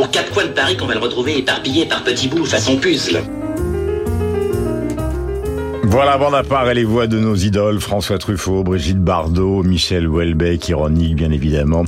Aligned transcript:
Aux 0.00 0.06
quatre 0.06 0.32
coins 0.32 0.46
de 0.46 0.52
Paris 0.52 0.78
qu'on 0.78 0.86
va 0.86 0.94
le 0.94 1.00
retrouver 1.00 1.36
éparpillé 1.36 1.84
par 1.84 2.02
petits 2.02 2.28
bouts 2.28 2.46
façon 2.46 2.78
puzzle. 2.78 3.22
Voilà, 5.82 6.16
bande 6.16 6.34
à 6.34 6.42
part 6.42 6.70
et 6.70 6.74
les 6.74 6.84
voix 6.84 7.06
de 7.06 7.18
nos 7.18 7.34
idoles, 7.34 7.80
François 7.80 8.16
Truffaut, 8.16 8.62
Brigitte 8.62 9.00
Bardot, 9.00 9.62
Michel 9.62 10.08
Houellebecq, 10.08 10.68
ironique 10.68 11.16
bien 11.16 11.30
évidemment, 11.30 11.84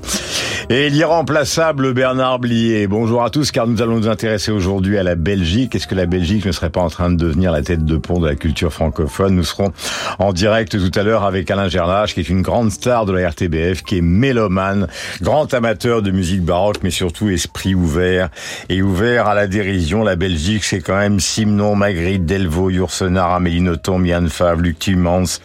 et 0.69 0.91
l'irremplaçable 0.91 1.93
Bernard 1.93 2.39
Blier. 2.39 2.87
Bonjour 2.87 3.25
à 3.25 3.31
tous, 3.31 3.51
car 3.51 3.67
nous 3.67 3.83
allons 3.83 3.99
nous 3.99 4.09
intéresser 4.09 4.53
aujourd'hui 4.53 4.99
à 4.99 5.03
la 5.03 5.15
Belgique. 5.15 5.75
Est-ce 5.75 5.87
que 5.87 5.95
la 5.95 6.07
Belgique 6.07 6.45
ne 6.47 6.53
serait 6.53 6.71
pas 6.71 6.81
en 6.81 6.89
train 6.89 7.11
de 7.11 7.17
devenir 7.17 7.53
la 7.53 7.63
tête 7.63 7.85
de 7.85 7.97
pont 7.97 8.21
de 8.21 8.27
la 8.27 8.35
culture 8.35 8.73
francophone? 8.73 9.35
Nous 9.35 9.45
serons 9.45 9.73
en 10.19 10.33
direct 10.33 10.73
tout 10.73 10.99
à 10.99 11.03
l'heure 11.03 11.25
avec 11.25 11.51
Alain 11.51 11.69
Gerlach, 11.69 12.15
qui 12.15 12.21
est 12.21 12.29
une 12.29 12.43
grande 12.43 12.71
star 12.71 13.07
de 13.07 13.13
la 13.13 13.29
RTBF, 13.29 13.83
qui 13.83 13.99
est 13.99 14.03
mélomane, 14.03 14.87
grand 15.21 15.53
amateur 15.53 16.03
de 16.03 16.11
musique 16.11 16.43
baroque, 16.43 16.79
mais 16.83 16.91
surtout 16.91 17.29
esprit 17.29 17.75
ouvert, 17.75 18.29
et 18.69 18.83
ouvert 18.83 19.27
à 19.27 19.35
la 19.35 19.47
dérision. 19.47 20.03
La 20.03 20.17
Belgique, 20.17 20.65
c'est 20.65 20.81
quand 20.81 20.97
même 20.97 21.21
Simon, 21.21 21.75
Magritte, 21.77 22.25
Delvaux, 22.27 22.71
Yourcenar, 22.71 23.33
Amélie 23.35 23.61
Nothomb, 23.61 24.05
Yann 24.05 24.29
Favre, 24.29 24.61
Luc 24.61 24.79
Timmans, 24.79 25.41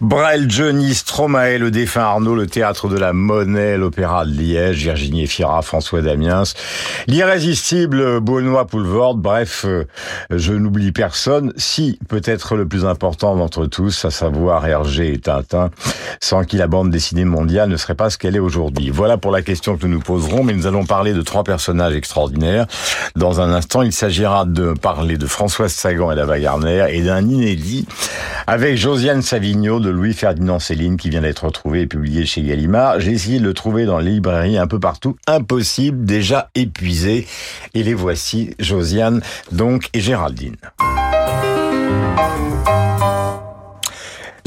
Brel, 0.00 0.50
Johnny, 0.50 0.94
Stromae, 0.94 1.58
le 1.58 1.70
défunt 1.70 2.02
Arnaud, 2.02 2.34
le 2.34 2.46
théâtre 2.46 2.88
de 2.88 2.98
la 2.98 3.12
Monnaie, 3.12 3.76
l'opéra 3.76 4.24
de 4.24 4.32
Liège, 4.32 4.57
Virginie 4.72 5.26
Fira, 5.26 5.62
François 5.62 6.02
Damiens, 6.02 6.44
l'irrésistible 7.06 8.20
Benoît 8.20 8.66
Poulvorde, 8.66 9.20
bref, 9.20 9.64
euh, 9.66 9.84
je 10.30 10.52
n'oublie 10.52 10.92
personne, 10.92 11.52
si 11.56 11.98
peut-être 12.08 12.56
le 12.56 12.66
plus 12.66 12.84
important 12.84 13.36
d'entre 13.36 13.66
tous, 13.66 14.04
à 14.04 14.10
savoir 14.10 14.66
Hergé 14.66 15.12
et 15.12 15.18
Tintin, 15.18 15.70
sans 16.20 16.44
qui 16.44 16.56
la 16.56 16.66
bande 16.66 16.90
dessinée 16.90 17.24
mondiale 17.24 17.68
ne 17.68 17.76
serait 17.76 17.94
pas 17.94 18.10
ce 18.10 18.18
qu'elle 18.18 18.36
est 18.36 18.40
aujourd'hui. 18.40 18.90
Voilà 18.90 19.18
pour 19.18 19.32
la 19.32 19.42
question 19.42 19.76
que 19.76 19.86
nous 19.86 19.94
nous 19.94 20.00
poserons, 20.00 20.44
mais 20.44 20.54
nous 20.54 20.66
allons 20.66 20.84
parler 20.84 21.12
de 21.12 21.22
trois 21.22 21.44
personnages 21.44 21.94
extraordinaires. 21.94 22.66
Dans 23.16 23.40
un 23.40 23.52
instant, 23.52 23.82
il 23.82 23.92
s'agira 23.92 24.44
de 24.44 24.72
parler 24.72 25.18
de 25.18 25.26
Françoise 25.26 25.72
Sagan 25.72 26.12
et 26.12 26.16
d'Ava 26.16 26.38
Gardner 26.38 26.86
et 26.90 27.02
d'un 27.02 27.20
inédit 27.20 27.86
avec 28.46 28.78
Josiane 28.78 29.20
Savigno 29.20 29.78
de 29.78 29.90
Louis-Ferdinand 29.90 30.58
Céline 30.58 30.96
qui 30.96 31.10
vient 31.10 31.20
d'être 31.20 31.44
retrouvé 31.44 31.82
et 31.82 31.86
publié 31.86 32.24
chez 32.24 32.42
Gallimard. 32.42 33.00
J'ai 33.00 33.12
essayé 33.12 33.40
de 33.40 33.44
le 33.44 33.52
trouver 33.52 33.84
dans 33.84 33.98
les 33.98 34.12
librairies 34.12 34.47
un 34.56 34.66
peu 34.66 34.80
partout. 34.80 35.16
Impossible, 35.26 36.04
déjà 36.04 36.50
épuisé. 36.54 37.26
Et 37.74 37.82
les 37.82 37.94
voici, 37.94 38.54
Josiane, 38.58 39.20
donc, 39.52 39.90
et 39.92 40.00
Géraldine. 40.00 40.56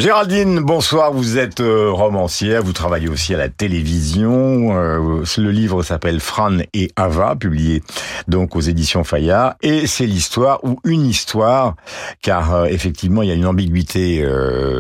Géraldine, 0.02 0.62
bonsoir. 0.62 1.14
Vous 1.14 1.38
êtes 1.38 1.60
euh, 1.60 1.92
romancière, 1.92 2.64
vous 2.64 2.74
travaillez 2.74 3.08
aussi 3.08 3.36
à 3.36 3.38
la 3.38 3.50
télévision. 3.50 4.76
Euh, 4.76 5.24
le 5.38 5.52
livre 5.52 5.84
s'appelle 5.84 6.20
Fran 6.20 6.58
et 6.74 6.92
Ava, 6.96 7.36
publié 7.36 7.84
donc 8.28 8.56
aux 8.56 8.62
éditions 8.62 9.04
Fayard, 9.04 9.54
et 9.62 9.86
c'est 9.86 10.08
l'histoire 10.08 10.60
ou 10.64 10.80
une 10.86 11.06
histoire, 11.06 11.76
car 12.24 12.52
euh, 12.52 12.66
effectivement 12.66 13.22
il 13.22 13.30
y 13.30 13.32
a 13.32 13.36
une 13.36 13.46
ambiguïté 13.46 14.28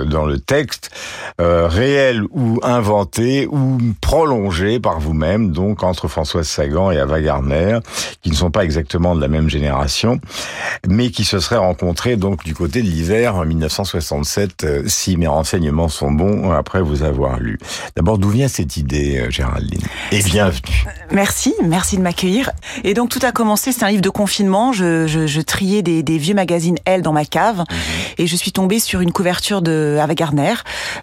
dans 0.07 0.25
le 0.25 0.39
texte, 0.39 0.89
réelle 1.37 2.23
ou 2.31 2.59
inventée 2.63 3.45
ou 3.45 3.77
prolongée 4.01 4.79
par 4.79 4.99
vous-même, 4.99 5.51
donc 5.51 5.83
entre 5.83 6.07
Françoise 6.07 6.47
Sagan 6.47 6.89
et 6.89 6.97
Ava 6.97 7.21
Gardner, 7.21 7.77
qui 8.23 8.31
ne 8.31 8.35
sont 8.35 8.49
pas 8.49 8.63
exactement 8.63 9.15
de 9.15 9.21
la 9.21 9.27
même 9.27 9.49
génération, 9.49 10.19
mais 10.87 11.11
qui 11.11 11.25
se 11.25 11.39
seraient 11.39 11.57
rencontrés 11.57 12.15
donc 12.15 12.43
du 12.43 12.55
côté 12.55 12.81
de 12.81 12.87
l'hiver 12.87 13.35
en 13.35 13.45
1967. 13.45 14.65
Euh, 15.11 15.17
si 15.17 15.17
mes 15.17 15.27
renseignements 15.27 15.89
sont 15.89 16.11
bons 16.11 16.51
après 16.51 16.81
vous 16.81 17.03
avoir 17.03 17.39
lu. 17.39 17.57
D'abord, 17.95 18.17
d'où 18.17 18.29
vient 18.29 18.47
cette 18.47 18.77
idée, 18.77 19.19
euh, 19.19 19.29
Géraldine? 19.29 19.81
Et 20.11 20.21
bienvenue. 20.23 20.85
Merci, 21.11 21.53
merci 21.63 21.97
de 21.97 22.01
m'accueillir. 22.01 22.51
Et 22.83 22.93
donc 22.93 23.09
tout 23.09 23.19
a 23.23 23.31
commencé, 23.31 23.71
c'est 23.71 23.83
un 23.83 23.89
livre 23.89 24.01
de 24.01 24.09
confinement. 24.09 24.71
Je, 24.71 25.07
je, 25.07 25.27
je 25.27 25.41
triais 25.41 25.81
des, 25.81 26.03
des, 26.03 26.17
vieux 26.17 26.35
magazines 26.35 26.77
Elle 26.85 27.01
dans 27.01 27.11
ma 27.11 27.25
cave 27.25 27.63
et 28.17 28.27
je 28.27 28.35
suis 28.35 28.51
tombée 28.51 28.79
sur 28.79 29.01
une 29.01 29.11
couverture 29.11 29.61
de 29.61 29.97
Ava 29.99 30.15
Gardner 30.15 30.53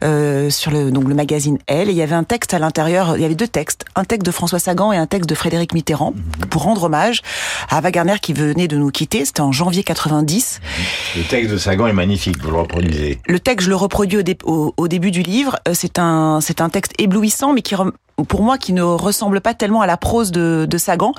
euh, 0.04 0.48
sur 0.50 0.70
le 0.70 0.90
donc 0.90 1.08
le 1.08 1.14
magazine 1.14 1.58
Elle 1.66 1.88
et 1.88 1.92
il 1.92 1.98
y 1.98 2.02
avait 2.02 2.14
un 2.14 2.24
texte 2.24 2.54
à 2.54 2.58
l'intérieur. 2.58 3.16
Il 3.16 3.22
y 3.22 3.24
avait 3.24 3.34
deux 3.34 3.48
textes, 3.48 3.84
un 3.94 4.04
texte 4.04 4.24
de 4.24 4.30
François 4.30 4.58
Sagan 4.58 4.92
et 4.92 4.96
un 4.96 5.06
texte 5.06 5.28
de 5.28 5.34
Frédéric 5.34 5.74
Mitterrand 5.74 6.14
pour 6.50 6.62
rendre 6.62 6.84
hommage 6.84 7.22
à 7.68 7.78
Ava 7.78 7.90
Gardner 7.90 8.16
qui 8.22 8.32
venait 8.32 8.68
de 8.68 8.76
nous 8.76 8.90
quitter. 8.90 9.24
C'était 9.24 9.40
en 9.40 9.52
janvier 9.52 9.82
90. 9.82 10.60
Le 11.16 11.22
texte 11.24 11.50
de 11.50 11.58
Sagan 11.58 11.86
est 11.86 11.92
magnifique, 11.92 12.38
vous 12.42 12.50
le 12.50 12.58
reproduisez. 12.58 13.18
Le 13.26 13.40
texte, 13.40 13.64
je 13.66 13.70
le 13.70 13.76
reproduis 13.98 14.18
au, 14.18 14.22
dé- 14.22 14.38
au, 14.44 14.72
au 14.76 14.86
début 14.86 15.10
du 15.10 15.22
livre. 15.22 15.56
Euh, 15.66 15.72
C'est 15.74 15.98
un, 15.98 16.40
c'est 16.40 16.60
un 16.60 16.68
texte 16.68 16.92
éblouissant, 16.98 17.52
mais 17.52 17.62
qui, 17.62 17.74
pour 18.28 18.42
moi, 18.42 18.56
qui 18.56 18.72
ne 18.72 18.82
ressemble 18.82 19.40
pas 19.40 19.54
tellement 19.54 19.80
à 19.80 19.86
la 19.88 19.96
prose 19.96 20.30
de, 20.30 20.66
de 20.70 20.78
Sagan. 20.78 21.12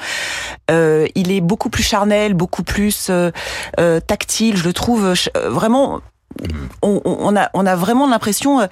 Euh, 0.72 1.06
il 1.16 1.30
est 1.32 1.42
beaucoup 1.42 1.70
plus 1.70 1.84
charnel, 1.84 2.34
beaucoup 2.34 2.64
plus 2.64 3.10
euh, 3.10 3.32
tactile. 4.08 4.56
Je 4.56 4.64
le 4.64 4.72
trouve 4.72 5.14
vraiment. 5.36 6.00
On, 6.82 7.02
on- 7.06 7.36
a, 7.36 7.50
on 7.54 7.66
a 7.66 7.76
vraiment 7.76 8.08
l'impression 8.08 8.62
euh, 8.62 8.68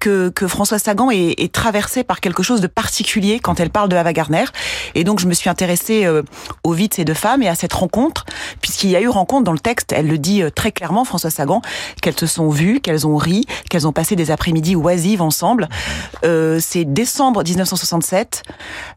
que, 0.00 0.28
que 0.30 0.46
François 0.48 0.78
Sagan 0.78 1.10
est, 1.10 1.34
est 1.40 1.52
traversé 1.52 2.04
par 2.04 2.20
quelque 2.20 2.42
chose 2.42 2.60
de 2.60 2.66
particulier 2.66 3.38
quand 3.40 3.60
elle 3.60 3.70
parle 3.70 3.88
de 3.88 3.96
Ava 3.96 4.12
Gardner. 4.12 4.44
Et 4.94 5.04
donc, 5.04 5.20
je 5.20 5.26
me 5.26 5.34
suis 5.34 5.48
intéressée 5.50 6.04
euh, 6.04 6.22
aux 6.64 6.72
vies 6.72 6.88
de 6.88 6.94
ces 6.94 7.04
deux 7.04 7.14
femmes 7.14 7.42
et 7.42 7.48
à 7.48 7.54
cette 7.54 7.72
rencontre, 7.72 8.24
puisqu'il 8.60 8.90
y 8.90 8.96
a 8.96 9.00
eu 9.00 9.08
rencontre 9.08 9.44
dans 9.44 9.52
le 9.52 9.58
texte. 9.58 9.92
Elle 9.92 10.08
le 10.08 10.18
dit 10.18 10.42
euh, 10.42 10.50
très 10.50 10.72
clairement, 10.72 11.04
François 11.04 11.30
Sagan, 11.30 11.62
qu'elles 12.00 12.18
se 12.18 12.26
sont 12.26 12.48
vues, 12.48 12.80
qu'elles 12.80 13.06
ont 13.06 13.16
ri, 13.16 13.46
qu'elles 13.70 13.86
ont 13.86 13.92
passé 13.92 14.16
des 14.16 14.30
après-midi 14.30 14.74
oisives 14.76 15.22
ensemble. 15.22 15.68
Euh, 16.24 16.58
C'est 16.60 16.84
décembre 16.84 17.42
1967. 17.44 18.42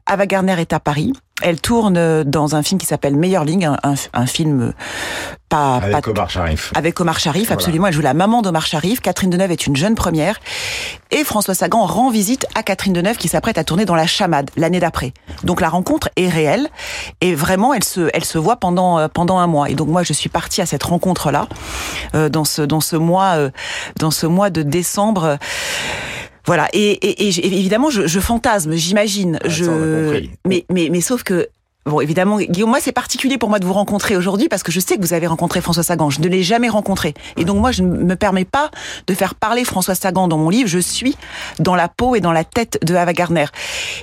Ava 0.06 0.26
Gardner 0.26 0.56
est 0.60 0.74
à 0.74 0.80
Paris. 0.80 1.14
Elle 1.42 1.60
tourne 1.60 2.24
dans 2.24 2.56
un 2.56 2.64
film 2.64 2.80
qui 2.80 2.86
s'appelle 2.86 3.16
Meilleurling, 3.18 3.66
un, 3.66 3.78
un, 3.84 3.96
un 4.14 4.26
film 4.26 4.62
euh, 4.62 4.72
pas, 5.50 5.76
Avec 5.84 6.06
pas 6.06 6.10
Omar 6.12 6.30
Sharif. 6.30 6.72
avec 6.76 6.98
Omar 7.02 7.20
Sharif, 7.20 7.48
Voilà. 7.48 7.56
absolument. 7.60 7.88
Elle 7.88 7.94
joue 7.94 8.02
la 8.02 8.14
maman 8.14 8.42
d'Omar 8.42 8.66
Sharif. 8.66 9.02
Catherine 9.02 9.30
Deneuve 9.30 9.52
est 9.52 9.68
une 9.68 9.76
jeune 9.76 9.96
première. 9.96 10.40
Et 11.12 11.26
François 11.26 11.54
Sagan 11.54 11.86
rend 11.86 12.10
visite 12.10 12.48
à 12.56 12.64
Catherine 12.64 12.94
Deneuve 12.94 13.18
qui 13.18 13.28
s'apprête 13.28 13.58
à 13.58 13.66
tourner 13.66 13.84
dans 13.84 13.96
La 13.96 14.08
Chamade 14.08 14.50
l'année 14.56 14.80
d'après. 14.80 15.14
Donc 15.44 15.60
la 15.60 15.68
rencontre 15.68 16.10
est 16.16 16.30
réelle. 16.30 16.70
Et 17.20 17.36
vraiment, 17.36 17.74
elle 17.74 17.84
se, 17.84 18.10
elle 18.14 18.24
se 18.24 18.38
voit 18.38 18.56
pendant, 18.56 18.98
euh, 18.98 19.08
pendant 19.10 19.38
un 19.38 19.48
mois. 19.48 19.70
Et 19.70 19.76
donc 19.76 19.90
moi, 19.90 20.04
je 20.04 20.14
suis 20.14 20.30
partie 20.30 20.62
à 20.62 20.66
cette 20.66 20.84
rencontre-là, 20.84 21.50
euh, 22.16 22.30
dans 22.30 22.46
ce, 22.46 22.62
dans 22.62 22.80
ce 22.82 22.96
mois, 22.96 23.34
euh, 23.36 23.50
dans 24.00 24.12
ce 24.12 24.26
mois 24.26 24.50
de 24.50 24.62
décembre. 24.62 25.38
Voilà. 26.46 26.68
Et, 26.74 26.92
et, 26.92 27.28
et 27.28 27.46
évidemment, 27.46 27.90
je, 27.90 28.08
je 28.08 28.20
fantasme, 28.20 28.74
j'imagine. 28.74 29.40
Ah, 29.44 29.50
je, 29.50 30.28
mais, 30.46 30.66
mais, 30.70 30.90
mais 30.92 31.02
sauf 31.02 31.24
que 31.24 31.50
Bon, 31.88 32.02
évidemment, 32.02 32.40
Guillaume, 32.40 32.72
moi, 32.72 32.80
c'est 32.82 32.92
particulier 32.92 33.38
pour 33.38 33.50
moi 33.50 33.60
de 33.60 33.66
vous 33.66 33.74
rencontrer 33.74 34.18
aujourd'hui 34.18 34.50
parce 34.50 34.64
que 34.64 34.72
je 34.72 34.80
sais 34.80 34.96
que 34.98 35.02
vous 35.02 35.14
avez 35.14 35.28
rencontré 35.28 35.62
François 35.62 35.84
Sagan. 35.84 36.10
Je 36.10 36.20
ne 36.20 36.28
l'ai 36.28 36.42
jamais 36.42 36.68
rencontré. 36.68 37.14
Et 37.38 37.46
donc, 37.46 37.60
moi, 37.60 37.72
je 37.72 37.84
ne 37.84 38.04
me 38.04 38.16
permets 38.16 38.44
pas 38.44 38.72
de 39.06 39.14
faire 39.14 39.36
parler 39.36 39.64
François 39.64 39.94
Sagan 39.94 40.28
dans 40.28 40.40
mon 40.40 40.50
livre. 40.50 40.68
Je 40.68 40.80
suis 40.80 41.16
dans 41.60 41.76
la 41.76 41.88
peau 41.88 42.16
et 42.16 42.22
dans 42.22 42.32
la 42.32 42.44
tête 42.44 42.80
de 42.84 42.96
Ava 42.96 43.14
Gardner. 43.14 43.46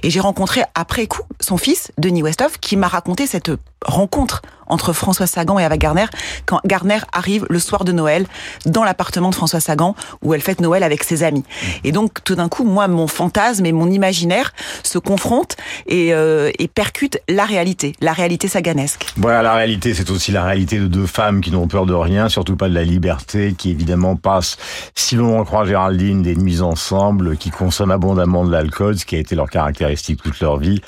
Et 0.05 0.11
j'ai 0.11 0.21
rencontré, 0.21 0.63
après 0.77 1.09
coup, 1.09 1.23
son 1.41 1.57
fils, 1.57 1.91
Denis 1.99 2.23
Westhoff, 2.23 2.59
qui 2.59 2.77
m'a 2.77 2.87
raconté 2.87 3.27
cette 3.27 3.51
rencontre 3.87 4.43
entre 4.73 4.93
François 4.93 5.27
Sagan 5.27 5.59
et 5.59 5.65
Ava 5.65 5.77
Gardner 5.77 6.07
quand 6.47 6.61
Gardner 6.65 6.99
arrive 7.13 7.47
le 7.49 7.59
soir 7.59 7.85
de 7.85 7.93
Noël 7.93 8.27
dans 8.67 8.85
l'appartement 8.85 9.31
de 9.31 9.35
François 9.35 9.61
Sagan 9.61 9.95
où 10.23 10.35
elle 10.35 10.41
fête 10.41 10.61
Noël 10.61 10.83
avec 10.83 11.05
ses 11.05 11.23
amis. 11.23 11.45
Et 11.85 11.93
donc, 11.93 12.25
tout 12.25 12.35
d'un 12.35 12.49
coup, 12.49 12.65
moi, 12.65 12.89
mon 12.89 13.07
fantasme 13.07 13.67
et 13.67 13.73
mon 13.73 13.91
imaginaire 13.91 14.53
se 14.83 14.99
confrontent 14.99 15.57
et, 15.87 16.15
euh, 16.15 16.51
et 16.59 16.69
percutent 16.69 17.21
la 17.29 17.45
réalité, 17.45 17.93
la 18.01 18.13
réalité 18.13 18.49
saganesque. 18.49 19.13
Voilà, 19.17 19.43
la 19.43 19.55
réalité, 19.55 19.95
c'est 19.95 20.11
aussi 20.11 20.33
la 20.33 20.45
réalité 20.45 20.79
de 20.79 20.87
deux 20.87 21.07
femmes 21.07 21.41
qui 21.41 21.51
n'ont 21.51 21.69
peur 21.69 21.87
de 21.87 21.95
rien, 21.95 22.29
surtout 22.29 22.57
pas 22.57 22.69
de 22.69 22.75
la 22.75 22.85
liberté, 22.85 23.55
qui 23.57 23.71
évidemment 23.71 24.17
passent, 24.17 24.57
si 24.95 25.17
l'on 25.17 25.39
en 25.39 25.45
croit 25.45 25.65
Géraldine, 25.65 26.23
des 26.23 26.37
nuits 26.37 26.61
ensemble, 26.61 27.37
qui 27.37 27.51
consomment 27.51 27.91
abondamment 27.91 28.45
de 28.45 28.51
l'alcool, 28.51 28.99
ce 28.99 29.05
qui 29.05 29.17
a 29.17 29.19
été 29.19 29.35
leur 29.35 29.51
caractéristique 29.51 30.23
toute 30.23 30.41
leur 30.41 30.59
vie. 30.59 30.81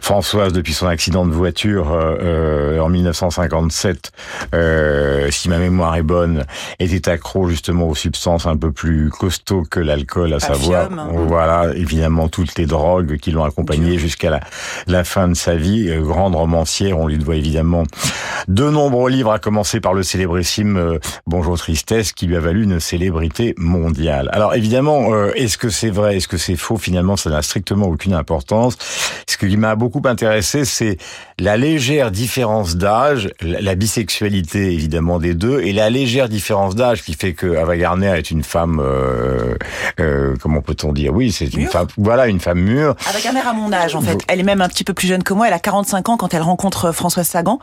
Françoise, 0.00 0.52
depuis 0.52 0.72
son 0.72 0.86
accident 0.86 1.26
de 1.26 1.32
voiture, 1.32 1.92
euh, 1.92 2.16
euh, 2.36 2.80
en 2.80 2.88
1957, 2.88 4.12
euh, 4.54 5.30
si 5.30 5.48
ma 5.48 5.58
mémoire 5.58 5.96
est 5.96 6.02
bonne, 6.02 6.44
était 6.78 7.10
accro 7.10 7.48
justement 7.48 7.88
aux 7.88 7.94
substances 7.94 8.46
un 8.46 8.56
peu 8.56 8.72
plus 8.72 9.10
costauds 9.10 9.64
que 9.68 9.80
l'alcool, 9.80 10.34
à 10.34 10.40
savoir, 10.40 10.86
Afium. 10.86 11.26
voilà, 11.26 11.74
évidemment 11.74 12.28
toutes 12.28 12.56
les 12.56 12.66
drogues 12.66 13.16
qui 13.16 13.30
l'ont 13.30 13.44
accompagné 13.44 13.98
jusqu'à 13.98 14.30
la, 14.30 14.40
la 14.86 15.04
fin 15.04 15.28
de 15.28 15.34
sa 15.34 15.56
vie. 15.56 15.88
Euh, 15.88 16.02
grande 16.02 16.34
romancière, 16.34 16.98
on 16.98 17.06
lui 17.06 17.18
doit 17.18 17.36
évidemment 17.36 17.84
de 18.48 18.70
nombreux 18.70 19.10
livres, 19.10 19.32
à 19.32 19.38
commencer 19.38 19.80
par 19.80 19.94
le 19.94 20.02
célébrissime 20.02 20.76
euh, 20.76 20.98
Bonjour 21.26 21.58
Tristesse, 21.58 22.12
qui 22.12 22.26
lui 22.26 22.36
a 22.36 22.40
valu 22.40 22.64
une 22.64 22.80
célébrité 22.80 23.54
mondiale. 23.56 24.28
Alors 24.32 24.54
évidemment, 24.54 25.12
euh, 25.12 25.32
est-ce 25.34 25.58
que 25.58 25.68
c'est 25.68 25.90
vrai, 25.90 26.16
est-ce 26.16 26.28
que 26.28 26.36
c'est 26.36 26.56
faux? 26.56 26.76
Finalement, 26.76 27.16
ça 27.16 27.30
n'a 27.30 27.42
strictement 27.42 27.86
aucune 27.86 28.14
importance. 28.14 28.76
Ce 29.28 29.36
qui 29.36 29.56
m'a 29.56 29.74
beaucoup 29.74 30.02
intéressé, 30.04 30.64
c'est 30.64 30.98
la 31.38 31.58
légère 31.58 32.10
différence 32.10 32.76
d'âge, 32.76 33.28
la, 33.42 33.74
bisexualité 33.74 34.72
évidemment 34.72 35.18
des 35.18 35.34
deux, 35.34 35.60
et 35.60 35.74
la 35.74 35.90
légère 35.90 36.30
différence 36.30 36.74
d'âge 36.74 37.02
qui 37.02 37.12
fait 37.12 37.34
que 37.34 37.56
Ava 37.56 37.76
Gardner 37.76 38.14
est 38.16 38.30
une 38.30 38.42
femme, 38.42 38.80
euh, 38.80 39.54
euh, 40.00 40.34
comment 40.40 40.62
peut-on 40.62 40.94
dire? 40.94 41.12
Oui, 41.12 41.32
c'est 41.32 41.52
une 41.52 41.60
Mûre. 41.60 41.70
femme, 41.70 41.88
voilà, 41.98 42.28
une 42.28 42.40
femme 42.40 42.60
mûre. 42.60 42.94
Un 43.06 43.36
air 43.36 43.48
à 43.48 43.52
mon 43.52 43.70
âge, 43.72 43.94
en 43.94 44.00
fait. 44.00 44.18
Elle 44.28 44.40
est 44.40 44.44
même 44.44 44.62
un 44.62 44.68
petit 44.68 44.84
peu 44.84 44.94
plus 44.94 45.08
jeune 45.08 45.22
que 45.22 45.34
moi. 45.34 45.48
Elle 45.48 45.52
a 45.52 45.58
45 45.58 46.08
ans 46.08 46.16
quand 46.16 46.32
elle 46.32 46.42
rencontre 46.42 46.86
euh, 46.86 46.92
Françoise 46.92 47.26
Sagan. 47.26 47.58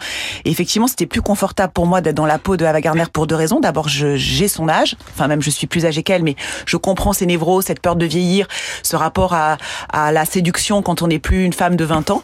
Et 0.45 0.51
effectivement, 0.51 0.87
c'était 0.87 1.07
plus 1.07 1.21
confortable 1.21 1.73
pour 1.73 1.87
moi 1.87 2.01
d'être 2.01 2.15
dans 2.15 2.27
la 2.27 2.37
peau 2.37 2.57
de 2.57 2.65
Ava 2.65 2.79
Gardner 2.79 3.05
pour 3.11 3.25
deux 3.25 3.35
raisons. 3.35 3.59
D'abord, 3.59 3.87
j'ai 3.87 4.47
son 4.47 4.69
âge. 4.69 4.95
Enfin, 5.15 5.27
même 5.27 5.41
je 5.41 5.49
suis 5.49 5.65
plus 5.65 5.85
âgée 5.85 6.03
qu'elle, 6.03 6.21
mais 6.21 6.35
je 6.67 6.77
comprends 6.77 7.13
ses 7.13 7.25
névroses, 7.25 7.65
cette 7.65 7.79
peur 7.79 7.95
de 7.95 8.05
vieillir, 8.05 8.47
ce 8.83 8.95
rapport 8.95 9.33
à, 9.33 9.57
à 9.91 10.11
la 10.11 10.25
séduction 10.25 10.83
quand 10.83 11.01
on 11.01 11.07
n'est 11.07 11.19
plus 11.19 11.43
une 11.43 11.53
femme 11.53 11.75
de 11.75 11.85
20 11.85 12.11
ans. 12.11 12.21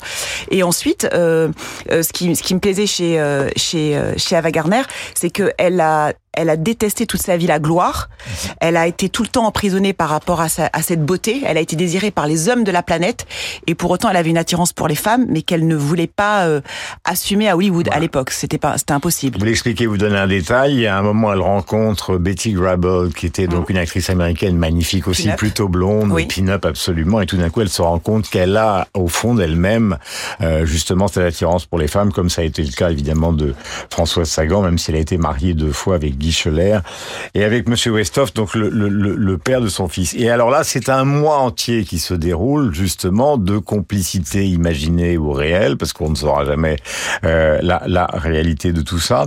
Et 0.52 0.62
ensuite, 0.62 1.10
euh, 1.14 1.39
ce, 1.90 2.12
qui, 2.14 2.36
ce 2.36 2.44
qui 2.44 2.54
me 2.56 2.60
plaisait 2.60 2.86
chez, 2.86 3.20
euh, 3.20 3.50
chez, 3.56 3.98
euh, 3.98 4.14
chez 4.18 4.36
Ava 4.36 4.52
Gardner, 4.52 4.82
c'est 5.14 5.30
qu'elle 5.30 5.80
a 5.82 6.14
elle 6.34 6.50
a 6.50 6.58
détesté 6.58 7.06
toute 7.06 7.22
sa 7.22 7.38
vie 7.38 7.48
la 7.48 7.60
gloire. 7.60 8.10
Elle 8.60 8.78
a 8.78 8.88
été 8.88 9.10
tout 9.10 9.24
le 9.24 9.30
temps 9.30 9.46
emprisonnée 9.46 9.94
par 9.94 10.10
rapport 10.10 10.42
à, 10.42 10.50
sa, 10.50 10.70
à 10.74 10.82
cette 10.82 11.04
beauté. 11.04 11.42
Elle 11.46 11.58
a 11.58 11.62
été 11.62 11.76
désirée 11.76 12.12
par 12.12 12.28
les 12.28 12.50
hommes 12.50 12.64
de 12.64 12.72
la 12.72 12.84
planète. 12.84 13.26
Et 13.68 13.76
pour 13.76 13.92
autant, 13.92 14.10
elle 14.10 14.18
avait 14.18 14.30
une 14.30 14.38
attirance 14.38 14.74
pour 14.74 14.88
les 14.88 14.96
femmes, 14.96 15.26
mais 15.30 15.42
qu'elle 15.42 15.68
ne 15.68 15.76
voulait 15.76 16.08
pas 16.08 16.46
euh, 16.46 16.62
assumer 17.04 17.50
à 17.50 17.58
Hollywood 17.58 17.90
à 17.92 18.00
l'époque. 18.00 18.32
C'était 18.32 18.58
pas, 18.58 18.78
c'était 18.78 18.94
impossible. 18.94 19.38
Vous 19.40 19.46
l'expliquez, 19.46 19.86
vous 19.86 19.98
donnez 19.98 20.18
un 20.18 20.28
détail. 20.28 20.86
A 20.88 20.98
un 20.98 21.02
moment, 21.02 21.34
elle 21.34 21.42
rencontre 21.42 22.18
Betty 22.18 22.54
Grable, 22.54 23.12
qui 23.14 23.26
était 23.26 23.48
donc 23.48 23.70
une 23.70 23.78
actrice 23.78 24.10
américaine 24.10 24.58
magnifique 24.58 25.08
aussi, 25.08 25.30
plutôt 25.38 25.68
blonde, 25.68 26.12
Oui. 26.12 26.26
pin-up 26.28 26.66
absolument. 26.66 27.22
Et 27.22 27.26
tout 27.26 27.38
d'un 27.38 27.50
coup, 27.50 27.62
elle 27.62 27.70
se 27.70 27.82
rend 27.82 28.00
compte 28.00 28.30
qu'elle 28.30 28.56
a, 28.58 28.88
au 28.94 29.08
fond 29.08 29.36
d'elle-même, 29.36 29.98
euh, 30.42 30.66
justement 30.66 31.08
cette 31.08 31.24
attirance 31.24 31.66
pour 31.66 31.80
les 31.80 31.88
femmes, 31.88 32.12
comme 32.12 32.30
ça 32.30 32.42
a 32.42 32.46
été 32.46 32.64
le 32.64 32.72
cas 32.72 32.90
évidemment 32.92 33.34
de 33.34 33.56
Françoise 33.90 34.30
Sagan, 34.30 34.62
même 34.62 34.78
si 34.78 34.92
elle 34.92 34.98
a 34.98 35.02
été 35.02 35.18
mariée 35.18 35.54
deux 35.54 35.72
fois 35.72 35.96
avec 35.96 36.18
Guy 36.20 36.32
Scheller 36.32 36.80
et 37.34 37.44
avec 37.44 37.68
Monsieur 37.68 37.92
Westhoff, 37.94 38.34
donc 38.34 38.54
le, 38.56 38.70
le, 38.70 38.90
le- 38.90 39.38
père 39.40 39.62
de 39.62 39.70
son 39.70 39.88
fils. 39.88 40.14
Et 40.16 40.30
alors 40.30 40.50
là, 40.50 40.64
c'est 40.64 40.90
un 40.90 41.06
mois 41.06 41.38
entier 41.38 41.86
qui 41.86 41.98
se 41.98 42.14
déroule 42.14 42.76
justement 42.76 43.38
de 43.38 43.58
complicité 43.58 44.46
imaginée 44.46 45.18
ou 45.18 45.32
réelle, 45.32 45.78
parce 45.78 45.94
qu'on 45.94 46.10
ne 46.10 46.16
saura 46.16 46.44
jamais 46.46 46.76
euh, 47.24 47.58
la, 47.62 47.82
la 47.88 48.06
réalité 48.06 48.74
de 48.74 48.82
tout 48.82 49.00
ça. 49.00 49.26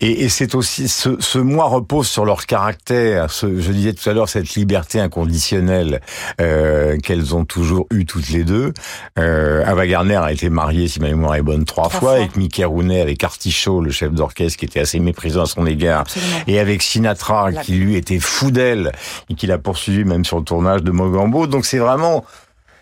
Et, 0.00 0.24
et 0.24 0.28
c'est 0.28 0.54
aussi 0.54 0.88
ce, 0.88 1.16
ce 1.20 1.38
mois 1.38 1.64
repose 1.66 2.06
sur 2.06 2.24
leur 2.26 2.44
caractère. 2.44 3.30
Ce, 3.30 3.46
je 3.60 3.72
disais 3.72 3.94
tout 3.94 4.08
à 4.08 4.12
l'heure 4.12 4.28
cette 4.28 4.54
liberté 4.54 5.00
inconditionnelle 5.00 6.00
euh, 6.40 6.98
qu'elles 6.98 7.34
ont 7.34 7.44
toujours 7.44 7.86
eu 7.92 8.04
toutes 8.04 8.28
les 8.28 8.44
deux. 8.44 8.72
Euh, 9.18 9.64
Ava 9.64 9.86
Gardner 9.86 10.16
a 10.16 10.32
été 10.32 10.50
mariée, 10.50 10.86
si 10.88 11.00
ma 11.00 11.08
mémoire 11.08 11.34
est 11.36 11.42
bonne, 11.42 11.64
trois, 11.64 11.88
Trois 11.88 12.00
fois, 12.00 12.10
fois. 12.10 12.18
avec 12.18 12.36
Mickey 12.36 12.64
Rooney, 12.64 13.00
avec 13.00 13.22
Artichaut, 13.24 13.80
le 13.80 13.90
chef 13.90 14.12
d'orchestre, 14.12 14.58
qui 14.58 14.64
était 14.66 14.80
assez 14.80 14.98
méprisant 14.98 15.42
à 15.42 15.46
son 15.46 15.64
égard, 15.66 16.00
Absolument. 16.02 16.25
Et 16.46 16.58
avec 16.58 16.82
Sinatra, 16.82 17.52
qui 17.52 17.74
lui 17.74 17.96
était 17.96 18.18
fou 18.18 18.50
d'elle 18.50 18.92
et 19.30 19.34
qui 19.34 19.46
l'a 19.46 19.58
poursuivi 19.58 20.04
même 20.04 20.24
sur 20.24 20.38
le 20.38 20.44
tournage 20.44 20.82
de 20.82 20.90
Mogambo. 20.90 21.46
Donc 21.46 21.66
c'est 21.66 21.78
vraiment 21.78 22.24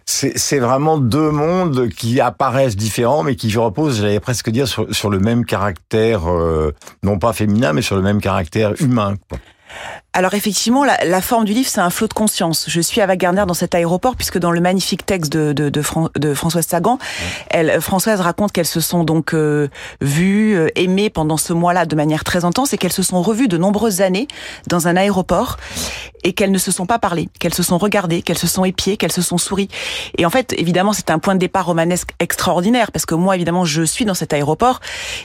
c'est 0.06 0.36
c'est 0.36 0.58
vraiment 0.58 0.98
deux 0.98 1.30
mondes 1.30 1.88
qui 1.88 2.20
apparaissent 2.20 2.76
différents, 2.76 3.22
mais 3.22 3.36
qui 3.36 3.54
reposent, 3.56 4.00
j'allais 4.00 4.20
presque 4.20 4.50
dire, 4.50 4.68
sur, 4.68 4.94
sur 4.94 5.08
le 5.10 5.18
même 5.18 5.44
caractère, 5.44 6.30
euh, 6.30 6.74
non 7.02 7.18
pas 7.18 7.32
féminin, 7.32 7.72
mais 7.72 7.82
sur 7.82 7.96
le 7.96 8.02
même 8.02 8.20
caractère 8.20 8.74
humain. 8.80 9.14
quoi. 9.28 9.38
Alors 10.16 10.34
effectivement, 10.34 10.84
la, 10.84 10.96
la 11.04 11.20
forme 11.20 11.44
du 11.44 11.52
livre, 11.52 11.68
c'est 11.68 11.80
un 11.80 11.90
flot 11.90 12.06
de 12.06 12.12
conscience. 12.14 12.66
Je 12.68 12.80
suis 12.80 13.00
Ava 13.00 13.16
Gardner 13.16 13.42
dans 13.48 13.54
cet 13.54 13.74
aéroport, 13.74 14.14
puisque 14.14 14.38
dans 14.38 14.52
le 14.52 14.60
magnifique 14.60 15.04
texte 15.04 15.32
de, 15.32 15.52
de, 15.52 15.70
de, 15.70 15.82
Fran- 15.82 16.08
de 16.14 16.34
Françoise 16.34 16.64
Sagan, 16.68 17.00
elle, 17.50 17.80
Françoise 17.80 18.20
raconte 18.20 18.52
qu'elles 18.52 18.64
se 18.64 18.78
sont 18.78 19.02
donc 19.02 19.34
euh, 19.34 19.66
vues, 20.00 20.56
euh, 20.56 20.68
aimées 20.76 21.10
pendant 21.10 21.36
ce 21.36 21.52
mois-là 21.52 21.84
de 21.84 21.96
manière 21.96 22.22
très 22.22 22.44
intense, 22.44 22.72
et 22.72 22.78
qu'elles 22.78 22.92
se 22.92 23.02
sont 23.02 23.22
revues 23.22 23.48
de 23.48 23.58
nombreuses 23.58 24.02
années 24.02 24.28
dans 24.68 24.86
un 24.86 24.96
aéroport, 24.96 25.56
et 26.22 26.32
qu'elles 26.32 26.52
ne 26.52 26.58
se 26.58 26.70
sont 26.70 26.86
pas 26.86 27.00
parlé, 27.00 27.28
qu'elles 27.40 27.52
se 27.52 27.64
sont 27.64 27.76
regardées, 27.76 28.22
qu'elles 28.22 28.38
se 28.38 28.46
sont 28.46 28.64
épiées, 28.64 28.96
qu'elles 28.96 29.10
se 29.10 29.20
sont 29.20 29.36
souri. 29.36 29.68
Et 30.16 30.24
en 30.24 30.30
fait, 30.30 30.54
évidemment, 30.56 30.92
c'est 30.92 31.10
un 31.10 31.18
point 31.18 31.34
de 31.34 31.40
départ 31.40 31.66
romanesque 31.66 32.10
extraordinaire, 32.20 32.92
parce 32.92 33.04
que 33.04 33.16
moi, 33.16 33.34
évidemment, 33.34 33.64
je 33.64 33.82
suis 33.82 34.04
dans 34.04 34.14
cet 34.14 34.32
aéroport, 34.32 34.78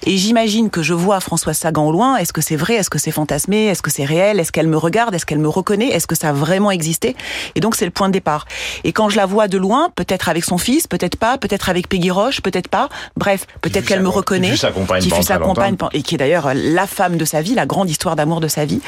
et 0.07 0.17
j'imagine 0.17 0.71
que 0.71 0.81
je 0.81 0.95
vois 0.95 1.19
Françoise 1.19 1.57
Sagan 1.59 1.85
au 1.85 1.91
loin. 1.91 2.17
Est-ce 2.17 2.33
que 2.33 2.41
c'est 2.41 2.55
vrai? 2.55 2.73
Est-ce 2.73 2.89
que 2.89 2.97
c'est 2.97 3.11
fantasmé? 3.11 3.67
Est-ce 3.67 3.83
que 3.83 3.91
c'est 3.91 4.03
réel? 4.03 4.39
Est-ce 4.39 4.51
qu'elle 4.51 4.67
me 4.67 4.78
regarde 4.79 5.13
Est-ce 5.15 5.25
qu'elle 5.25 5.39
me 5.39 5.47
reconnaît 5.49 5.89
Est-ce 5.89 6.07
que 6.07 6.15
ça 6.15 6.29
a 6.29 6.33
vraiment 6.33 6.71
existé? 6.71 7.15
Et 7.55 7.59
donc, 7.59 7.75
c'est 7.75 7.85
le 7.85 7.91
point 7.91 8.07
de 8.07 8.13
départ. 8.13 8.45
Et 8.83 8.91
quand 8.93 9.09
je 9.09 9.17
la 9.17 9.25
vois 9.25 9.47
de 9.47 9.57
loin, 9.57 9.89
peut-être 9.95 10.29
avec 10.29 10.43
son 10.43 10.57
fils, 10.57 10.87
peut-être 10.87 11.15
pas, 11.17 11.37
peut-être 11.37 11.69
avec 11.69 11.87
Peggy 11.89 12.11
Roche, 12.11 12.41
peut-être 12.41 12.67
pas, 12.69 12.89
bref, 13.17 13.45
peut-être 13.61 13.85
qu'elle 13.85 14.01
me 14.01 14.09
qui 14.09 14.15
reconnaît. 14.17 14.51
fut 14.51 14.57
sa 14.57 14.71
compagne 14.71 15.01
qui 15.01 15.09
fut 15.11 15.23
sa 15.23 15.37
compagne 15.37 15.75
et 15.93 16.01
qui 16.01 16.15
est 16.15 16.17
d'ailleurs 16.17 16.51
la 16.53 16.87
femme 16.87 17.17
de 17.17 17.25
sa 17.25 17.41
vie, 17.41 17.53
la 17.55 17.65
grande 17.65 17.89
histoire 17.89 18.15
d'amour 18.15 18.39
de 18.41 18.47
sa 18.47 18.65
vie. 18.65 18.81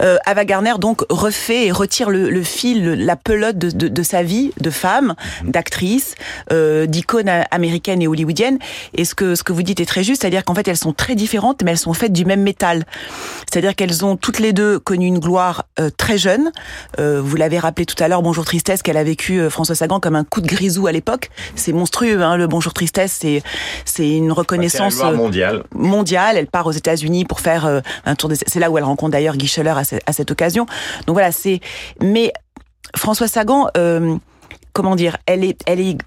Euh, 0.00 0.16
Ava 0.26 0.44
Gardner 0.44 0.74
donc 0.78 1.02
refait 1.10 1.66
et 1.66 1.72
retire 1.72 2.10
le, 2.10 2.30
le 2.30 2.42
fil, 2.42 2.84
le- 2.84 2.94
la 2.94 3.16
pelote 3.16 3.58
de, 3.58 3.70
de, 3.70 3.88
de 3.88 4.02
sa 4.02 4.22
vie 4.22 4.52
de 4.60 4.70
femme, 4.70 5.14
Mhm. 5.42 5.50
d'actrice, 5.50 6.14
euh, 6.52 6.86
d'icône 6.86 7.28
américaine 7.50 8.00
et 8.02 8.06
hollywoodienne. 8.08 8.58
Et 8.94 9.04
ce 9.04 9.14
que 9.14 9.34
ce 9.34 9.42
que 9.42 9.52
vous 9.52 9.62
dites 9.62 9.80
est 9.80 9.86
très 9.86 10.04
juste, 10.04 10.22
c'est-à-dire 10.22 10.44
qu'en 10.44 10.54
fait 10.54 10.66
elles 10.68 10.76
sont 10.76 10.92
très 10.92 11.14
différentes, 11.14 11.62
mais 11.64 11.72
elles 11.72 11.78
sont 11.78 11.92
faites 11.94 12.12
du 12.12 12.24
même 12.24 12.42
métal. 12.42 12.84
C'est-à-dire 13.50 13.74
qu'elles 13.74 14.04
ont 14.04 14.16
toutes 14.16 14.38
les 14.38 14.52
deux 14.52 14.78
connu 14.78 14.99
une 15.02 15.18
gloire 15.18 15.64
euh, 15.78 15.90
très 15.96 16.18
jeune. 16.18 16.50
Euh, 16.98 17.20
vous 17.22 17.36
l'avez 17.36 17.58
rappelé 17.58 17.86
tout 17.86 18.00
à 18.02 18.08
l'heure, 18.08 18.22
Bonjour 18.22 18.44
Tristesse, 18.44 18.82
qu'elle 18.82 18.96
a 18.96 19.04
vécu 19.04 19.38
euh, 19.40 19.50
François 19.50 19.74
Sagan 19.74 20.00
comme 20.00 20.16
un 20.16 20.24
coup 20.24 20.40
de 20.40 20.46
grisou 20.46 20.86
à 20.86 20.92
l'époque. 20.92 21.30
C'est 21.54 21.72
monstrueux, 21.72 22.22
hein, 22.22 22.36
le 22.36 22.46
Bonjour 22.46 22.72
Tristesse, 22.72 23.16
c'est 23.20 23.42
c'est 23.84 24.08
une 24.10 24.32
reconnaissance 24.32 24.94
C'est 24.96 25.02
un 25.04 25.12
euh, 25.12 25.16
mondial. 25.16 25.64
mondiale. 25.74 26.36
Elle 26.36 26.46
part 26.46 26.66
aux 26.66 26.72
États-Unis 26.72 27.24
pour 27.24 27.40
faire 27.40 27.82
un 28.04 28.14
tour. 28.14 28.28
des- 28.28 28.36
C'est 28.46 28.60
là 28.60 28.70
où 28.70 28.78
elle 28.78 28.84
rencontre 28.84 29.12
d'ailleurs 29.12 29.36
Guy 29.36 29.46
Scheller 29.48 29.74
à, 29.76 29.84
ce- 29.84 29.96
à 30.06 30.12
cette 30.12 30.30
occasion. 30.30 30.66
Donc 31.06 31.14
voilà, 31.14 31.32
c'est. 31.32 31.60
Mais 32.02 32.32
François 32.96 33.28
Sagan, 33.28 33.68
comment 34.72 34.96
dire, 34.96 35.16
elle 35.26 35.44
est, 35.44 35.58
elle 35.66 35.80
est. 35.80 35.98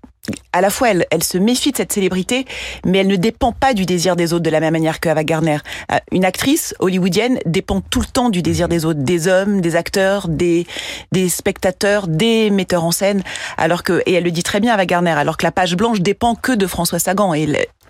À 0.54 0.62
la 0.62 0.70
fois, 0.70 0.92
elle, 0.92 1.06
elle 1.12 1.24
se 1.24 1.38
méfie 1.38 1.72
de 1.72 1.78
cette 1.78 1.92
célébrité, 1.92 2.46
mais 2.86 3.00
elle 3.00 3.08
ne 3.08 3.18
dépend 3.18 3.52
pas 3.52 3.74
du 3.74 3.86
désir 3.86 4.16
des 4.16 4.32
autres 4.32 4.44
de 4.44 4.50
la 4.50 4.62
même 4.62 4.72
manière 4.72 5.02
que 5.02 5.10
Ava 5.10 5.26
Gardner. 5.26 5.58
Euh, 5.92 5.98
Une 6.14 6.24
actrice 6.24 6.74
hollywoodienne 6.80 7.40
dépend 7.46 7.82
tout 7.82 8.00
le 8.00 8.06
temps 8.06 8.30
du 8.30 8.42
désir 8.42 8.70
des 8.70 8.86
autres, 8.86 9.02
des 9.02 9.28
hommes, 9.28 9.60
des 9.60 9.76
acteurs, 9.76 10.30
des 10.30 10.66
des 11.12 11.28
spectateurs, 11.28 12.08
des 12.08 12.52
metteurs 12.52 12.86
en 12.86 12.92
scène. 12.92 13.22
Alors 13.58 13.84
que 13.84 14.02
et 14.06 14.14
elle 14.14 14.24
le 14.24 14.32
dit 14.32 14.44
très 14.44 14.62
bien 14.62 14.74
Ava 14.74 14.86
Gardner, 14.86 15.12
alors 15.12 15.36
que 15.36 15.46
la 15.46 15.52
page 15.52 15.76
blanche 15.76 16.00
dépend 16.00 16.36
que 16.36 16.54
de 16.54 16.68
François 16.68 17.00
Sagan 17.00 17.34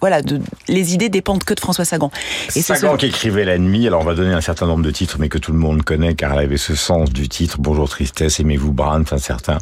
voilà, 0.03 0.21
de, 0.21 0.41
les 0.67 0.93
idées 0.93 1.07
dépendent 1.07 1.45
que 1.45 1.53
de 1.53 1.61
François 1.61 1.85
Sagan. 1.85 2.11
Et 2.49 2.51
c'est 2.51 2.61
Sagan 2.75 2.91
ce- 2.91 2.97
qui 2.97 3.05
écrivait 3.05 3.45
l'ennemi. 3.45 3.87
Alors 3.87 4.01
on 4.01 4.03
va 4.03 4.15
donner 4.15 4.33
un 4.33 4.41
certain 4.41 4.65
nombre 4.65 4.83
de 4.83 4.91
titres, 4.91 5.15
mais 5.17 5.29
que 5.29 5.37
tout 5.37 5.53
le 5.53 5.57
monde 5.57 5.81
connaît, 5.83 6.13
car 6.13 6.33
elle 6.33 6.39
avait 6.43 6.57
ce 6.57 6.75
sens 6.75 7.09
du 7.13 7.29
titre. 7.29 7.55
Bonjour 7.59 7.87
tristesse, 7.87 8.41
aimez-vous 8.41 8.73
Brandt, 8.73 9.13
un 9.15 9.17
certain 9.17 9.59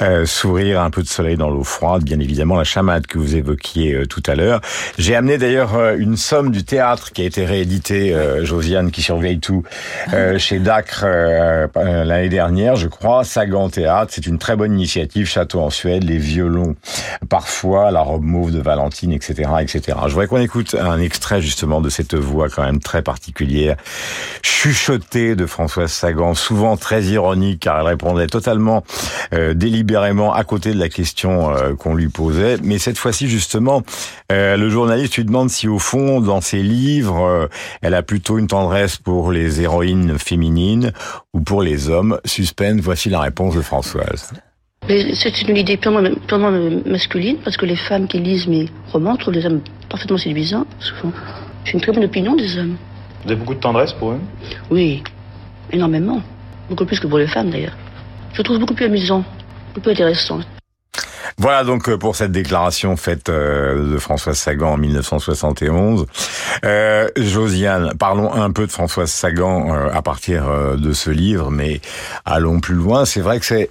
euh, 0.00 0.24
sourire, 0.24 0.80
un 0.80 0.88
peu 0.88 1.02
de 1.02 1.06
soleil 1.06 1.36
dans 1.36 1.50
l'eau 1.50 1.64
froide, 1.64 2.02
bien 2.02 2.18
évidemment 2.18 2.56
la 2.56 2.64
chamade 2.64 3.06
que 3.06 3.18
vous 3.18 3.36
évoquiez 3.36 3.92
euh, 3.92 4.06
tout 4.06 4.22
à 4.26 4.34
l'heure. 4.36 4.62
J'ai 4.96 5.14
amené 5.14 5.36
d'ailleurs 5.36 5.74
euh, 5.74 5.96
une 5.98 6.16
somme 6.16 6.50
du 6.50 6.64
théâtre 6.64 7.12
qui 7.12 7.20
a 7.20 7.26
été 7.26 7.44
réédité, 7.44 8.14
euh, 8.14 8.42
Josiane 8.42 8.90
qui 8.90 9.02
surveille 9.02 9.38
tout, 9.38 9.64
euh, 10.14 10.38
chez 10.38 10.60
Dacre 10.60 11.04
l'année 11.74 12.30
dernière, 12.30 12.76
je 12.76 12.88
crois. 12.88 13.22
Sagan 13.24 13.68
Théâtre, 13.68 14.12
c'est 14.14 14.26
une 14.26 14.38
très 14.38 14.56
bonne 14.56 14.72
initiative. 14.72 15.26
Château 15.26 15.60
en 15.60 15.68
Suède, 15.68 16.04
les 16.04 16.16
violons, 16.16 16.74
parfois 17.28 17.90
la 17.90 18.00
robe 18.00 18.24
mauve 18.24 18.50
de 18.50 18.60
Valentine, 18.60 19.12
etc., 19.12 19.50
etc. 19.60 19.73
Je 19.86 20.10
voudrais 20.10 20.26
qu'on 20.26 20.38
écoute 20.38 20.74
un 20.78 21.00
extrait 21.00 21.40
justement 21.40 21.80
de 21.80 21.88
cette 21.88 22.14
voix 22.14 22.48
quand 22.48 22.62
même 22.62 22.80
très 22.80 23.02
particulière, 23.02 23.76
chuchotée 24.42 25.34
de 25.34 25.46
Françoise 25.46 25.92
Sagan, 25.92 26.34
souvent 26.34 26.76
très 26.76 27.02
ironique 27.04 27.60
car 27.60 27.80
elle 27.80 27.86
répondait 27.86 28.26
totalement 28.26 28.84
euh, 29.32 29.54
délibérément 29.54 30.32
à 30.32 30.44
côté 30.44 30.72
de 30.72 30.78
la 30.78 30.88
question 30.88 31.50
euh, 31.54 31.74
qu'on 31.74 31.94
lui 31.94 32.08
posait. 32.08 32.56
Mais 32.62 32.78
cette 32.78 32.98
fois-ci 32.98 33.28
justement, 33.28 33.82
euh, 34.32 34.56
le 34.56 34.70
journaliste 34.70 35.16
lui 35.16 35.24
demande 35.24 35.50
si 35.50 35.68
au 35.68 35.78
fond, 35.78 36.20
dans 36.20 36.40
ses 36.40 36.62
livres, 36.62 37.24
euh, 37.24 37.46
elle 37.82 37.94
a 37.94 38.02
plutôt 38.02 38.38
une 38.38 38.46
tendresse 38.46 38.96
pour 38.96 39.30
les 39.30 39.60
héroïnes 39.60 40.18
féminines 40.18 40.92
ou 41.32 41.40
pour 41.40 41.62
les 41.62 41.90
hommes. 41.90 42.18
Suspense, 42.24 42.80
voici 42.80 43.10
la 43.10 43.20
réponse 43.20 43.54
de 43.54 43.62
Françoise. 43.62 44.32
C'est 44.86 45.40
une 45.42 45.56
idée 45.56 45.78
purement, 45.78 46.02
purement 46.26 46.50
masculine, 46.84 47.38
parce 47.38 47.56
que 47.56 47.64
les 47.64 47.76
femmes 47.76 48.06
qui 48.06 48.18
lisent 48.18 48.46
mes 48.46 48.68
romans 48.92 49.16
trouvent 49.16 49.32
les 49.32 49.46
hommes 49.46 49.62
parfaitement 49.88 50.18
séduisants, 50.18 50.66
souvent. 50.78 51.10
J'ai 51.64 51.72
une 51.72 51.80
très 51.80 51.92
bonne 51.92 52.04
opinion 52.04 52.36
des 52.36 52.58
hommes. 52.58 52.76
Vous 53.24 53.30
avez 53.30 53.40
beaucoup 53.40 53.54
de 53.54 53.60
tendresse 53.60 53.94
pour 53.94 54.12
eux? 54.12 54.20
Oui, 54.70 55.02
énormément. 55.72 56.20
Beaucoup 56.68 56.84
plus 56.84 57.00
que 57.00 57.06
pour 57.06 57.18
les 57.18 57.26
femmes, 57.26 57.48
d'ailleurs. 57.48 57.76
Je 58.34 58.42
trouve 58.42 58.58
beaucoup 58.58 58.74
plus 58.74 58.84
amusant, 58.84 59.24
beaucoup 59.68 59.80
plus 59.80 59.92
intéressant. 59.92 60.40
Voilà 61.38 61.64
donc 61.64 61.88
euh, 61.88 61.98
pour 61.98 62.16
cette 62.16 62.32
déclaration 62.32 62.96
faite 62.96 63.28
euh, 63.28 63.92
de 63.92 63.98
Françoise 63.98 64.36
Sagan 64.36 64.72
en 64.72 64.76
1971. 64.76 66.06
Euh, 66.64 67.08
Josiane, 67.16 67.92
parlons 67.98 68.32
un 68.32 68.50
peu 68.50 68.66
de 68.66 68.72
Françoise 68.72 69.10
Sagan 69.10 69.74
euh, 69.74 69.90
à 69.92 70.02
partir 70.02 70.44
de 70.76 70.92
ce 70.92 71.10
livre, 71.10 71.50
mais 71.50 71.80
allons 72.24 72.60
plus 72.60 72.74
loin. 72.74 73.04
C'est 73.04 73.20
vrai 73.20 73.40
que 73.40 73.46
c'est, 73.46 73.70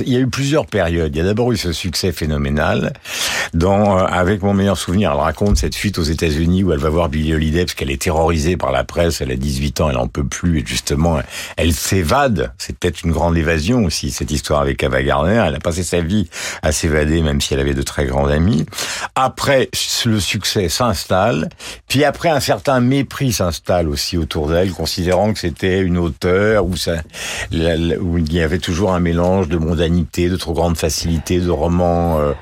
il 0.00 0.12
y 0.12 0.16
a 0.16 0.20
eu 0.20 0.26
plusieurs 0.26 0.66
périodes. 0.66 1.14
Il 1.14 1.18
y 1.18 1.20
a 1.20 1.24
d'abord 1.24 1.52
eu 1.52 1.56
ce 1.56 1.72
succès 1.72 2.12
phénoménal 2.12 2.92
dans 3.52 3.98
avec 3.98 4.42
mon 4.42 4.54
meilleur 4.54 4.78
souvenir. 4.78 5.12
Elle 5.12 5.20
raconte 5.20 5.56
cette 5.56 5.74
fuite 5.74 5.98
aux 5.98 6.02
États-Unis 6.02 6.64
où 6.64 6.72
elle 6.72 6.78
va 6.78 6.88
voir 6.88 7.08
Billie 7.08 7.34
Holiday 7.34 7.64
parce 7.64 7.74
qu'elle 7.74 7.90
est 7.90 8.02
terrorisée 8.02 8.56
par 8.56 8.72
la 8.72 8.84
presse. 8.84 9.20
Elle 9.20 9.30
a 9.30 9.36
18 9.36 9.80
ans, 9.80 9.90
elle 9.90 9.98
en 9.98 10.08
peut 10.08 10.24
plus 10.24 10.60
et 10.60 10.64
justement 10.66 11.18
elle 11.56 11.72
s'évade. 11.72 12.52
C'est 12.58 12.76
peut-être 12.78 13.02
une 13.04 13.12
grande 13.12 13.36
évasion 13.36 13.84
aussi 13.84 14.10
cette 14.10 14.30
histoire 14.30 14.60
avec 14.60 14.82
Ava 14.82 15.02
Gardner. 15.02 15.44
Elle 15.46 15.54
a 15.54 15.60
passé 15.60 15.82
sa 15.82 16.00
vie 16.00 16.28
à 16.62 16.72
s'évader 16.72 16.93
même 16.94 17.40
si 17.40 17.54
elle 17.54 17.60
avait 17.60 17.74
de 17.74 17.82
très 17.82 18.06
grands 18.06 18.28
amis. 18.28 18.64
Après, 19.14 19.68
le 20.04 20.20
succès 20.20 20.68
s'installe, 20.68 21.48
puis 21.88 22.04
après, 22.04 22.28
un 22.28 22.40
certain 22.40 22.80
mépris 22.80 23.32
s'installe 23.32 23.88
aussi 23.88 24.16
autour 24.16 24.48
d'elle, 24.48 24.70
considérant 24.72 25.32
que 25.32 25.38
c'était 25.38 25.80
une 25.80 25.98
auteure 25.98 26.64
où, 26.66 26.76
ça, 26.76 26.96
où 27.52 28.18
il 28.18 28.32
y 28.32 28.40
avait 28.40 28.58
toujours 28.58 28.92
un 28.94 29.00
mélange 29.00 29.48
de 29.48 29.56
mondanité, 29.56 30.28
de 30.28 30.36
trop 30.36 30.52
grande 30.52 30.76
facilité, 30.76 31.40
de 31.40 31.50
romans 31.50 32.20
euh, 32.20 32.32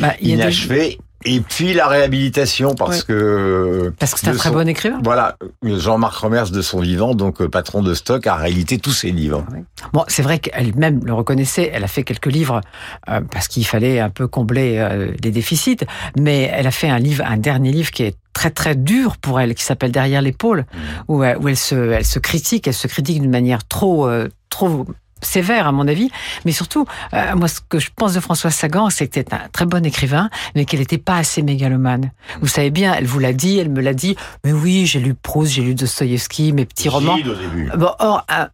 bah, 0.00 0.14
inachevés. 0.20 0.98
Et 1.24 1.40
puis 1.40 1.74
la 1.74 1.86
réhabilitation 1.88 2.74
parce 2.74 3.02
que 3.02 3.92
parce 3.98 4.14
que 4.14 4.20
c'est 4.20 4.28
un 4.28 4.34
très 4.34 4.50
bon 4.50 4.66
écrivain. 4.68 5.00
Voilà, 5.02 5.36
Jean-Marc 5.62 6.16
Romers 6.16 6.50
de 6.52 6.62
son 6.62 6.80
vivant, 6.80 7.14
donc 7.14 7.40
euh, 7.40 7.48
patron 7.48 7.82
de 7.82 7.94
stock, 7.94 8.26
a 8.26 8.36
réalité 8.36 8.78
tous 8.78 8.92
ses 8.92 9.10
livres. 9.10 9.44
Bon, 9.92 10.04
c'est 10.08 10.22
vrai 10.22 10.38
qu'elle-même 10.38 11.00
le 11.04 11.12
reconnaissait. 11.12 11.70
Elle 11.72 11.84
a 11.84 11.88
fait 11.88 12.02
quelques 12.02 12.26
livres 12.26 12.60
euh, 13.08 13.20
parce 13.30 13.48
qu'il 13.48 13.66
fallait 13.66 14.00
un 14.00 14.10
peu 14.10 14.26
combler 14.26 14.78
euh, 14.78 15.12
les 15.22 15.30
déficits, 15.30 15.78
mais 16.18 16.50
elle 16.52 16.66
a 16.66 16.72
fait 16.72 16.88
un 16.88 16.98
livre, 16.98 17.24
un 17.26 17.36
dernier 17.36 17.72
livre 17.72 17.90
qui 17.90 18.02
est 18.04 18.16
très 18.32 18.50
très 18.50 18.74
dur 18.74 19.16
pour 19.18 19.40
elle, 19.40 19.54
qui 19.54 19.64
s'appelle 19.64 19.92
Derrière 19.92 20.22
l'épaule, 20.22 20.60
mmh. 20.60 20.78
où, 21.08 21.18
où, 21.18 21.48
elle 21.48 21.56
se 21.56 21.74
elle 21.74 22.06
se 22.06 22.18
critique, 22.18 22.66
elle 22.66 22.74
se 22.74 22.88
critique 22.88 23.20
d'une 23.20 23.30
manière 23.30 23.66
trop 23.66 24.08
trop 24.48 24.86
sévère 25.22 25.66
à 25.66 25.72
mon 25.72 25.88
avis, 25.88 26.10
mais 26.44 26.52
surtout, 26.52 26.86
euh, 27.14 27.34
moi 27.34 27.48
ce 27.48 27.60
que 27.66 27.78
je 27.78 27.90
pense 27.94 28.14
de 28.14 28.20
Françoise 28.20 28.54
Sagan, 28.54 28.90
c'est 28.90 29.08
que 29.08 29.14
c'était 29.14 29.34
un 29.34 29.48
très 29.52 29.66
bon 29.66 29.84
écrivain, 29.84 30.30
mais 30.54 30.64
qu'elle 30.64 30.80
n'était 30.80 30.98
pas 30.98 31.16
assez 31.16 31.42
mégalomane. 31.42 32.10
Vous 32.40 32.48
savez 32.48 32.70
bien, 32.70 32.94
elle 32.94 33.06
vous 33.06 33.18
l'a 33.18 33.32
dit, 33.32 33.58
elle 33.58 33.70
me 33.70 33.80
l'a 33.80 33.94
dit, 33.94 34.16
mais 34.44 34.52
oui, 34.52 34.86
j'ai 34.86 35.00
lu 35.00 35.14
Proust, 35.14 35.52
j'ai 35.52 35.62
lu 35.62 35.74
Dostoïevski, 35.74 36.52
mes 36.52 36.66
petits 36.66 36.88
romans. 36.88 37.18
Bon, 37.76 37.90
or, 37.98 38.24
un, 38.28 38.48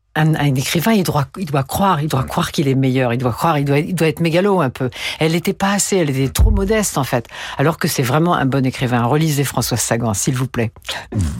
écrivain, 0.56 0.92
il 0.92 1.04
doit, 1.04 1.26
il 1.38 1.46
doit 1.46 1.62
croire, 1.62 2.02
il 2.02 2.08
doit 2.08 2.24
croire 2.24 2.52
qu'il 2.52 2.68
est 2.68 2.74
meilleur, 2.74 3.12
il 3.12 3.18
doit 3.18 3.32
croire, 3.32 3.58
il 3.58 3.64
doit, 3.64 3.78
il 3.78 3.94
doit 3.94 4.08
être 4.08 4.20
mégalo 4.20 4.60
un 4.60 4.70
peu. 4.70 4.90
Elle 5.18 5.32
n'était 5.32 5.52
pas 5.52 5.72
assez, 5.72 5.96
elle 5.96 6.10
était 6.10 6.28
trop 6.28 6.50
modeste 6.50 6.98
en 6.98 7.04
fait. 7.04 7.26
Alors 7.56 7.78
que 7.78 7.88
c'est 7.88 8.02
vraiment 8.02 8.34
un 8.34 8.46
bon 8.46 8.64
écrivain. 8.66 9.04
Relisez 9.04 9.44
François 9.44 9.76
Sagan, 9.76 10.14
s'il 10.14 10.34
vous 10.34 10.46
plaît. 10.46 10.72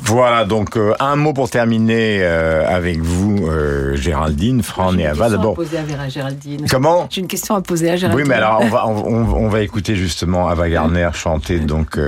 Voilà, 0.05 0.45
donc 0.45 0.77
euh, 0.77 0.95
un 1.01 1.17
mot 1.17 1.33
pour 1.33 1.51
terminer 1.51 2.21
euh, 2.23 2.67
avec 2.69 3.01
vous, 3.01 3.47
euh, 3.49 3.97
Géraldine, 3.97 4.63
Fran 4.63 4.97
et 4.99 5.07
Ava. 5.07 5.29
D'abord. 5.31 5.59
à 5.59 6.09
Géraldine. 6.09 6.67
Comment 6.71 7.07
J'ai 7.11 7.21
une 7.21 7.27
question 7.27 7.55
à 7.55 7.61
poser 7.61 7.91
à 7.91 7.97
Géraldine. 7.97 8.23
Oui, 8.23 8.29
mais 8.29 8.37
alors 8.37 8.61
on 8.61 8.69
va, 8.69 8.87
on, 8.87 9.49
va 9.49 9.61
écouter 9.63 9.97
justement 9.97 10.49
Ava 10.49 10.69
Garner 10.69 11.11
chanter, 11.15 11.59
donc 11.59 11.99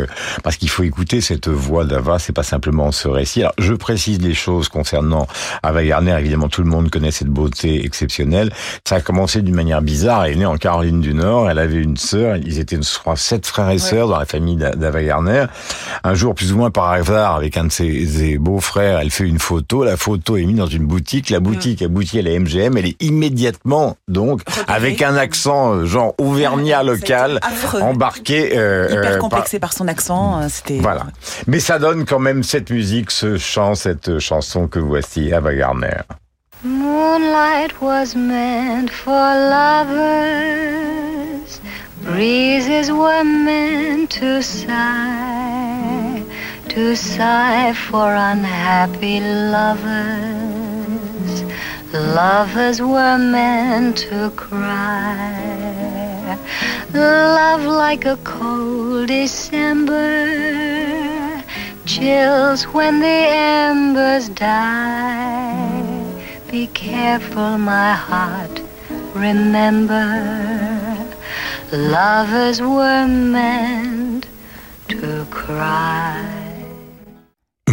parce 0.42 0.56
qu'il 0.56 0.70
faut 0.70 0.82
écouter 0.82 1.20
cette 1.20 1.48
voix 1.48 1.84
d'Ava, 1.84 2.18
c'est 2.18 2.32
pas 2.32 2.42
simplement 2.42 2.92
ce 2.92 3.08
récit. 3.08 3.40
Alors 3.40 3.54
je 3.58 3.74
précise 3.74 4.20
les 4.20 4.34
choses 4.34 4.68
concernant 4.68 5.26
Ava 5.62 5.84
Garner, 5.84 6.16
évidemment 6.18 6.48
tout 6.48 6.59
le 6.60 6.68
monde 6.68 6.90
connaît 6.90 7.10
cette 7.10 7.28
beauté 7.28 7.84
exceptionnelle. 7.84 8.52
Ça 8.86 8.96
a 8.96 9.00
commencé 9.00 9.42
d'une 9.42 9.54
manière 9.54 9.82
bizarre. 9.82 10.24
Elle 10.24 10.32
est 10.32 10.36
née 10.36 10.46
en 10.46 10.56
Caroline 10.56 11.00
du 11.00 11.14
Nord. 11.14 11.50
Elle 11.50 11.58
avait 11.58 11.82
une 11.82 11.96
sœur. 11.96 12.36
Ils 12.36 12.58
étaient, 12.58 12.80
je 12.80 12.98
crois, 12.98 13.16
sept 13.16 13.46
frères 13.46 13.70
et 13.70 13.78
sœurs 13.78 14.08
dans 14.08 14.18
la 14.18 14.26
famille 14.26 14.56
d'Ava 14.56 15.02
Garner. 15.02 15.46
Un 16.04 16.14
jour, 16.14 16.34
plus 16.34 16.52
ou 16.52 16.56
moins 16.56 16.70
par 16.70 16.90
hasard, 16.90 17.36
avec 17.36 17.56
un 17.56 17.64
de 17.64 17.72
ses, 17.72 18.38
beaux-frères, 18.38 19.00
elle 19.00 19.10
fait 19.10 19.24
une 19.26 19.38
photo. 19.38 19.84
La 19.84 19.96
photo 19.96 20.36
est 20.36 20.44
mise 20.44 20.56
dans 20.56 20.66
une 20.66 20.86
boutique. 20.86 21.30
La 21.30 21.40
boutique 21.40 21.82
aboutit 21.82 22.18
à 22.18 22.22
la 22.22 22.38
MGM. 22.38 22.76
Elle 22.76 22.86
est 22.86 23.02
immédiatement, 23.02 23.96
donc, 24.08 24.42
avec 24.68 25.02
un 25.02 25.16
accent 25.16 25.74
euh, 25.74 25.84
genre 25.86 26.14
auvergnat 26.18 26.82
local, 26.82 27.40
embarqué. 27.80 28.56
Euh, 28.56 28.88
Hyper 28.90 29.12
euh, 29.12 29.18
complexé 29.18 29.58
par... 29.58 29.72
son 29.72 29.88
accent. 29.88 30.48
C'était. 30.48 30.78
Voilà. 30.78 31.06
Mais 31.46 31.60
ça 31.60 31.78
donne 31.78 32.04
quand 32.04 32.18
même 32.18 32.42
cette 32.42 32.70
musique, 32.70 33.10
ce 33.10 33.36
chant, 33.36 33.74
cette 33.74 34.18
chanson 34.18 34.68
que 34.68 34.78
voici, 34.78 35.32
Ava 35.32 35.54
Garner. 35.54 36.00
Moonlight 36.62 37.80
was 37.80 38.14
meant 38.14 38.90
for 38.90 39.14
lovers, 39.14 39.98
breezes 42.02 42.92
were 42.92 43.24
meant 43.24 44.10
to 44.10 44.42
sigh, 44.42 46.22
to 46.68 46.94
sigh 46.94 47.72
for 47.72 48.14
unhappy 48.14 49.20
lovers. 49.20 51.44
Lovers 51.94 52.82
were 52.82 53.16
meant 53.16 53.96
to 53.96 54.30
cry, 54.36 56.36
love 56.92 57.64
like 57.64 58.04
a 58.04 58.18
cold 58.18 59.08
December, 59.08 60.26
chills 61.86 62.64
when 62.64 63.00
the 63.00 63.08
embers 63.08 64.28
die 64.28 65.89
be 66.50 66.66
careful, 66.68 67.58
my 67.58 67.92
heart. 67.92 68.60
Remember, 69.14 70.04
lovers 71.70 72.60
were 72.60 73.06
meant 73.06 74.26
to 74.88 75.24
cry. 75.30 76.49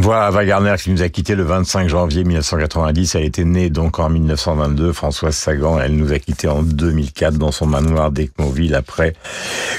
Voilà 0.08 0.28
Ava 0.28 0.46
Gardner 0.46 0.76
qui 0.82 0.90
nous 0.90 1.02
a 1.02 1.10
quitté 1.10 1.36
le 1.36 1.44
25 1.44 1.90
janvier 1.90 2.24
1990. 2.24 3.16
Elle 3.16 3.26
était 3.26 3.44
née 3.44 3.70
donc 3.70 4.00
en 4.00 4.10
1922. 4.10 4.94
Françoise 4.94 5.36
Sagan, 5.36 5.82
elle 5.82 5.98
nous 5.98 6.14
a 6.14 6.20
quitté 6.20 6.48
en 6.48 6.64
2004 6.64 7.34
dans 7.34 7.52
son 7.52 7.66
manoir 7.66 8.10
d'Ecmoville 8.12 8.74
après 8.74 9.16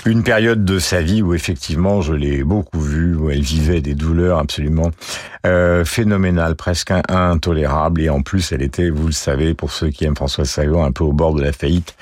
une 0.04 0.22
période 0.22 0.66
de 0.66 0.78
sa 0.78 1.00
vie 1.00 1.22
où 1.22 1.32
effectivement 1.32 2.02
je 2.02 2.12
l'ai 2.12 2.44
beaucoup 2.44 2.78
vue, 2.78 3.16
où 3.16 3.30
elle 3.30 3.40
vivait 3.40 3.80
des 3.80 3.94
douleurs 3.94 4.38
absolument 4.38 4.90
euh, 5.46 5.82
phénoménales, 5.86 6.56
presque 6.56 6.92
intolérables. 7.08 8.02
Et 8.02 8.10
en 8.10 8.20
plus, 8.20 8.52
elle 8.52 8.60
était, 8.60 8.90
vous 8.90 9.06
le 9.06 9.12
savez, 9.12 9.54
pour 9.54 9.72
ceux 9.72 9.88
qui 9.88 10.04
aiment 10.04 10.16
Françoise 10.16 10.50
Sagan, 10.50 10.84
un 10.84 10.92
peu 10.92 11.04
au 11.04 11.14
bord 11.14 11.32
de 11.32 11.40
la 11.40 11.52
faillite, 11.52 11.94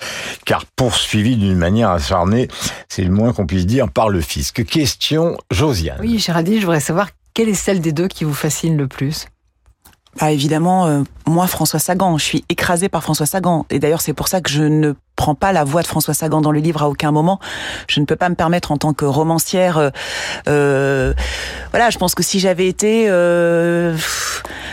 car 0.45 0.65
poursuivie 0.75 1.37
d'une 1.37 1.57
manière 1.57 1.91
acharnée, 1.91 2.49
c'est 2.89 3.05
le 3.05 3.13
moins 3.13 3.33
qu'on 3.33 3.47
puisse 3.47 3.67
dire, 3.67 3.89
par 3.89 4.09
le 4.09 4.21
fisc. 4.21 4.65
Question, 4.65 5.39
Josiane. 5.53 5.99
Oui, 6.01 6.19
Géraldine, 6.19 6.57
je 6.57 6.67
voudrais 6.67 6.81
savoir 6.81 7.11
quelle 7.37 7.51
est 7.51 7.55
celle 7.55 7.83
des 7.83 7.93
deux 7.93 8.09
qui 8.09 8.25
vous 8.25 8.33
fascine 8.33 8.79
le 8.79 8.89
plus? 8.89 9.27
Ah, 10.19 10.33
évidemment, 10.33 10.87
euh, 10.87 11.03
moi, 11.27 11.47
François 11.47 11.79
Sagan, 11.79 12.17
je 12.17 12.25
suis 12.25 12.45
écrasée 12.49 12.89
par 12.89 13.03
François 13.03 13.27
Sagan. 13.27 13.67
Et 13.71 13.79
d'ailleurs, 13.79 14.01
c'est 14.01 14.15
pour 14.15 14.29
ça 14.29 14.41
que 14.41 14.49
je 14.49 14.63
ne 14.63 14.95
prends 15.17 15.35
pas 15.35 15.53
la 15.53 15.65
voix 15.65 15.83
de 15.83 15.87
François 15.87 16.15
Sagan 16.15 16.41
dans 16.41 16.53
le 16.53 16.61
livre 16.61 16.83
à 16.83 16.89
aucun 16.89 17.11
moment. 17.11 17.39
Je 17.89 18.01
ne 18.01 18.07
peux 18.07 18.17
pas 18.17 18.29
me 18.29 18.35
permettre 18.35 18.73
en 18.73 18.79
tant 18.79 18.95
que 18.95 19.05
romancière. 19.05 19.79
Euh, 19.79 19.91
euh 20.49 21.15
voilà, 21.71 21.91
je 21.91 21.99
pense 21.99 22.15
que 22.15 22.23
si 22.23 22.39
j'avais 22.39 22.67
été, 22.67 23.11
euh, 23.11 23.97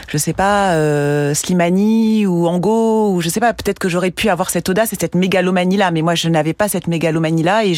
je 0.08 0.18
sais 0.18 0.34
pas, 0.34 0.74
euh, 0.74 1.34
Slimani 1.34 2.26
ou 2.26 2.48
Ango 2.48 3.14
ou 3.14 3.22
je 3.22 3.28
sais 3.28 3.40
pas, 3.40 3.54
peut-être 3.54 3.80
que 3.80 3.90
j'aurais 3.90 4.12
pu 4.12 4.30
avoir 4.30 4.50
cette 4.50 4.70
audace 4.70 4.94
et 4.94 4.98
cette 5.00 5.16
mégalomanie 5.16 5.78
là. 5.78 5.92
Mais 5.92 6.02
moi, 6.02 6.16
je 6.16 6.30
n'avais 6.30 6.54
pas 6.54 6.70
cette 6.70 6.88
mégalomanie 6.88 7.44
là. 7.44 7.66
Et, 7.66 7.76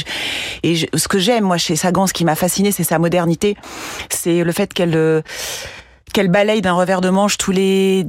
et 0.62 0.76
ce 0.94 1.08
que 1.08 1.18
j'aime 1.18 1.46
moi 1.46 1.58
chez 1.58 1.76
Sagan, 1.76 2.06
ce 2.06 2.14
qui 2.14 2.26
m'a 2.26 2.36
fasciné, 2.36 2.72
c'est 2.72 2.84
sa 2.84 3.00
modernité. 3.00 3.56
C'est 4.10 4.44
le 4.44 4.52
fait 4.52 4.74
qu'elle 4.74 5.24
qu'elle 6.14 6.30
balaye 6.30 6.62
d'un 6.62 6.74
revers 6.74 7.02
de 7.02 7.10
manche 7.10 7.38
tous 7.38 7.52
les 7.52 8.08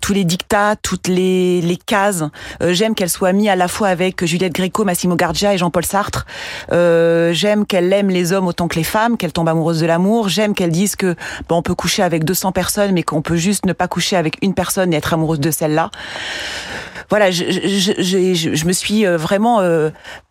tous 0.00 0.12
les 0.12 0.24
dictats, 0.24 0.76
toutes 0.76 1.08
les, 1.08 1.60
les 1.60 1.76
cases. 1.76 2.24
Euh, 2.62 2.72
j'aime 2.72 2.94
qu'elle 2.94 3.10
soit 3.10 3.32
mise 3.32 3.48
à 3.48 3.56
la 3.56 3.68
fois 3.68 3.88
avec 3.88 4.24
Juliette 4.24 4.54
Gréco, 4.54 4.84
Massimo 4.84 5.16
Gardia 5.16 5.54
et 5.54 5.58
Jean-Paul 5.58 5.84
Sartre. 5.84 6.26
Euh, 6.72 7.32
j'aime 7.32 7.66
qu'elle 7.66 7.92
aime 7.92 8.08
les 8.08 8.32
hommes 8.32 8.46
autant 8.46 8.68
que 8.68 8.76
les 8.76 8.84
femmes, 8.84 9.16
qu'elle 9.16 9.32
tombe 9.32 9.48
amoureuse 9.48 9.80
de 9.80 9.86
l'amour. 9.86 10.28
J'aime 10.28 10.54
qu'elle 10.54 10.70
dise 10.70 10.96
que 10.96 11.14
bon, 11.48 11.56
on 11.56 11.62
peut 11.62 11.74
coucher 11.74 12.02
avec 12.02 12.24
200 12.24 12.52
personnes, 12.52 12.92
mais 12.92 13.02
qu'on 13.02 13.22
peut 13.22 13.36
juste 13.36 13.66
ne 13.66 13.72
pas 13.72 13.88
coucher 13.88 14.16
avec 14.16 14.38
une 14.42 14.54
personne 14.54 14.92
et 14.92 14.96
être 14.96 15.12
amoureuse 15.12 15.40
de 15.40 15.50
celle-là. 15.50 15.90
Voilà, 17.10 17.30
je, 17.30 17.44
je, 17.50 17.92
je, 17.98 18.54
je, 18.54 18.64
me 18.66 18.72
suis 18.72 19.06
euh, 19.06 19.16
vraiment 19.16 19.60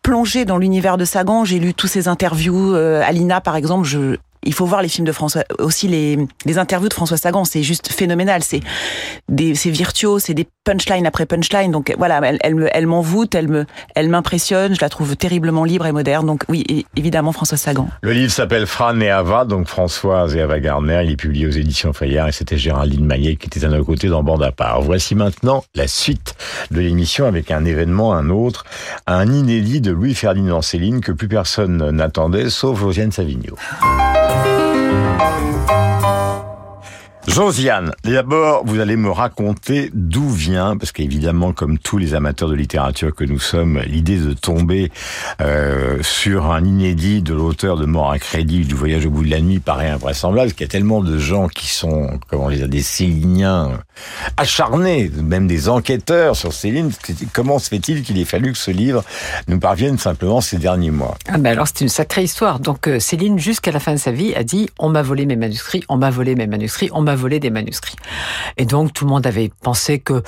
plongée 0.02 0.44
dans 0.44 0.58
l'univers 0.58 0.96
de 0.96 1.04
Sagan. 1.04 1.44
J'ai 1.44 1.58
lu 1.58 1.74
tous 1.74 1.88
ses 1.88 2.08
interviews. 2.08 2.74
Alina, 2.74 3.40
par 3.40 3.56
exemple, 3.56 3.86
je 3.86 4.16
il 4.44 4.54
faut 4.54 4.66
voir 4.66 4.82
les 4.82 4.88
films 4.88 5.06
de 5.06 5.12
François, 5.12 5.44
aussi 5.58 5.88
les, 5.88 6.18
interviews 6.58 6.88
de 6.88 6.94
François 6.94 7.16
Sagan, 7.16 7.44
c'est 7.44 7.62
juste 7.62 7.92
phénoménal. 7.92 8.42
C'est 8.42 8.60
des, 9.28 9.54
c'est 9.54 9.70
virtuose, 9.70 10.22
c'est 10.24 10.34
des 10.34 10.46
punchlines 10.64 11.06
après 11.06 11.26
punchline. 11.26 11.70
Donc 11.70 11.94
voilà, 11.98 12.20
elle, 12.24 12.38
elle, 12.42 12.54
me, 12.54 12.68
elle 12.72 12.86
m'envoûte, 12.86 13.34
elle 13.34 13.48
me, 13.48 13.66
elle 13.94 14.08
m'impressionne. 14.08 14.74
Je 14.74 14.80
la 14.80 14.88
trouve 14.88 15.16
terriblement 15.16 15.64
libre 15.64 15.86
et 15.86 15.92
moderne. 15.92 16.26
Donc 16.26 16.44
oui, 16.48 16.86
évidemment 16.96 17.32
François 17.32 17.58
Sagan. 17.58 17.88
Le 18.02 18.12
livre 18.12 18.32
s'appelle 18.32 18.66
Fran 18.66 19.00
et 19.00 19.10
Ava, 19.10 19.44
donc 19.44 19.66
Françoise 19.66 20.34
et 20.36 20.40
Ava 20.40 20.60
Gardner. 20.60 21.02
Il 21.04 21.10
est 21.12 21.16
publié 21.16 21.46
aux 21.46 21.50
éditions 21.50 21.92
Fayard 21.92 22.28
et 22.28 22.32
c'était 22.32 22.58
Géraldine 22.58 23.04
Maillet 23.04 23.36
qui 23.36 23.46
était 23.46 23.64
à 23.64 23.68
nos 23.68 23.84
côtés 23.84 24.08
dans 24.08 24.22
Bande 24.22 24.42
à 24.42 24.52
part. 24.52 24.80
Voici 24.82 25.14
maintenant 25.14 25.64
la 25.74 25.88
suite 25.88 26.34
de 26.70 26.80
l'émission 26.80 27.26
avec 27.26 27.50
un 27.50 27.64
événement, 27.64 28.14
un 28.14 28.30
autre, 28.30 28.64
un 29.06 29.30
inédit 29.32 29.80
de 29.80 29.90
Louis-Ferdinand 29.90 30.62
Céline 30.62 31.00
que 31.00 31.12
plus 31.12 31.28
personne 31.28 31.90
n'attendait, 31.90 32.50
sauf 32.50 32.80
Josiane 32.80 33.12
Savigno. 33.12 33.56
Josiane, 37.38 37.92
d'abord, 38.02 38.64
vous 38.64 38.80
allez 38.80 38.96
me 38.96 39.10
raconter 39.10 39.90
d'où 39.94 40.28
vient, 40.28 40.76
parce 40.76 40.90
qu'évidemment, 40.90 41.52
comme 41.52 41.78
tous 41.78 41.96
les 41.96 42.14
amateurs 42.14 42.48
de 42.48 42.56
littérature 42.56 43.14
que 43.14 43.22
nous 43.22 43.38
sommes, 43.38 43.78
l'idée 43.86 44.18
de 44.18 44.32
tomber 44.32 44.90
euh, 45.40 46.02
sur 46.02 46.50
un 46.50 46.64
inédit 46.64 47.22
de 47.22 47.34
l'auteur 47.34 47.76
de 47.76 47.86
Mort 47.86 48.10
à 48.10 48.18
crédit 48.18 48.64
du 48.64 48.74
Voyage 48.74 49.06
au 49.06 49.10
bout 49.10 49.22
de 49.22 49.30
la 49.30 49.40
nuit 49.40 49.60
paraît 49.60 49.88
invraisemblable, 49.88 50.48
parce 50.48 50.54
qu'il 50.54 50.64
y 50.64 50.68
a 50.68 50.72
tellement 50.72 51.00
de 51.00 51.16
gens 51.16 51.46
qui 51.46 51.68
sont, 51.68 52.18
comment 52.28 52.46
on 52.46 52.48
les 52.48 52.64
a, 52.64 52.66
des 52.66 52.82
Céliniens 52.82 53.78
acharnés, 54.36 55.10
même 55.22 55.46
des 55.46 55.68
enquêteurs 55.68 56.36
sur 56.36 56.52
Céline. 56.52 56.90
Comment 57.32 57.58
se 57.58 57.68
fait-il 57.68 58.02
qu'il 58.02 58.18
ait 58.18 58.24
fallu 58.24 58.52
que 58.52 58.58
ce 58.58 58.70
livre 58.70 59.04
nous 59.48 59.58
parvienne 59.58 59.98
simplement 59.98 60.40
ces 60.40 60.56
derniers 60.56 60.90
mois? 60.90 61.16
Ah 61.28 61.38
ben 61.38 61.52
Alors, 61.52 61.66
c'est 61.68 61.82
une 61.82 61.88
sacrée 61.88 62.22
histoire. 62.22 62.58
Donc, 62.58 62.88
euh, 62.88 63.00
Céline, 63.00 63.38
jusqu'à 63.38 63.70
la 63.70 63.80
fin 63.80 63.92
de 63.92 63.98
sa 63.98 64.12
vie, 64.12 64.34
a 64.34 64.44
dit 64.44 64.70
«On 64.78 64.88
m'a 64.88 65.02
volé 65.02 65.26
mes 65.26 65.36
manuscrits, 65.36 65.84
on 65.88 65.96
m'a 65.96 66.10
volé 66.10 66.34
mes 66.34 66.46
manuscrits, 66.46 66.90
on 66.92 67.02
m'a 67.02 67.16
voler 67.18 67.40
des 67.40 67.50
manuscrits. 67.50 67.96
Et 68.56 68.64
donc 68.64 68.94
tout 68.94 69.04
le 69.04 69.10
monde 69.10 69.26
avait 69.26 69.50
pensé 69.60 69.98
que 69.98 70.22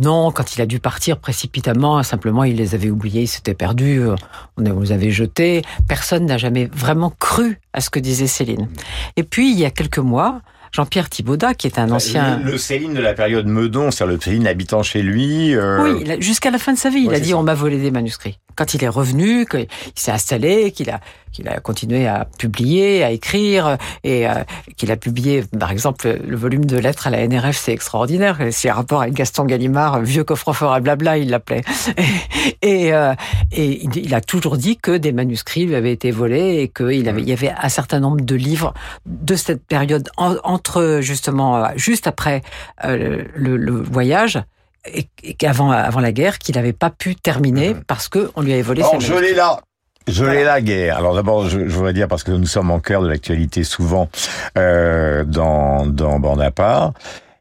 non, 0.00 0.30
quand 0.30 0.56
il 0.56 0.62
a 0.62 0.66
dû 0.66 0.80
partir 0.80 1.18
précipitamment, 1.18 2.02
simplement 2.02 2.44
il 2.44 2.56
les 2.56 2.74
avait 2.74 2.88
oubliés, 2.88 3.22
il 3.22 3.26
s'était 3.26 3.54
perdu, 3.54 4.00
euh, 4.00 4.14
on 4.56 4.80
les 4.80 4.92
avait 4.92 5.10
jetés. 5.10 5.62
Personne 5.88 6.24
n'a 6.24 6.38
jamais 6.38 6.70
vraiment 6.72 7.10
cru 7.10 7.60
à 7.74 7.80
ce 7.82 7.90
que 7.90 7.98
disait 7.98 8.26
Céline. 8.26 8.68
Et 9.16 9.24
puis 9.24 9.52
il 9.52 9.58
y 9.58 9.66
a 9.66 9.70
quelques 9.70 9.98
mois, 9.98 10.40
Jean-Pierre 10.76 11.08
Thibaudat, 11.08 11.54
qui 11.54 11.66
est 11.66 11.78
un 11.78 11.90
ancien... 11.90 12.38
Le, 12.44 12.58
Céline 12.58 12.92
de 12.92 13.00
la 13.00 13.14
période 13.14 13.46
Meudon, 13.46 13.90
c'est-à-dire 13.90 14.14
le 14.14 14.20
Céline 14.20 14.46
habitant 14.46 14.82
chez 14.82 15.00
lui. 15.00 15.54
Euh, 15.54 15.94
oui, 15.94 16.04
jusqu'à 16.20 16.50
la 16.50 16.58
fin 16.58 16.74
de 16.74 16.78
sa 16.78 16.90
vie, 16.90 17.04
il 17.06 17.14
a 17.14 17.20
dit 17.20 17.32
on 17.32 17.42
m'a 17.42 17.54
volé 17.54 17.78
des 17.78 17.90
manuscrits. 17.90 18.38
Quand 18.56 18.74
il 18.74 18.82
est 18.82 18.88
revenu, 18.88 19.46
qu'il 19.46 19.66
s'est 19.94 20.12
installé, 20.12 20.72
qu'il 20.72 20.90
a 20.90 21.00
qu'il 21.36 21.48
a 21.48 21.60
continué 21.60 22.06
à 22.06 22.26
publier, 22.38 23.04
à 23.04 23.10
écrire, 23.10 23.76
et 24.04 24.26
euh, 24.26 24.32
qu'il 24.76 24.90
a 24.90 24.96
publié, 24.96 25.44
par 25.58 25.70
exemple, 25.70 26.18
le 26.26 26.34
volume 26.34 26.64
de 26.64 26.78
lettres 26.78 27.08
à 27.08 27.10
la 27.10 27.26
NRF, 27.28 27.58
c'est 27.58 27.72
extraordinaire. 27.72 28.38
C'est 28.52 28.70
un 28.70 28.74
rapport 28.74 29.02
avec 29.02 29.12
Gaston 29.12 29.44
Gallimard, 29.44 30.00
vieux 30.00 30.24
coffre-fort 30.24 30.72
à 30.72 30.80
blabla, 30.80 31.18
il 31.18 31.28
l'appelait. 31.28 31.62
Et, 32.62 32.94
euh, 32.94 33.12
et, 33.52 33.84
il 33.84 34.14
a 34.14 34.20
toujours 34.20 34.56
dit 34.56 34.76
que 34.76 34.96
des 34.96 35.12
manuscrits 35.12 35.66
lui 35.66 35.74
avaient 35.74 35.92
été 35.92 36.10
volés 36.10 36.60
et 36.60 36.68
qu'il 36.68 37.08
avait, 37.08 37.20
il 37.20 37.28
y 37.28 37.32
avait 37.32 37.52
un 37.60 37.68
certain 37.68 37.98
nombre 38.00 38.20
de 38.20 38.34
livres 38.34 38.72
de 39.04 39.34
cette 39.34 39.64
période 39.64 40.08
entre 40.16 41.00
justement 41.02 41.68
juste 41.76 42.06
après 42.06 42.42
euh, 42.84 43.24
le, 43.34 43.56
le, 43.56 43.72
voyage 43.72 44.40
et, 44.92 45.34
qu'avant 45.34 45.70
avant 45.70 46.00
la 46.00 46.12
guerre 46.12 46.38
qu'il 46.38 46.56
n'avait 46.56 46.72
pas 46.72 46.90
pu 46.90 47.16
terminer 47.16 47.74
mmh. 47.74 47.84
parce 47.86 48.08
que 48.08 48.30
on 48.36 48.42
lui 48.42 48.52
avait 48.52 48.62
volé. 48.62 48.82
ses 48.82 49.00
je 49.00 49.14
l'ai 49.14 49.34
là. 49.34 49.60
Je 50.08 50.24
l'ai 50.24 50.44
la 50.44 50.60
guerre. 50.60 50.98
Alors 50.98 51.14
d'abord, 51.14 51.48
je, 51.48 51.66
je, 51.66 51.74
voudrais 51.74 51.92
dire 51.92 52.06
parce 52.06 52.22
que 52.22 52.30
nous 52.30 52.46
sommes 52.46 52.70
en 52.70 52.78
cœur 52.78 53.02
de 53.02 53.08
l'actualité 53.08 53.64
souvent 53.64 54.08
euh, 54.56 55.24
dans 55.24 55.84
dans 55.86 56.20
Bande 56.20 56.40
à 56.40 56.52
part. 56.52 56.92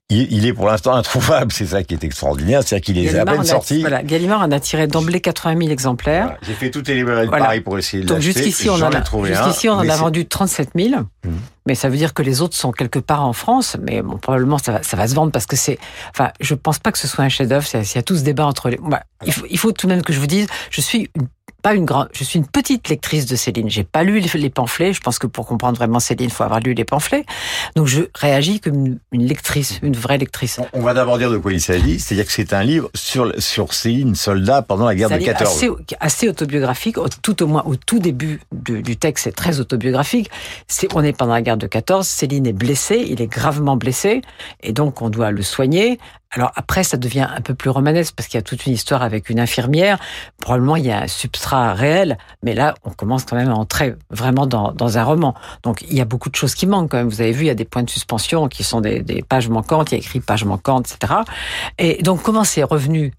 Il, 0.10 0.32
il, 0.32 0.46
est 0.46 0.54
pour 0.54 0.68
l'instant 0.68 0.94
introuvable, 0.96 1.52
c'est 1.52 1.66
ça 1.66 1.84
qui 1.84 1.96
est 1.96 2.04
extraordinaire, 2.04 2.62
c'est-à-dire 2.64 2.86
qu'il 2.86 2.98
est 3.00 3.18
à 3.18 3.26
peine 3.26 3.44
sorti. 3.44 3.82
Voilà, 3.82 4.04
Gallimard 4.04 4.42
en 4.42 4.52
a 4.52 4.60
tiré 4.60 4.86
d'emblée 4.86 5.20
80 5.20 5.58
000 5.58 5.72
exemplaires. 5.72 6.26
Voilà. 6.26 6.40
J'ai 6.44 6.54
fait 6.54 6.70
toutes 6.70 6.88
les 6.88 6.96
librairies 6.96 7.26
de 7.26 7.32
Paris 7.32 7.62
pour 7.62 7.78
essayer 7.78 8.04
de 8.04 8.08
Donc 8.08 8.20
jusqu'ici, 8.20 8.70
on, 8.70 8.76
en 8.76 8.92
a, 8.92 9.04
jusqu'ici, 9.24 9.68
on 9.68 9.74
en 9.74 9.90
a 9.90 9.96
vendu 9.96 10.28
37 10.28 10.72
000. 10.76 10.90
Mmh. 11.02 11.30
Mais 11.66 11.74
ça 11.74 11.90
veut 11.90 11.98
dire 11.98 12.14
que 12.14 12.22
les 12.22 12.42
autres 12.42 12.56
sont 12.56 12.72
quelque 12.72 13.00
part 13.00 13.26
en 13.26 13.34
France, 13.34 13.78
mais 13.82 14.04
bon, 14.04 14.18
probablement 14.18 14.60
ça 14.60 14.74
va, 14.74 14.84
ça 14.84 14.96
va 14.96 15.08
se 15.08 15.16
vendre 15.16 15.32
parce 15.32 15.48
que 15.48 15.56
c'est. 15.56 15.80
Enfin, 16.12 16.30
je 16.40 16.54
pense 16.54 16.78
pas 16.78 16.92
que 16.92 17.00
ce 17.00 17.08
soit 17.08 17.24
un 17.24 17.30
chef-d'œuvre. 17.30 17.66
Il 17.74 17.96
y 17.96 17.98
a 17.98 18.04
tout 18.04 18.16
ce 18.16 18.22
débat 18.22 18.46
entre 18.46 18.70
les. 18.70 18.78
Bah, 18.78 19.02
il, 19.26 19.34
faut, 19.34 19.48
il 19.50 19.58
faut 19.58 19.72
tout 19.72 19.88
de 19.88 19.94
même 19.94 20.04
que 20.04 20.14
je 20.14 20.20
vous 20.20 20.28
dise, 20.28 20.46
je 20.70 20.82
suis 20.82 21.10
une 21.16 21.28
pas 21.66 21.74
une 21.74 21.86
grande, 21.86 22.10
je 22.14 22.24
suis 22.24 22.38
une 22.38 22.46
petite 22.46 22.90
lectrice 22.90 23.26
de 23.26 23.36
Céline. 23.36 23.72
J'ai 23.72 23.84
pas 23.84 24.04
lu 24.04 24.20
les 24.20 24.50
pamphlets. 24.52 24.94
Je 24.94 25.02
pense 25.02 25.18
que 25.18 25.26
pour 25.26 25.48
comprendre 25.48 25.76
vraiment 25.76 26.00
Céline, 26.00 26.28
il 26.28 26.32
faut 26.32 26.44
avoir 26.44 26.60
lu 26.60 26.76
les 26.76 26.86
pamphlets. 26.86 27.26
Donc 27.76 27.88
je 27.88 28.02
réagis 28.14 28.60
comme 28.60 29.00
une 29.12 29.26
lectrice, 29.26 29.80
une 29.82 29.96
vraie 29.96 30.20
lectrice. 30.20 30.60
On 30.74 30.82
va 30.82 30.94
d'abord 30.94 31.18
dire 31.18 31.32
de 31.32 31.38
quoi 31.40 31.52
il 31.52 31.60
s'agit. 31.60 32.00
C'est-à-dire 32.00 32.28
que 32.28 32.32
c'est 32.32 32.54
un 32.54 32.62
livre 32.62 32.92
sur, 32.94 33.32
sur 33.40 33.74
Céline, 33.74 34.14
soldat 34.14 34.62
pendant 34.62 34.86
la 34.86 34.94
guerre 34.94 35.10
de 35.10 35.18
14. 35.18 35.56
Assez, 35.56 35.70
assez 36.00 36.30
autobiographique, 36.30 36.98
tout 37.24 37.42
au 37.42 37.48
moins 37.48 37.64
au 37.66 37.76
tout 37.76 37.98
début 37.98 38.42
du, 38.52 38.84
du 38.84 38.96
texte, 38.96 39.24
c'est 39.24 39.36
très 39.36 39.60
autobiographique. 39.60 40.30
C'est, 40.68 40.94
on 40.94 41.04
est 41.04 41.18
pendant 41.18 41.34
la 41.34 41.42
guerre 41.42 41.58
de 41.58 41.66
14. 41.66 42.06
Céline 42.06 42.46
est 42.46 42.54
blessé, 42.54 43.04
il 43.10 43.24
est 43.24 43.28
gravement 43.28 43.76
blessé, 43.76 44.22
et 44.62 44.72
donc 44.72 45.02
on 45.02 45.10
doit 45.10 45.32
le 45.32 45.42
soigner. 45.42 45.98
Alors 46.36 46.52
après, 46.56 46.84
ça 46.84 46.98
devient 46.98 47.28
un 47.34 47.42
peu 47.42 47.56
plus 47.56 47.70
romanesque 47.70 48.14
parce 48.16 48.28
qu'il 48.28 48.38
y 48.38 48.40
a 48.40 48.42
toute 48.42 48.66
une 48.66 48.74
histoire 48.74 49.04
avec 49.04 49.30
une 49.30 49.40
infirmière. 49.40 49.98
Probablement, 50.40 50.76
il 50.76 50.86
y 50.86 50.92
a 50.92 51.04
un 51.04 51.08
substrat 51.08 51.74
réel, 51.74 52.18
mais 52.44 52.54
là, 52.54 52.76
on 52.84 52.92
commence 52.92 53.24
quand 53.24 53.38
même 53.38 53.50
à 53.50 53.56
entrer 53.56 53.96
vraiment 54.10 54.46
dans, 54.46 54.98
un 54.98 55.04
roman. 55.04 55.34
Donc, 55.64 55.84
il 55.90 55.96
y 55.96 56.02
a 56.02 56.06
beaucoup 56.06 56.30
de 56.30 56.36
choses 56.36 56.54
qui 56.54 56.68
manquent 56.68 56.92
quand 56.92 56.98
même. 56.98 57.10
Vous 57.10 57.22
avez 57.22 57.32
vu, 57.32 57.46
il 57.46 57.48
y 57.48 57.52
a 57.52 57.56
des 57.56 57.66
points 57.66 57.84
de 57.84 57.90
suspension 57.90 58.48
qui 58.48 58.64
sont 58.64 58.82
des, 58.82 59.02
des 59.02 59.24
pages 59.24 59.50
manquantes. 59.50 59.92
Il 59.92 59.96
y 59.96 59.98
a 59.98 60.00
écrit 60.00 60.20
pages 60.20 60.46
manquantes, 60.46 60.92
etc. 60.92 61.22
Et 61.78 62.04
donc, 62.04 62.22
comment 62.22 62.44
c'est 62.44 62.64
revenu 62.64 63.14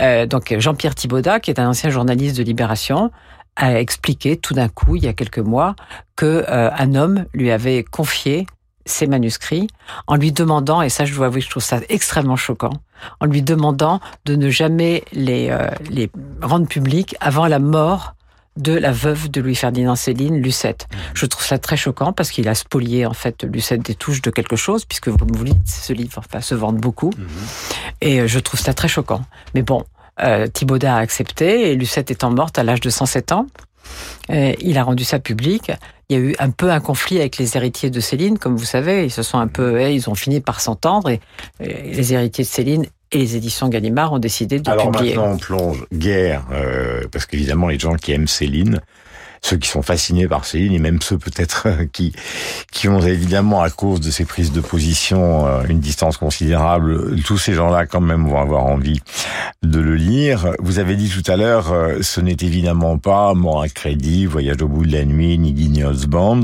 euh, 0.00 0.26
Donc, 0.26 0.54
Jean-Pierre 0.56 0.94
Thibaudat, 0.94 1.40
qui 1.40 1.50
est 1.50 1.58
un 1.58 1.68
ancien 1.68 1.90
journaliste 1.90 2.36
de 2.36 2.44
Libération, 2.44 3.10
a 3.56 3.78
expliqué 3.78 4.36
tout 4.36 4.54
d'un 4.54 4.68
coup, 4.68 4.96
il 4.96 5.04
y 5.04 5.08
a 5.08 5.12
quelques 5.12 5.38
mois, 5.38 5.74
que 6.16 6.44
euh, 6.48 6.70
un 6.72 6.94
homme 6.94 7.26
lui 7.34 7.50
avait 7.50 7.84
confié 7.84 8.46
ses 8.86 9.06
manuscrits 9.06 9.68
en 10.06 10.16
lui 10.16 10.32
demandant, 10.32 10.82
et 10.82 10.88
ça 10.88 11.04
je 11.04 11.14
dois 11.14 11.26
avouer 11.26 11.40
que 11.40 11.46
je 11.46 11.50
trouve 11.50 11.62
ça 11.62 11.80
extrêmement 11.88 12.36
choquant, 12.36 12.72
en 13.20 13.26
lui 13.26 13.42
demandant 13.42 14.00
de 14.24 14.36
ne 14.36 14.50
jamais 14.50 15.04
les, 15.12 15.50
euh, 15.50 15.68
les 15.90 16.10
rendre 16.40 16.66
publics 16.66 17.16
avant 17.20 17.46
la 17.46 17.58
mort 17.58 18.14
de 18.56 18.72
la 18.72 18.92
veuve 18.92 19.30
de 19.30 19.40
Louis-Ferdinand 19.40 19.96
Céline, 19.96 20.36
Lucette. 20.40 20.86
Mmh. 20.90 20.96
Je 21.14 21.26
trouve 21.26 21.44
ça 21.44 21.58
très 21.58 21.76
choquant 21.76 22.12
parce 22.12 22.30
qu'il 22.30 22.48
a 22.48 22.54
spolié 22.54 23.06
en 23.06 23.14
fait 23.14 23.44
Lucette 23.44 23.82
des 23.82 23.94
touches 23.94 24.20
de 24.20 24.30
quelque 24.30 24.56
chose, 24.56 24.84
puisque 24.84 25.08
vous 25.08 25.16
vous 25.18 25.44
dites, 25.44 25.66
ce 25.66 25.92
livre 25.92 26.18
enfin, 26.18 26.40
se 26.40 26.54
vend 26.54 26.72
beaucoup. 26.72 27.10
Mmh. 27.16 27.24
Et 28.02 28.20
euh, 28.20 28.26
je 28.26 28.38
trouve 28.38 28.60
ça 28.60 28.74
très 28.74 28.88
choquant. 28.88 29.22
Mais 29.54 29.62
bon, 29.62 29.84
euh, 30.22 30.46
Thibaudat 30.46 30.96
a 30.96 30.98
accepté 30.98 31.70
et 31.70 31.76
Lucette 31.76 32.10
étant 32.10 32.30
morte 32.30 32.58
à 32.58 32.62
l'âge 32.62 32.80
de 32.80 32.90
107 32.90 33.32
ans, 33.32 33.46
euh, 34.30 34.52
il 34.60 34.78
a 34.78 34.84
rendu 34.84 35.04
ça 35.04 35.18
public. 35.18 35.72
Il 36.08 36.16
y 36.16 36.20
a 36.20 36.22
eu 36.22 36.34
un 36.38 36.50
peu 36.50 36.70
un 36.70 36.80
conflit 36.80 37.18
avec 37.18 37.38
les 37.38 37.56
héritiers 37.56 37.90
de 37.90 38.00
Céline, 38.00 38.38
comme 38.38 38.56
vous 38.56 38.64
savez. 38.64 39.04
Ils 39.04 39.10
se 39.10 39.22
sont 39.22 39.38
un 39.38 39.48
peu, 39.48 39.80
eh, 39.80 39.94
ils 39.94 40.10
ont 40.10 40.14
fini 40.14 40.40
par 40.40 40.60
s'entendre 40.60 41.10
et, 41.10 41.20
les 41.60 42.12
héritiers 42.12 42.44
de 42.44 42.48
Céline 42.48 42.86
et 43.12 43.18
les 43.18 43.36
éditions 43.36 43.68
Gallimard 43.68 44.12
ont 44.12 44.18
décidé 44.18 44.58
de 44.58 44.70
Alors 44.70 44.90
publier. 44.90 45.12
Alors 45.12 45.28
maintenant, 45.28 45.34
on 45.34 45.58
plonge 45.58 45.86
guerre, 45.92 46.46
euh, 46.52 47.02
parce 47.10 47.26
qu'évidemment, 47.26 47.68
les 47.68 47.78
gens 47.78 47.94
qui 47.94 48.12
aiment 48.12 48.28
Céline 48.28 48.80
ceux 49.44 49.56
qui 49.56 49.68
sont 49.68 49.82
fascinés 49.82 50.28
par 50.28 50.44
Céline 50.44 50.72
et 50.72 50.78
même 50.78 51.02
ceux 51.02 51.18
peut-être 51.18 51.68
qui 51.92 52.12
qui 52.70 52.88
ont 52.88 53.00
évidemment 53.00 53.62
à 53.62 53.70
cause 53.70 54.00
de 54.00 54.10
ces 54.10 54.24
prises 54.24 54.52
de 54.52 54.60
position 54.60 55.46
euh, 55.46 55.64
une 55.68 55.80
distance 55.80 56.16
considérable. 56.16 57.20
Tous 57.22 57.38
ces 57.38 57.54
gens-là 57.54 57.86
quand 57.86 58.00
même 58.00 58.26
vont 58.26 58.40
avoir 58.40 58.64
envie 58.64 59.00
de 59.62 59.80
le 59.80 59.94
lire. 59.94 60.54
Vous 60.60 60.78
avez 60.78 60.96
dit 60.96 61.08
tout 61.08 61.28
à 61.30 61.36
l'heure, 61.36 61.72
euh, 61.72 61.98
ce 62.02 62.20
n'est 62.20 62.36
évidemment 62.40 62.98
pas 62.98 63.34
Mort 63.34 63.62
à 63.62 63.68
crédit, 63.68 64.26
Voyage 64.26 64.62
au 64.62 64.68
bout 64.68 64.86
de 64.86 64.92
la 64.92 65.04
nuit, 65.04 65.38
ni 65.38 65.52
Guignol's 65.52 66.06
Band, 66.06 66.42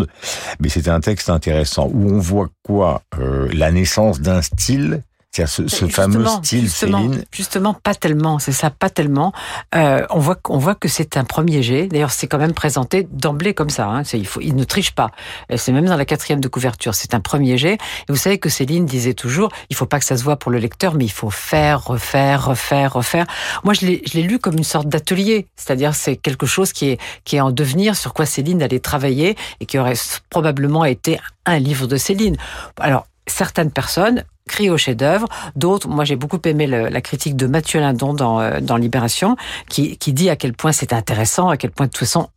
mais 0.61 0.69
c'est 0.69 0.89
un 0.89 1.01
texte 1.01 1.31
intéressant 1.31 1.89
où 1.93 2.11
on 2.11 2.19
voit 2.19 2.49
quoi 2.63 3.03
euh, 3.19 3.49
La 3.53 3.71
naissance 3.71 4.21
d'un 4.21 4.43
style 4.43 5.03
ce, 5.33 5.69
ce 5.69 5.87
fameux 5.87 6.27
style 6.27 6.63
justement, 6.63 7.03
Céline. 7.03 7.25
Justement, 7.33 7.75
pas 7.75 7.95
tellement. 7.95 8.39
C'est 8.39 8.53
ça, 8.53 8.71
pas 8.71 8.91
tellement. 8.91 9.33
Euh, 9.75 10.05
on 10.11 10.19
voit, 10.19 10.39
on 10.49 10.59
voit 10.59 10.75
que 10.75 10.89
c'est 10.89 11.17
un 11.17 11.25
premier 11.25 11.63
jet. 11.63 11.87
D'ailleurs, 11.87 12.11
c'est 12.11 12.27
quand 12.27 12.39
même 12.39 12.55
présenté 12.55 13.07
d'emblée 13.11 13.55
comme 13.55 13.71
ça. 13.71 13.87
Hein. 13.87 14.03
Il, 14.13 14.27
faut, 14.27 14.41
il 14.41 14.57
ne 14.57 14.65
triche 14.65 14.93
pas. 14.93 15.11
C'est 15.57 15.73
même 15.73 15.87
dans 15.87 15.97
la 15.97 16.05
quatrième 16.05 16.41
de 16.41 16.49
couverture. 16.49 16.95
C'est 16.95 17.15
un 17.15 17.21
premier 17.21 17.57
jet. 17.59 17.75
Et 17.75 17.79
vous 18.09 18.17
savez 18.17 18.39
que 18.39 18.49
Céline 18.49 18.87
disait 18.87 19.15
toujours, 19.15 19.51
il 19.71 19.77
faut 19.77 19.87
pas 19.87 19.99
que 19.99 20.05
ça 20.05 20.17
se 20.17 20.25
voit 20.25 20.37
pour 20.37 20.51
le 20.51 20.59
lecteur, 20.59 20.95
mais 20.95 21.05
il 21.05 21.13
faut 21.13 21.31
faire, 21.31 21.85
refaire, 21.85 22.47
refaire, 22.47 22.93
refaire. 22.95 23.27
Moi, 23.65 23.75
je 23.75 23.87
l'ai 23.87 24.23
lu 24.23 24.39
comme 24.39 24.57
une 24.57 24.65
sorte 24.65 24.89
d'atelier. 24.89 25.47
C'est-à-dire, 25.57 25.95
c'est 25.95 26.17
quelque 26.17 26.47
chose 26.47 26.73
qui 26.73 26.89
est, 26.89 27.01
qui 27.25 27.37
est 27.37 27.41
en 27.41 27.51
devenir, 27.51 27.97
sur 27.97 28.15
quoi 28.15 28.27
Céline 28.27 28.63
allait 28.63 28.81
travailler 28.81 29.37
et 29.61 29.67
qui 29.67 29.79
aurait 29.79 29.95
probablement 30.31 30.85
été 30.85 31.21
un 31.45 31.59
livre 31.59 31.87
de 31.87 31.97
Céline. 31.97 32.37
Alors, 32.81 33.07
certaines 33.27 33.71
personnes 33.71 34.25
crient 34.49 34.71
au 34.71 34.77
chef-d'œuvre. 34.77 35.29
D'autres, 35.55 35.89
moi 35.89 36.05
j'ai 36.05 36.17
beaucoup 36.17 36.41
aimé 36.45 36.67
le, 36.67 36.89
la 36.89 37.01
critique 37.01 37.37
de 37.37 37.47
Mathieu 37.47 37.79
Lindon 37.79 38.15
dans, 38.15 38.41
euh, 38.41 38.59
dans 38.61 38.77
Libération, 38.77 39.37
qui, 39.69 39.97
qui 39.99 40.13
dit 40.13 40.29
à 40.29 40.35
quel 40.35 40.55
point 40.55 40.73
c'est 40.73 40.93
intéressant, 40.93 41.49
à 41.49 41.57
quel 41.57 41.71
point 41.71 41.87
de 41.87 41.93
toute 41.93 42.01
façon 42.01 42.31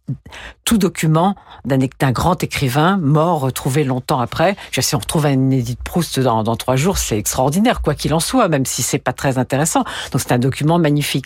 tout 0.66 0.78
document 0.78 1.36
d'un 1.66 2.12
grand 2.12 2.42
écrivain 2.44 2.98
mort, 2.98 3.42
retrouvé 3.42 3.84
longtemps 3.84 4.20
après. 4.20 4.56
Si 4.72 4.96
on 4.96 5.00
retrouve 5.00 5.26
un 5.26 5.36
de 5.36 5.76
Proust 5.84 6.20
dans, 6.20 6.44
dans 6.44 6.56
trois 6.56 6.76
jours, 6.76 6.98
c'est 6.98 7.18
extraordinaire, 7.18 7.82
quoi 7.82 7.94
qu'il 7.94 8.14
en 8.14 8.20
soit, 8.20 8.48
même 8.48 8.66
si 8.66 8.82
c'est 8.82 9.00
pas 9.00 9.14
très 9.14 9.38
intéressant. 9.38 9.84
Donc 10.12 10.22
c'est 10.22 10.32
un 10.32 10.40
document 10.40 10.80
magnifique. 10.80 11.26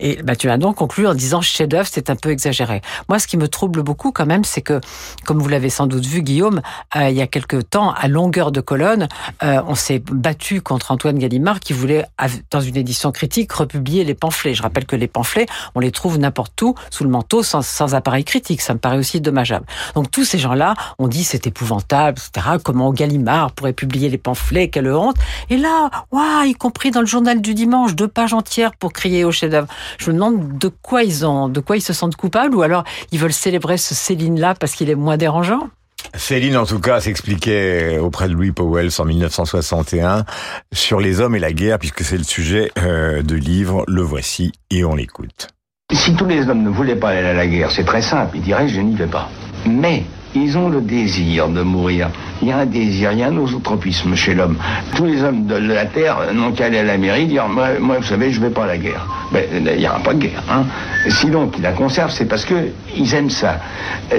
Et 0.00 0.16
bah, 0.22 0.36
tu 0.36 0.50
as 0.50 0.58
donc 0.58 0.76
conclu 0.76 1.06
en 1.06 1.14
disant 1.14 1.40
chef-d'œuvre, 1.40 1.88
c'est 1.90 2.10
un 2.10 2.16
peu 2.16 2.30
exagéré. 2.30 2.80
Moi, 3.08 3.18
ce 3.18 3.26
qui 3.26 3.36
me 3.36 3.48
trouble 3.48 3.82
beaucoup 3.82 4.12
quand 4.12 4.26
même, 4.26 4.44
c'est 4.44 4.62
que, 4.62 4.80
comme 5.24 5.38
vous 5.38 5.48
l'avez 5.48 5.70
sans 5.70 5.86
doute 5.86 6.04
vu, 6.04 6.22
Guillaume, 6.22 6.60
euh, 6.96 7.10
il 7.10 7.16
y 7.16 7.22
a 7.22 7.26
quelque 7.26 7.56
temps, 7.56 7.92
à 7.92 8.08
longueur 8.08 8.52
de 8.52 8.60
colonne, 8.60 9.08
euh, 9.42 9.62
on 9.66 9.74
s'est 9.74 10.02
battu 10.10 10.60
contre 10.60 10.92
Antoine 10.92 11.18
Gallimard 11.18 11.60
qui 11.60 11.72
voulait, 11.72 12.04
dans 12.50 12.60
une 12.60 12.76
édition 12.76 13.12
critique, 13.12 13.52
republier 13.52 14.04
les 14.04 14.14
pamphlets. 14.14 14.54
Je 14.54 14.62
rappelle 14.62 14.86
que 14.86 14.96
les 14.96 15.08
pamphlets, 15.08 15.46
on 15.74 15.80
les 15.80 15.92
trouve 15.92 16.18
n'importe 16.18 16.60
où, 16.62 16.74
sous 16.90 17.04
le 17.04 17.10
manteau, 17.10 17.42
sans, 17.42 17.62
sans 17.62 17.94
appareil 17.94 18.24
critique. 18.26 18.60
Ça 18.60 18.74
me 18.74 18.78
paraît 18.78 18.98
aussi 18.98 19.20
dommageable. 19.20 19.64
Donc 19.94 20.10
tous 20.10 20.24
ces 20.24 20.38
gens-là 20.38 20.74
ont 20.98 21.08
dit 21.08 21.24
c'est 21.24 21.46
épouvantable, 21.46 22.18
etc. 22.18 22.56
Comment 22.62 22.92
Gallimard 22.92 23.52
pourrait 23.52 23.72
publier 23.72 24.10
les 24.10 24.18
pamphlets, 24.18 24.68
quelle 24.68 24.92
honte. 24.92 25.16
Et 25.48 25.56
là, 25.56 25.90
waouh, 26.12 26.44
y 26.44 26.54
compris 26.54 26.90
dans 26.90 27.00
le 27.00 27.06
journal 27.06 27.40
du 27.40 27.54
dimanche, 27.54 27.94
deux 27.94 28.08
pages 28.08 28.34
entières 28.34 28.72
pour 28.76 28.92
crier 28.92 29.24
au 29.24 29.32
chef-d'œuvre. 29.32 29.68
Je 29.98 30.10
me 30.10 30.14
demande 30.14 30.58
de 30.58 30.68
quoi 30.68 31.02
ils 31.02 31.24
ont, 31.24 31.48
de 31.48 31.60
quoi 31.60 31.76
ils 31.76 31.82
se 31.82 31.92
sentent 31.92 32.16
coupables, 32.16 32.54
ou 32.54 32.62
alors 32.62 32.84
ils 33.12 33.18
veulent 33.18 33.32
célébrer 33.32 33.78
ce 33.78 33.94
Céline-là 33.94 34.54
parce 34.54 34.74
qu'il 34.74 34.90
est 34.90 34.94
moins 34.94 35.16
dérangeant? 35.16 35.68
Céline, 36.14 36.56
en 36.56 36.66
tout 36.66 36.80
cas, 36.80 37.00
s'expliquait 37.00 37.98
auprès 37.98 38.28
de 38.28 38.34
Louis 38.34 38.52
Powell 38.52 38.90
en 38.98 39.04
1961 39.04 40.24
sur 40.72 41.00
les 41.00 41.20
hommes 41.20 41.34
et 41.34 41.40
la 41.40 41.52
guerre, 41.52 41.78
puisque 41.78 42.02
c'est 42.02 42.18
le 42.18 42.24
sujet 42.24 42.70
euh, 42.78 43.22
de 43.22 43.34
livre. 43.34 43.84
Le 43.88 44.02
voici 44.02 44.52
et 44.70 44.84
on 44.84 44.94
l'écoute. 44.94 45.55
Si 45.92 46.14
tous 46.14 46.26
les 46.26 46.48
hommes 46.48 46.62
ne 46.62 46.68
voulaient 46.68 46.96
pas 46.96 47.10
aller 47.10 47.28
à 47.28 47.32
la 47.32 47.46
guerre, 47.46 47.70
c'est 47.70 47.84
très 47.84 48.02
simple. 48.02 48.36
Ils 48.36 48.42
diraient 48.42 48.66
je 48.66 48.80
n'y 48.80 48.96
vais 48.96 49.06
pas. 49.06 49.28
Mais 49.68 50.02
ils 50.34 50.58
ont 50.58 50.68
le 50.68 50.80
désir 50.80 51.48
de 51.48 51.62
mourir. 51.62 52.10
Il 52.42 52.48
y 52.48 52.52
a 52.52 52.58
un 52.58 52.66
désir, 52.66 53.12
il 53.12 53.18
y 53.18 53.22
a 53.22 53.28
un 53.28 53.36
osotropisme 53.36 54.16
chez 54.16 54.34
l'homme. 54.34 54.56
Tous 54.96 55.04
les 55.04 55.22
hommes 55.22 55.46
de 55.46 55.54
la 55.54 55.86
Terre 55.86 56.18
n'ont 56.34 56.50
qu'à 56.50 56.66
aller 56.66 56.78
à 56.78 56.82
la 56.82 56.98
mairie 56.98 57.26
dire 57.26 57.46
moi, 57.48 57.68
vous 57.80 58.02
savez, 58.02 58.32
je 58.32 58.40
vais 58.40 58.50
pas 58.50 58.64
à 58.64 58.66
la 58.66 58.78
guerre. 58.78 59.06
Ben, 59.32 59.44
il 59.52 59.78
n'y 59.78 59.88
aura 59.88 60.00
pas 60.00 60.12
de 60.12 60.18
guerre. 60.18 60.42
Hein. 60.50 60.64
Si 61.08 61.30
donc 61.30 61.54
ils 61.56 61.62
la 61.62 61.72
conservent, 61.72 62.12
c'est 62.12 62.26
parce 62.26 62.44
que 62.44 62.54
ils 62.96 63.14
aiment 63.14 63.30
ça. 63.30 63.60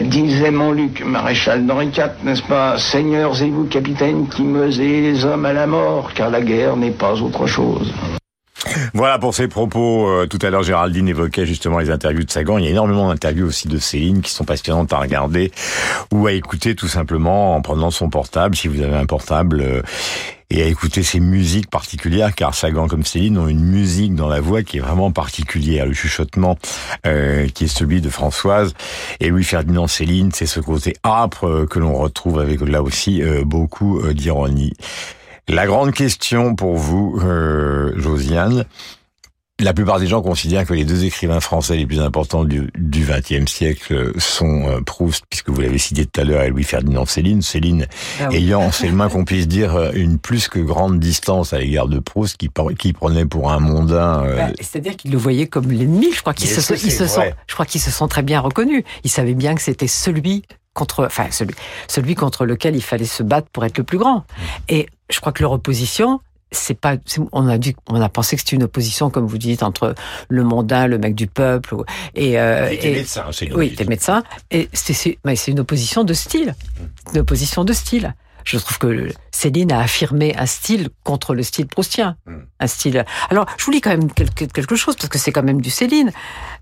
Disait 0.03 0.51
Montluc, 0.51 1.03
maréchal 1.05 1.65
d'Henri 1.65 1.87
IV, 1.87 2.11
n'est-ce 2.23 2.43
pas 2.43 2.77
Seigneurs 2.77 3.41
et 3.41 3.49
vous, 3.49 3.65
capitaines, 3.65 4.27
qui 4.29 4.43
meusez 4.43 5.01
les 5.01 5.25
hommes 5.25 5.45
à 5.45 5.51
la 5.53 5.67
mort, 5.67 6.11
car 6.15 6.29
la 6.29 6.41
guerre 6.41 6.77
n'est 6.77 6.91
pas 6.91 7.13
autre 7.21 7.45
chose. 7.45 7.93
Voilà 8.93 9.19
pour 9.19 9.33
ces 9.33 9.47
propos. 9.47 10.07
Euh, 10.07 10.27
tout 10.27 10.39
à 10.41 10.49
l'heure, 10.49 10.63
Géraldine 10.63 11.07
évoquait 11.07 11.45
justement 11.45 11.79
les 11.79 11.89
interviews 11.89 12.23
de 12.23 12.31
Sagan. 12.31 12.57
Il 12.57 12.65
y 12.65 12.67
a 12.67 12.71
énormément 12.71 13.09
d'interviews 13.09 13.47
aussi 13.47 13.67
de 13.67 13.77
Céline 13.77 14.21
qui 14.21 14.31
sont 14.31 14.45
passionnantes 14.45 14.91
à 14.93 14.99
regarder 14.99 15.51
ou 16.11 16.27
à 16.27 16.33
écouter 16.33 16.75
tout 16.75 16.87
simplement 16.87 17.55
en 17.55 17.61
prenant 17.61 17.91
son 17.91 18.09
portable, 18.09 18.55
si 18.55 18.67
vous 18.67 18.81
avez 18.81 18.95
un 18.95 19.05
portable, 19.05 19.61
euh, 19.61 19.81
et 20.49 20.63
à 20.63 20.65
écouter 20.65 21.03
ses 21.03 21.19
musiques 21.19 21.69
particulières, 21.69 22.33
car 22.33 22.55
Sagan 22.55 22.87
comme 22.87 23.03
Céline 23.03 23.37
ont 23.37 23.49
une 23.49 23.65
musique 23.65 24.15
dans 24.15 24.29
la 24.29 24.39
voix 24.39 24.63
qui 24.63 24.77
est 24.77 24.81
vraiment 24.81 25.11
particulière. 25.11 25.85
Le 25.85 25.93
chuchotement 25.93 26.57
euh, 27.05 27.47
qui 27.49 27.65
est 27.65 27.67
celui 27.67 27.99
de 27.99 28.09
Françoise 28.09 28.73
et 29.19 29.27
Louis-Ferdinand 29.27 29.87
Céline, 29.87 30.31
c'est 30.31 30.45
ce 30.45 30.61
côté 30.61 30.95
âpre 31.03 31.65
que 31.69 31.79
l'on 31.79 31.95
retrouve 31.95 32.39
avec 32.39 32.61
là 32.61 32.81
aussi 32.81 33.21
beaucoup 33.43 34.01
d'ironie. 34.13 34.73
La 35.49 35.65
grande 35.65 35.93
question 35.93 36.55
pour 36.55 36.75
vous, 36.75 37.19
euh, 37.23 37.93
Josiane, 37.95 38.65
la 39.59 39.73
plupart 39.73 39.99
des 39.99 40.05
gens 40.05 40.21
considèrent 40.21 40.65
que 40.65 40.73
les 40.73 40.85
deux 40.85 41.05
écrivains 41.05 41.39
français 41.39 41.77
les 41.77 41.87
plus 41.87 41.99
importants 41.99 42.43
du 42.43 42.69
XXe 42.77 43.51
siècle 43.51 44.11
sont 44.19 44.69
euh, 44.69 44.81
Proust, 44.81 45.23
puisque 45.29 45.49
vous 45.49 45.61
l'avez 45.61 45.79
cité 45.79 46.05
tout 46.05 46.21
à 46.21 46.23
l'heure, 46.23 46.43
et 46.43 46.49
Louis-Ferdinand 46.49 47.05
Céline. 47.05 47.41
Céline 47.41 47.87
ah 48.19 48.29
ayant, 48.33 48.71
c'est 48.71 48.87
le 48.87 48.93
moins 48.93 49.09
qu'on 49.09 49.25
puisse 49.25 49.47
dire, 49.47 49.75
euh, 49.75 49.91
une 49.95 50.19
plus 50.19 50.47
que 50.47 50.59
grande 50.59 50.99
distance 50.99 51.53
à 51.53 51.59
l'égard 51.59 51.87
de 51.87 51.97
Proust, 51.99 52.37
qui, 52.37 52.49
qui 52.77 52.93
prenait 52.93 53.25
pour 53.25 53.51
un 53.51 53.59
mondain. 53.59 54.23
Euh, 54.25 54.35
bah, 54.35 54.51
C'est-à-dire 54.59 54.95
qu'il 54.95 55.11
le 55.11 55.17
voyait 55.17 55.47
comme 55.47 55.71
l'ennemi. 55.71 56.09
Je 56.13 56.21
crois 56.21 56.35
qu'ils 56.35 56.49
se, 56.49 56.73
ils 56.73 56.91
se 56.91 57.07
sont, 57.07 57.23
je 57.47 57.53
crois 57.53 57.65
qu'ils 57.65 57.81
se 57.81 57.89
sont 57.89 58.07
très 58.07 58.21
bien 58.21 58.41
reconnus. 58.41 58.83
Ils 59.03 59.11
savaient 59.11 59.33
bien 59.33 59.55
que 59.55 59.61
c'était 59.61 59.87
celui 59.87 60.43
contre, 60.77 61.05
enfin 61.05 61.27
celui, 61.31 61.55
celui 61.87 62.15
contre 62.15 62.45
lequel 62.45 62.75
il 62.75 62.83
fallait 62.83 63.05
se 63.05 63.23
battre 63.23 63.49
pour 63.51 63.65
être 63.65 63.77
le 63.77 63.83
plus 63.83 63.97
grand. 63.97 64.23
Et 64.69 64.87
je 65.09 65.19
crois 65.19 65.31
que 65.31 65.41
leur 65.41 65.51
opposition, 65.51 66.21
c'est 66.51 66.79
pas, 66.79 66.95
on 67.33 67.49
a 67.49 67.57
on 67.89 68.01
a 68.01 68.09
pensé 68.09 68.35
que 68.35 68.41
c'était 68.41 68.55
une 68.55 68.63
opposition, 68.63 69.09
comme 69.09 69.25
vous 69.25 69.37
dites, 69.37 69.63
entre 69.63 69.95
le 70.29 70.43
mondain, 70.43 70.87
le 70.87 70.97
mec 70.97 71.15
du 71.15 71.27
peuple, 71.27 71.75
et, 72.15 72.39
euh, 72.39 72.69
il 72.71 72.75
était 72.75 72.91
médecin, 72.93 73.25
c'est 73.31 73.53
oui, 73.53 73.67
était 73.67 73.85
médecin, 73.85 74.23
et 74.51 74.69
c'est, 74.71 74.93
c'est 74.93 75.51
une 75.51 75.59
opposition 75.59 76.03
de 76.03 76.13
style, 76.13 76.55
une 77.13 77.19
opposition 77.19 77.65
de 77.65 77.73
style. 77.73 78.13
Je 78.45 78.57
trouve 78.59 78.77
que 78.77 79.09
Céline 79.31 79.73
a 79.73 79.81
affirmé 79.81 80.33
un 80.37 80.45
style 80.45 80.87
contre 81.03 81.35
le 81.35 81.43
style 81.43 81.67
proustien. 81.67 82.15
Hmm. 82.25 82.37
Un 82.61 82.67
style. 82.67 83.03
Alors, 83.29 83.45
je 83.57 83.65
vous 83.65 83.71
lis 83.71 83.81
quand 83.81 83.89
même 83.89 84.09
quelque, 84.09 84.45
quelque 84.45 84.77
chose, 84.77 84.95
parce 84.95 85.09
que 85.09 85.17
c'est 85.17 85.33
quand 85.33 85.43
même 85.43 85.59
du 85.59 85.69
Céline. 85.69 86.13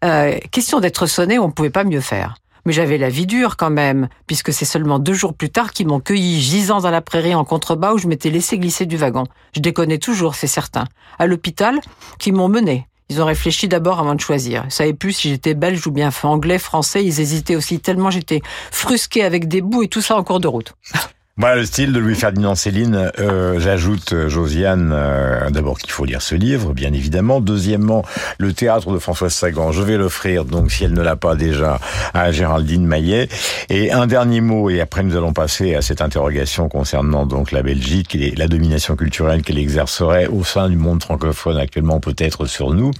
Euh, 0.03 0.39
question 0.49 0.79
d'être 0.79 1.05
sonné, 1.05 1.37
on 1.37 1.45
ne 1.45 1.51
pouvait 1.51 1.69
pas 1.69 1.83
mieux 1.83 2.01
faire. 2.01 2.37
Mais 2.65 2.73
j'avais 2.73 2.97
la 2.97 3.09
vie 3.09 3.27
dure 3.27 3.57
quand 3.57 3.69
même, 3.69 4.09
puisque 4.27 4.51
c'est 4.51 4.65
seulement 4.65 4.99
deux 4.99 5.13
jours 5.13 5.33
plus 5.33 5.49
tard 5.49 5.71
qu'ils 5.71 5.87
m'ont 5.87 5.99
cueilli 5.99 6.41
gisant 6.41 6.81
dans 6.81 6.89
la 6.89 7.01
prairie 7.01 7.35
en 7.35 7.45
contrebas 7.45 7.93
où 7.93 7.97
je 7.97 8.07
m'étais 8.07 8.29
laissé 8.29 8.57
glisser 8.57 8.85
du 8.85 8.97
wagon. 8.97 9.25
Je 9.55 9.61
déconnais 9.61 9.99
toujours, 9.99 10.35
c'est 10.35 10.47
certain. 10.47 10.85
À 11.19 11.27
l'hôpital, 11.27 11.79
qu'ils 12.17 12.33
m'ont 12.33 12.49
mené. 12.49 12.87
Ils 13.09 13.21
ont 13.21 13.25
réfléchi 13.25 13.67
d'abord 13.67 13.99
avant 13.99 14.15
de 14.15 14.19
choisir. 14.19 14.63
Ils 14.65 14.71
savaient 14.71 14.93
plus 14.93 15.13
si 15.13 15.29
j'étais 15.29 15.53
belge 15.53 15.85
ou 15.85 15.91
bien 15.91 16.09
anglais, 16.23 16.57
français. 16.57 17.05
Ils 17.05 17.19
hésitaient 17.19 17.55
aussi 17.55 17.79
tellement 17.79 18.09
j'étais 18.09 18.41
frusqué 18.71 19.23
avec 19.23 19.47
des 19.47 19.61
bouts 19.61 19.83
et 19.83 19.87
tout 19.87 20.01
ça 20.01 20.17
en 20.17 20.23
cours 20.23 20.39
de 20.39 20.47
route. 20.47 20.73
Voilà 21.37 21.57
le 21.57 21.65
style 21.65 21.91
de 21.91 21.99
Louis-Ferdinand 21.99 22.55
Céline. 22.55 23.11
Euh, 23.19 23.59
J'ajoute, 23.59 24.13
euh, 24.13 24.29
Josiane, 24.29 24.91
euh, 24.93 25.49
d'abord 25.49 25.77
qu'il 25.77 25.91
faut 25.91 26.05
lire 26.05 26.21
ce 26.21 26.33
livre, 26.33 26.71
bien 26.71 26.93
évidemment. 26.93 27.41
Deuxièmement, 27.41 28.05
le 28.37 28.53
théâtre 28.53 28.89
de 28.93 28.99
Françoise 28.99 29.33
Sagan. 29.33 29.73
Je 29.73 29.81
vais 29.81 29.97
l'offrir, 29.97 30.45
donc 30.45 30.71
si 30.71 30.85
elle 30.85 30.93
ne 30.93 31.01
l'a 31.01 31.17
pas 31.17 31.35
déjà, 31.35 31.81
à 32.13 32.31
Géraldine 32.31 32.87
Maillet. 32.87 33.27
Et 33.67 33.91
un 33.91 34.07
dernier 34.07 34.39
mot, 34.39 34.69
et 34.69 34.79
après 34.79 35.03
nous 35.03 35.17
allons 35.17 35.33
passer 35.33 35.75
à 35.75 35.81
cette 35.81 35.99
interrogation 35.99 36.69
concernant 36.69 37.25
donc 37.25 37.51
la 37.51 37.63
Belgique 37.63 38.15
et 38.15 38.33
la 38.37 38.47
domination 38.47 38.95
culturelle 38.95 39.41
qu'elle 39.41 39.57
exercerait 39.57 40.27
au 40.27 40.45
sein 40.45 40.69
du 40.69 40.77
monde 40.77 41.03
francophone 41.03 41.57
actuellement 41.57 41.99
peut-être 41.99 42.45
sur 42.45 42.73
nous, 42.73 42.91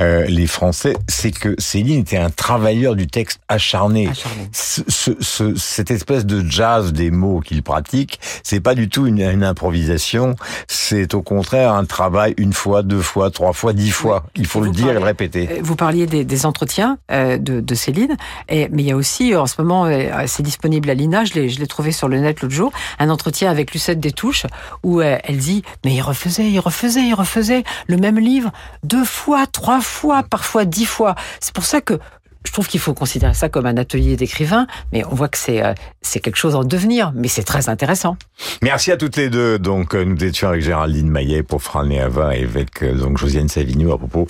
euh, 0.00 0.24
les 0.24 0.46
Français. 0.46 0.94
C'est 1.06 1.32
que 1.32 1.54
Céline 1.58 2.00
était 2.00 2.16
un 2.16 2.30
travailleur 2.30 2.94
du 2.94 3.08
texte 3.08 3.40
acharné. 3.48 4.08
acharné. 4.08 4.48
Ce, 4.52 4.80
ce, 5.20 5.54
cette 5.54 5.90
espèce 5.90 6.24
de 6.24 6.42
jazz 6.48 6.94
des 6.94 7.10
mots 7.10 7.40
qu'il 7.40 7.62
pratique, 7.74 8.20
c'est 8.44 8.60
pas 8.60 8.76
du 8.76 8.88
tout 8.88 9.08
une, 9.08 9.20
une 9.20 9.42
improvisation, 9.42 10.36
c'est 10.68 11.12
au 11.12 11.22
contraire 11.22 11.72
un 11.72 11.84
travail 11.84 12.32
une 12.36 12.52
fois, 12.52 12.84
deux 12.84 13.02
fois, 13.02 13.32
trois 13.32 13.52
fois, 13.52 13.72
dix 13.72 13.90
fois. 13.90 14.26
Il 14.36 14.46
faut 14.46 14.60
le 14.60 14.70
dire 14.70 14.90
et 14.90 14.92
le 14.92 15.00
répéter. 15.00 15.48
Euh, 15.50 15.58
vous 15.60 15.74
parliez 15.74 16.06
des, 16.06 16.24
des 16.24 16.46
entretiens 16.46 16.98
euh, 17.10 17.36
de, 17.36 17.58
de, 17.60 17.74
Céline, 17.74 18.16
et, 18.48 18.68
mais 18.70 18.84
il 18.84 18.88
y 18.88 18.92
a 18.92 18.96
aussi, 18.96 19.34
en 19.34 19.46
ce 19.46 19.60
moment, 19.60 19.86
euh, 19.86 20.22
c'est 20.26 20.44
disponible 20.44 20.88
à 20.88 20.94
l'INA, 20.94 21.24
je 21.24 21.34
l'ai 21.34 21.66
trouvé 21.66 21.90
sur 21.90 22.06
le 22.06 22.20
net 22.20 22.42
l'autre 22.42 22.54
jour, 22.54 22.70
un 23.00 23.10
entretien 23.10 23.50
avec 23.50 23.72
Lucette 23.72 23.98
Détouche, 23.98 24.46
où 24.84 25.00
elle 25.00 25.38
dit, 25.38 25.64
mais 25.84 25.94
il 25.94 26.00
refaisait, 26.00 26.48
il 26.48 26.60
refaisait, 26.60 27.02
il 27.02 27.14
refaisait 27.14 27.64
le 27.88 27.96
même 27.96 28.20
livre 28.20 28.52
deux 28.84 29.04
fois, 29.04 29.48
trois 29.48 29.80
fois, 29.80 30.22
parfois 30.22 30.64
dix 30.64 30.86
fois. 30.86 31.16
C'est 31.40 31.52
pour 31.52 31.64
ça 31.64 31.80
que 31.80 31.98
je 32.44 32.52
trouve 32.52 32.68
qu'il 32.68 32.80
faut 32.80 32.94
considérer 32.94 33.34
ça 33.34 33.48
comme 33.48 33.66
un 33.66 33.76
atelier 33.76 34.16
d'écrivain, 34.16 34.66
mais 34.92 35.04
on 35.06 35.14
voit 35.14 35.28
que 35.28 35.38
c'est 35.38 35.64
euh, 35.64 35.72
quelque 36.02 36.36
chose 36.36 36.54
en 36.54 36.62
devenir, 36.62 37.12
mais 37.14 37.28
c'est 37.28 37.42
très 37.42 37.68
intéressant. 37.68 38.16
Merci 38.62 38.92
à 38.92 38.96
toutes 38.96 39.16
les 39.16 39.30
deux. 39.30 39.58
Donc 39.58 39.94
euh, 39.94 40.04
nous 40.04 40.22
étions 40.22 40.48
avec 40.48 40.62
Géraldine 40.62 41.08
Maillet 41.08 41.42
pour 41.42 41.62
Fran 41.62 41.88
Ava 41.90 42.36
et 42.36 42.44
avec 42.44 42.82
euh, 42.82 42.94
donc 42.94 43.16
Josiane 43.18 43.48
Savigno 43.48 43.92
à 43.92 43.98
propos 43.98 44.26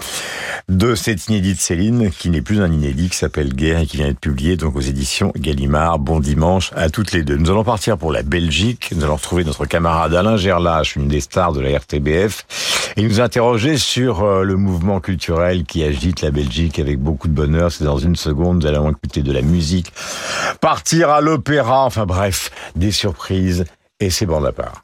de 0.68 0.94
cette 0.94 1.26
inédite 1.28 1.60
Céline 1.60 2.10
qui 2.10 2.30
n'est 2.30 2.40
plus 2.40 2.60
un 2.60 2.72
inédit 2.72 3.10
qui 3.10 3.16
s'appelle 3.16 3.52
Guerre 3.52 3.80
et 3.80 3.86
qui 3.86 3.96
vient 3.96 4.06
d'être 4.06 4.20
publié 4.20 4.56
donc 4.56 4.76
aux 4.76 4.80
éditions 4.80 5.32
Gallimard. 5.36 5.98
Bon 5.98 6.20
dimanche 6.20 6.70
à 6.76 6.90
toutes 6.90 7.12
les 7.12 7.24
deux. 7.24 7.36
Nous 7.36 7.50
allons 7.50 7.64
partir 7.64 7.98
pour 7.98 8.12
la 8.12 8.22
Belgique. 8.22 8.92
Nous 8.94 9.04
allons 9.04 9.16
retrouver 9.16 9.44
notre 9.44 9.66
camarade 9.66 10.14
Alain 10.14 10.36
Gerlache, 10.36 10.94
une 10.94 11.08
des 11.08 11.20
stars 11.20 11.52
de 11.52 11.60
la 11.60 11.78
RTBF, 11.78 12.92
et 12.96 13.02
nous 13.02 13.20
interroger 13.20 13.76
sur 13.76 14.24
le 14.44 14.56
mouvement 14.56 15.00
culturel 15.00 15.64
qui 15.64 15.82
agite 15.82 16.22
la 16.22 16.30
Belgique 16.30 16.78
avec 16.78 16.98
beaucoup 16.98 17.28
de 17.28 17.32
bonheur. 17.32 17.72
C'est 17.72 17.84
dans 17.84 18.03
une 18.04 18.16
seconde, 18.16 18.62
nous 18.62 18.66
allons 18.66 18.90
écouter 18.90 19.22
de 19.22 19.32
la 19.32 19.42
musique, 19.42 19.92
partir 20.60 21.10
à 21.10 21.20
l'opéra, 21.20 21.84
enfin 21.84 22.06
bref, 22.06 22.50
des 22.76 22.92
surprises, 22.92 23.64
et 24.00 24.10
c'est 24.10 24.26
bon 24.26 24.44
à 24.44 24.52
part. 24.52 24.82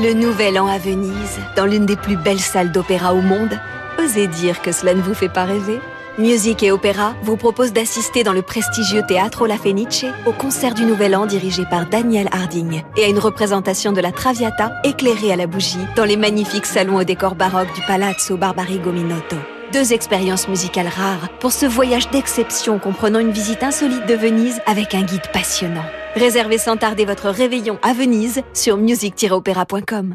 Le 0.00 0.12
nouvel 0.12 0.58
an 0.58 0.66
à 0.66 0.78
Venise, 0.78 1.38
dans 1.56 1.66
l'une 1.66 1.86
des 1.86 1.96
plus 1.96 2.16
belles 2.16 2.40
salles 2.40 2.72
d'opéra 2.72 3.14
au 3.14 3.22
monde, 3.22 3.58
osez 3.98 4.26
dire 4.26 4.60
que 4.60 4.72
cela 4.72 4.94
ne 4.94 5.00
vous 5.00 5.14
fait 5.14 5.28
pas 5.28 5.44
rêver? 5.44 5.80
Musique 6.18 6.62
et 6.62 6.70
Opéra 6.70 7.16
vous 7.22 7.36
propose 7.36 7.72
d'assister 7.72 8.22
dans 8.22 8.32
le 8.32 8.42
prestigieux 8.42 9.02
théâtre 9.06 9.48
La 9.48 9.56
Fenice 9.56 10.04
au 10.26 10.32
concert 10.32 10.72
du 10.72 10.84
Nouvel 10.84 11.16
An 11.16 11.26
dirigé 11.26 11.64
par 11.68 11.86
Daniel 11.86 12.28
Harding 12.30 12.82
et 12.96 13.04
à 13.04 13.08
une 13.08 13.18
représentation 13.18 13.90
de 13.90 14.00
la 14.00 14.12
Traviata 14.12 14.74
éclairée 14.84 15.32
à 15.32 15.36
la 15.36 15.48
bougie 15.48 15.84
dans 15.96 16.04
les 16.04 16.16
magnifiques 16.16 16.66
salons 16.66 16.98
au 16.98 17.04
décor 17.04 17.34
baroque 17.34 17.74
du 17.74 17.80
Palazzo 17.82 18.36
Barbarigo 18.36 18.92
Minotto. 18.92 19.34
Deux 19.72 19.92
expériences 19.92 20.46
musicales 20.46 20.86
rares 20.86 21.30
pour 21.40 21.50
ce 21.50 21.66
voyage 21.66 22.08
d'exception 22.10 22.78
comprenant 22.78 23.18
une 23.18 23.32
visite 23.32 23.64
insolite 23.64 24.06
de 24.06 24.14
Venise 24.14 24.60
avec 24.66 24.94
un 24.94 25.02
guide 25.02 25.32
passionnant. 25.32 25.84
Réservez 26.14 26.58
sans 26.58 26.76
tarder 26.76 27.06
votre 27.06 27.28
réveillon 27.28 27.76
à 27.82 27.92
Venise 27.92 28.42
sur 28.52 28.76
music-opéra.com. 28.76 30.14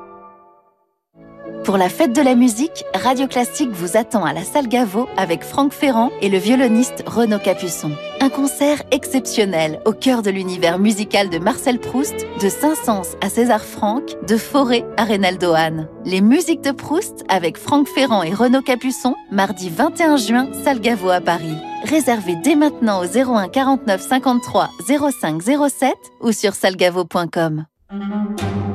Pour 1.63 1.77
la 1.77 1.89
fête 1.89 2.13
de 2.13 2.23
la 2.23 2.33
musique, 2.33 2.85
Radio 2.95 3.27
Classique 3.27 3.69
vous 3.71 3.95
attend 3.95 4.25
à 4.25 4.33
la 4.33 4.43
salle 4.43 4.67
Gaveau 4.67 5.07
avec 5.15 5.43
Franck 5.43 5.73
Ferrand 5.73 6.09
et 6.19 6.27
le 6.27 6.39
violoniste 6.39 7.03
Renaud 7.05 7.37
Capuçon. 7.37 7.91
Un 8.19 8.29
concert 8.29 8.81
exceptionnel 8.89 9.79
au 9.85 9.93
cœur 9.93 10.23
de 10.23 10.31
l'univers 10.31 10.79
musical 10.79 11.29
de 11.29 11.37
Marcel 11.37 11.79
Proust, 11.79 12.15
de 12.41 12.49
Saint-Saëns 12.49 13.15
à 13.21 13.29
César 13.29 13.63
Franck, 13.63 14.17
de 14.27 14.37
Forêt 14.37 14.87
à 14.97 15.03
Reynaldo 15.03 15.53
Hahn. 15.53 15.87
Les 16.03 16.21
musiques 16.21 16.61
de 16.61 16.71
Proust 16.71 17.23
avec 17.29 17.57
Franck 17.57 17.87
Ferrand 17.87 18.23
et 18.23 18.33
Renaud 18.33 18.63
Capuçon, 18.63 19.15
mardi 19.31 19.69
21 19.69 20.17
juin, 20.17 20.49
salle 20.63 20.79
Gaveau 20.79 21.11
à 21.11 21.21
Paris. 21.21 21.57
Réservez 21.83 22.37
dès 22.43 22.55
maintenant 22.55 23.03
au 23.03 23.05
01 23.05 23.49
49 23.49 24.01
53 24.01 24.69
05 24.87 25.41
07 25.43 25.93
ou 26.21 26.31
sur 26.31 26.55
salgavo.com. 26.55 27.65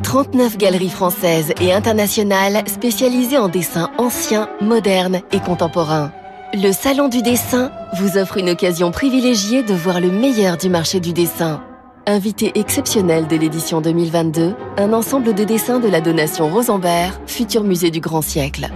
39 0.02 0.58
galeries 0.58 0.90
françaises 0.90 1.54
et 1.60 1.72
internationales 1.72 2.62
spécialisées 2.66 3.38
en 3.38 3.48
dessin 3.48 3.90
ancien, 3.96 4.48
moderne 4.60 5.20
et 5.32 5.40
contemporain. 5.40 6.12
Le 6.52 6.70
Salon 6.72 7.08
du 7.08 7.22
dessin 7.22 7.70
vous 7.98 8.18
offre 8.18 8.36
une 8.36 8.50
occasion 8.50 8.90
privilégiée 8.90 9.62
de 9.62 9.72
voir 9.72 10.00
le 10.00 10.10
meilleur 10.10 10.58
du 10.58 10.68
marché 10.68 11.00
du 11.00 11.14
dessin. 11.14 11.62
Invité 12.06 12.52
exceptionnel 12.56 13.26
de 13.26 13.36
l'édition 13.36 13.80
2022, 13.80 14.54
un 14.76 14.92
ensemble 14.92 15.32
de 15.32 15.44
dessins 15.44 15.80
de 15.80 15.88
la 15.88 16.02
donation 16.02 16.48
Rosenberg, 16.48 17.14
futur 17.26 17.64
musée 17.64 17.90
du 17.90 18.00
grand 18.00 18.22
siècle. 18.22 18.68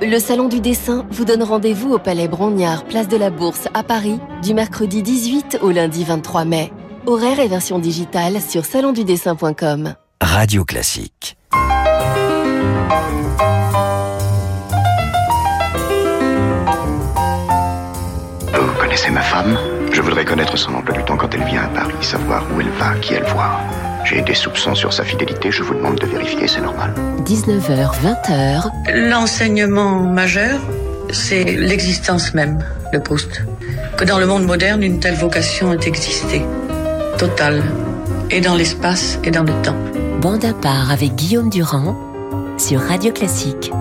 Le 0.00 0.18
Salon 0.20 0.48
du 0.48 0.60
dessin 0.60 1.06
vous 1.10 1.24
donne 1.24 1.42
rendez-vous 1.42 1.92
au 1.92 1.98
Palais 1.98 2.28
Brongniart, 2.28 2.84
place 2.84 3.08
de 3.08 3.16
la 3.16 3.30
Bourse 3.30 3.66
à 3.74 3.82
Paris, 3.82 4.20
du 4.42 4.54
mercredi 4.54 5.02
18 5.02 5.58
au 5.60 5.70
lundi 5.70 6.04
23 6.04 6.44
mai. 6.44 6.72
Horaire 7.08 7.40
et 7.40 7.48
version 7.48 7.78
digitale 7.78 8.38
sur 8.38 8.66
salondudessin.com. 8.66 9.94
Radio 10.20 10.66
Classique. 10.66 11.38
Vous 18.52 18.72
connaissez 18.78 19.10
ma 19.10 19.22
femme? 19.22 19.56
Je 19.90 20.02
voudrais 20.02 20.26
connaître 20.26 20.58
son 20.58 20.74
emploi 20.74 20.94
du 20.98 21.02
temps 21.06 21.16
quand 21.16 21.32
elle 21.32 21.44
vient 21.44 21.62
à 21.62 21.68
Paris, 21.68 21.94
savoir 22.02 22.44
où 22.54 22.60
elle 22.60 22.68
va, 22.72 22.94
qui 22.96 23.14
elle 23.14 23.24
voit. 23.24 23.58
J'ai 24.04 24.20
des 24.20 24.34
soupçons 24.34 24.74
sur 24.74 24.92
sa 24.92 25.02
fidélité, 25.02 25.50
je 25.50 25.62
vous 25.62 25.72
demande 25.72 25.98
de 25.98 26.06
vérifier, 26.06 26.46
c'est 26.46 26.60
normal. 26.60 26.92
19h, 27.24 27.90
20h. 28.02 29.08
L'enseignement 29.08 30.00
majeur, 30.02 30.60
c'est 31.10 31.44
l'existence 31.44 32.34
même 32.34 32.62
de 32.92 32.98
Proust. 32.98 33.44
Que 33.96 34.04
dans 34.04 34.18
le 34.18 34.26
monde 34.26 34.44
moderne, 34.44 34.82
une 34.82 35.00
telle 35.00 35.16
vocation 35.16 35.72
ait 35.72 35.88
existé. 35.88 36.42
Totale. 37.18 37.64
Et 38.30 38.40
dans 38.40 38.54
l'espace 38.54 39.18
et 39.24 39.32
dans 39.32 39.42
le 39.42 39.52
temps. 39.62 39.74
Bande 40.20 40.44
à 40.44 40.54
part 40.54 40.92
avec 40.92 41.16
Guillaume 41.16 41.50
Durand 41.50 41.96
sur 42.56 42.80
Radio 42.80 43.12
Classique. 43.12 43.72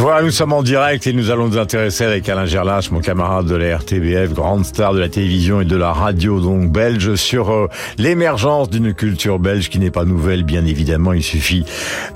Voilà, 0.00 0.22
nous 0.22 0.30
sommes 0.30 0.54
en 0.54 0.62
direct 0.62 1.06
et 1.06 1.12
nous 1.12 1.30
allons 1.30 1.48
nous 1.48 1.58
intéresser 1.58 2.04
avec 2.04 2.26
Alain 2.30 2.46
Gerlache, 2.46 2.90
mon 2.90 3.00
camarade 3.00 3.44
de 3.44 3.54
la 3.54 3.76
RTBF, 3.76 4.32
grande 4.32 4.64
star 4.64 4.94
de 4.94 4.98
la 4.98 5.10
télévision 5.10 5.60
et 5.60 5.66
de 5.66 5.76
la 5.76 5.92
radio 5.92 6.40
donc 6.40 6.72
belge, 6.72 7.16
sur 7.16 7.52
euh, 7.52 7.68
l'émergence 7.98 8.70
d'une 8.70 8.94
culture 8.94 9.38
belge 9.38 9.68
qui 9.68 9.78
n'est 9.78 9.90
pas 9.90 10.06
nouvelle, 10.06 10.42
bien 10.42 10.64
évidemment. 10.64 11.12
Il 11.12 11.22
suffit 11.22 11.66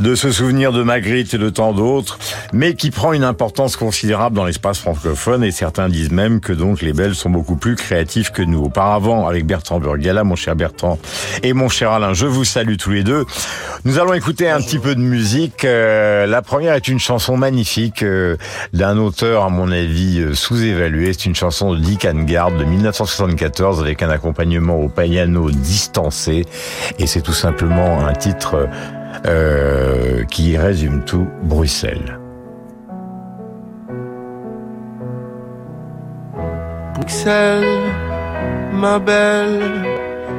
de 0.00 0.14
se 0.14 0.32
souvenir 0.32 0.72
de 0.72 0.82
Magritte 0.82 1.34
et 1.34 1.38
de 1.38 1.50
tant 1.50 1.74
d'autres, 1.74 2.18
mais 2.54 2.72
qui 2.72 2.90
prend 2.90 3.12
une 3.12 3.22
importance 3.22 3.76
considérable 3.76 4.34
dans 4.34 4.46
l'espace 4.46 4.78
francophone 4.78 5.44
et 5.44 5.50
certains 5.50 5.90
disent 5.90 6.10
même 6.10 6.40
que 6.40 6.54
donc 6.54 6.80
les 6.80 6.94
Belges 6.94 7.16
sont 7.16 7.28
beaucoup 7.28 7.56
plus 7.56 7.76
créatifs 7.76 8.30
que 8.30 8.40
nous. 8.40 8.64
Auparavant, 8.64 9.26
avec 9.28 9.44
Bertrand 9.44 9.78
Burgala, 9.78 10.24
mon 10.24 10.36
cher 10.36 10.56
Bertrand 10.56 10.98
et 11.42 11.52
mon 11.52 11.68
cher 11.68 11.90
Alain, 11.90 12.14
je 12.14 12.24
vous 12.24 12.44
salue 12.44 12.76
tous 12.76 12.92
les 12.92 13.02
deux. 13.02 13.26
Nous 13.84 13.98
allons 13.98 14.14
écouter 14.14 14.48
un 14.48 14.62
petit 14.62 14.78
peu 14.78 14.94
de 14.94 15.02
musique. 15.02 15.66
Euh, 15.66 16.24
la 16.24 16.40
première 16.40 16.72
est 16.72 16.88
une 16.88 16.98
chanson 16.98 17.36
magnifique 17.36 17.73
euh, 18.02 18.36
d'un 18.72 18.98
auteur, 18.98 19.44
à 19.44 19.48
mon 19.48 19.70
avis, 19.70 20.20
euh, 20.20 20.34
sous-évalué. 20.34 21.12
C'est 21.12 21.26
une 21.26 21.34
chanson 21.34 21.74
de 21.74 21.78
Dick 21.78 22.04
Angard 22.04 22.52
de 22.52 22.64
1974 22.64 23.80
avec 23.80 24.02
un 24.02 24.10
accompagnement 24.10 24.76
au 24.76 24.88
piano 24.88 25.50
distancé. 25.50 26.44
Et 26.98 27.06
c'est 27.06 27.22
tout 27.22 27.32
simplement 27.32 28.06
un 28.06 28.12
titre 28.12 28.68
euh, 29.26 30.24
qui 30.24 30.56
résume 30.56 31.04
tout, 31.04 31.26
Bruxelles. 31.42 32.18
Bruxelles, 36.94 37.64
ma 38.72 38.98
belle, 38.98 39.93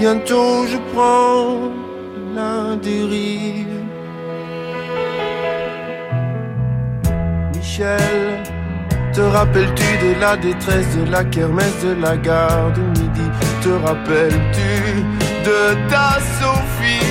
Bientôt 0.00 0.66
je 0.66 0.78
prends 0.94 1.70
la 2.34 2.74
dérive. 2.76 3.66
Michel, 7.54 7.98
te 9.12 9.20
rappelles-tu 9.20 9.90
de 10.06 10.18
la 10.18 10.38
détresse 10.38 10.96
de 10.96 11.10
la 11.10 11.22
kermesse 11.22 11.84
de 11.84 11.92
la 12.00 12.16
gare 12.16 12.72
de 12.72 12.80
midi? 12.98 13.28
Te 13.62 13.72
rappelles-tu 13.86 15.04
de 15.44 15.88
ta 15.88 16.18
Sophie 16.38 17.10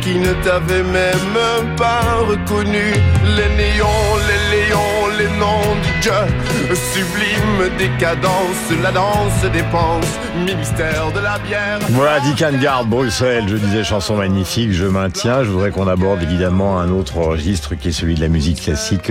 qui 0.00 0.18
ne 0.18 0.32
t'avait 0.44 0.82
même 0.82 1.76
pas 1.76 2.18
reconnu 2.28 2.92
Les 3.36 3.56
néons, 3.56 4.16
les 4.28 4.56
léons, 4.56 5.08
les 5.18 5.38
noms 5.38 5.74
du 5.82 5.94
Sublime 6.92 7.78
décadence, 7.78 8.70
la 8.82 8.92
danse 8.92 9.42
dépense 9.50 10.04
Ministère 10.36 11.12
de 11.12 11.20
la 11.20 11.38
bière 11.38 11.78
Voilà, 11.90 12.20
Dick 12.20 12.44
Garde, 12.60 12.88
Bruxelles, 12.88 13.44
je 13.48 13.56
disais 13.56 13.84
chanson 13.84 14.16
magnifique, 14.16 14.72
je 14.72 14.84
maintiens. 14.84 15.44
Je 15.44 15.50
voudrais 15.50 15.70
qu'on 15.70 15.88
aborde 15.88 16.22
évidemment 16.22 16.78
un 16.78 16.90
autre 16.90 17.18
registre 17.18 17.74
qui 17.74 17.88
est 17.88 17.92
celui 17.92 18.16
de 18.16 18.20
la 18.20 18.28
musique 18.28 18.60
classique. 18.60 19.10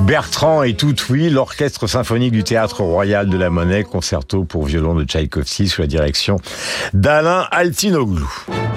Bertrand 0.00 0.62
et 0.62 0.74
tout 0.74 0.94
oui, 1.08 1.30
l'orchestre 1.30 1.86
symphonique 1.86 2.32
du 2.32 2.44
Théâtre 2.44 2.82
Royal 2.82 3.28
de 3.28 3.38
la 3.38 3.48
Monnaie, 3.48 3.84
concerto 3.84 4.44
pour 4.44 4.66
violon 4.66 4.94
de 4.94 5.04
Tchaïkovsky 5.04 5.68
sous 5.68 5.80
la 5.80 5.86
direction 5.86 6.36
d'Alain 6.92 7.46
Altinoglou. 7.50 7.89
Violon 7.90 8.69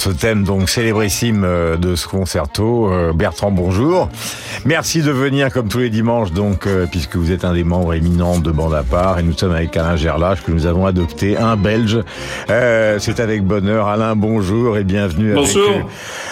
ce 0.00 0.08
thème 0.08 0.44
donc 0.44 0.70
célébrissime 0.70 1.44
euh, 1.44 1.76
de 1.76 1.94
ce 1.94 2.08
concerto. 2.08 2.90
Euh, 2.90 3.12
Bertrand, 3.12 3.50
bonjour. 3.50 4.08
Merci 4.64 5.02
de 5.02 5.10
venir 5.10 5.52
comme 5.52 5.68
tous 5.68 5.80
les 5.80 5.90
dimanches 5.90 6.32
donc 6.32 6.66
euh, 6.66 6.86
puisque 6.90 7.16
vous 7.16 7.32
êtes 7.32 7.44
un 7.44 7.52
des 7.52 7.64
membres 7.64 7.92
éminents 7.92 8.38
de 8.38 8.50
Bande 8.50 8.72
à 8.72 8.82
part 8.82 9.18
et 9.18 9.22
nous 9.22 9.36
sommes 9.36 9.52
avec 9.52 9.76
Alain 9.76 9.96
Gerlache 9.96 10.42
que 10.42 10.52
nous 10.52 10.64
avons 10.64 10.86
adopté, 10.86 11.36
un 11.36 11.56
Belge. 11.56 12.00
C'est 12.48 13.20
avec 13.20 13.44
bonheur. 13.44 13.88
Alain, 13.88 14.16
bonjour 14.16 14.78
et 14.78 14.84
bienvenue 14.84 15.34
bonjour. 15.34 15.68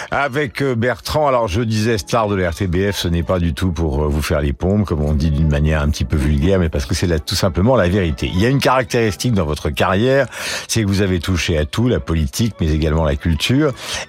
avec, 0.09 0.61
avec 0.61 0.79
Bertrand. 0.79 1.27
Alors 1.27 1.47
je 1.47 1.61
disais 1.61 1.99
star 1.99 2.27
de 2.27 2.35
la 2.35 2.49
RTBF, 2.49 2.95
ce 2.95 3.07
n'est 3.07 3.21
pas 3.21 3.37
du 3.37 3.53
tout 3.53 3.71
pour 3.71 4.09
vous 4.09 4.21
faire 4.23 4.41
les 4.41 4.53
pompes 4.53 4.85
comme 4.85 5.03
on 5.03 5.13
dit 5.13 5.29
d'une 5.29 5.49
manière 5.49 5.83
un 5.83 5.89
petit 5.89 6.05
peu 6.05 6.17
vulgaire, 6.17 6.57
mais 6.57 6.69
parce 6.69 6.87
que 6.87 6.95
c'est 6.95 7.23
tout 7.23 7.35
simplement 7.35 7.75
la 7.75 7.87
vérité. 7.87 8.31
Il 8.33 8.41
y 8.41 8.47
a 8.47 8.49
une 8.49 8.59
caractéristique 8.59 9.33
dans 9.33 9.45
votre 9.45 9.69
carrière, 9.69 10.25
c'est 10.67 10.81
que 10.81 10.87
vous 10.87 11.03
avez 11.03 11.19
touché 11.19 11.55
à 11.55 11.65
tout, 11.65 11.87
la 11.87 11.99
politique, 11.99 12.55
mais 12.59 12.71
également 12.71 13.03
la 13.03 13.15
culture, 13.15 13.58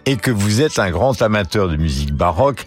et 0.06 0.16
que 0.16 0.30
vous 0.30 0.60
êtes 0.62 0.78
un 0.78 0.90
grand 0.90 1.20
amateur 1.22 1.68
de 1.68 1.76
musique 1.76 2.12
baroque, 2.12 2.64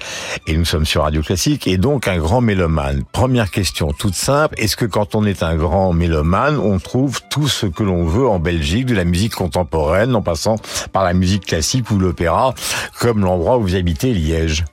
et 0.48 0.56
nous 0.56 0.66
sommes 0.66 0.86
sur 0.86 1.04
Radio 1.04 1.22
Classique, 1.22 1.68
et 1.68 1.78
donc 1.78 2.08
un 2.08 2.18
grand 2.18 2.42
mélomane. 2.42 3.04
Première 3.12 3.52
question 3.52 3.92
toute 3.92 4.16
simple, 4.16 4.56
est-ce 4.58 4.76
que 4.76 4.86
quand 4.86 5.16
on 5.16 5.26
est 5.26 5.44
un 5.44 5.56
grand 5.56 5.94
mélomane, 5.94 6.58
on 6.58 6.80
trouve 6.80 7.22
tout 7.30 7.48
ce 7.48 7.66
que 7.66 7.84
l'on 7.84 8.06
veut 8.06 8.28
en 8.28 8.40
Belgique, 8.40 8.86
de 8.86 8.96
la 8.96 9.06
musique 9.06 9.36
contemporaine, 9.36 10.16
en 10.16 10.22
passant 10.22 10.56
par 10.92 11.04
la 11.04 11.14
musique 11.14 11.46
classique 11.46 11.90
ou 11.92 12.00
l'opéra, 12.00 12.54
comme 13.00 13.22
l'endroit 13.22 13.58
où 13.58 13.62
vous 13.62 13.76
habitez, 13.76 14.14
Liège? 14.14 14.66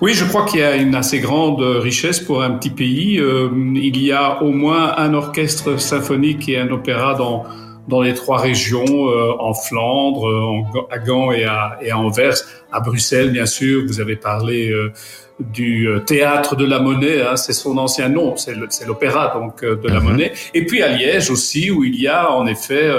Oui, 0.00 0.14
je 0.14 0.24
crois 0.24 0.46
qu'il 0.46 0.60
y 0.60 0.62
a 0.62 0.76
une 0.76 0.94
assez 0.94 1.18
grande 1.18 1.60
richesse 1.60 2.20
pour 2.20 2.42
un 2.42 2.52
petit 2.52 2.70
pays. 2.70 3.18
Euh, 3.18 3.50
il 3.74 4.02
y 4.02 4.12
a 4.12 4.42
au 4.42 4.50
moins 4.50 4.94
un 4.96 5.12
orchestre 5.12 5.78
symphonique 5.78 6.48
et 6.48 6.58
un 6.58 6.70
opéra 6.70 7.14
dans 7.14 7.44
dans 7.88 8.00
les 8.02 8.14
trois 8.14 8.38
régions, 8.38 9.08
euh, 9.08 9.32
en 9.38 9.54
Flandre, 9.54 10.24
en, 10.24 10.86
à 10.90 10.98
Gand 10.98 11.32
et 11.32 11.44
à, 11.44 11.78
et 11.82 11.90
à, 11.90 11.98
Anvers, 11.98 12.34
à 12.72 12.80
Bruxelles 12.80 13.30
bien 13.30 13.46
sûr. 13.46 13.82
Vous 13.86 14.00
avez 14.00 14.16
parlé 14.16 14.70
euh, 14.70 14.92
du 15.40 15.88
euh, 15.88 16.00
théâtre 16.00 16.56
de 16.56 16.64
la 16.64 16.78
Monnaie, 16.78 17.22
hein, 17.22 17.36
c'est 17.36 17.52
son 17.52 17.76
ancien 17.78 18.08
nom, 18.08 18.36
c'est 18.36 18.54
l'opéra 18.86 19.32
donc 19.34 19.64
de 19.64 19.88
la 19.88 20.00
mhm. 20.00 20.06
Monnaie. 20.06 20.32
Et 20.54 20.64
puis 20.66 20.82
à 20.82 20.88
Liège 20.88 21.30
aussi, 21.30 21.70
où 21.70 21.84
il 21.84 22.00
y 22.00 22.06
a 22.08 22.30
en 22.30 22.46
effet 22.46 22.90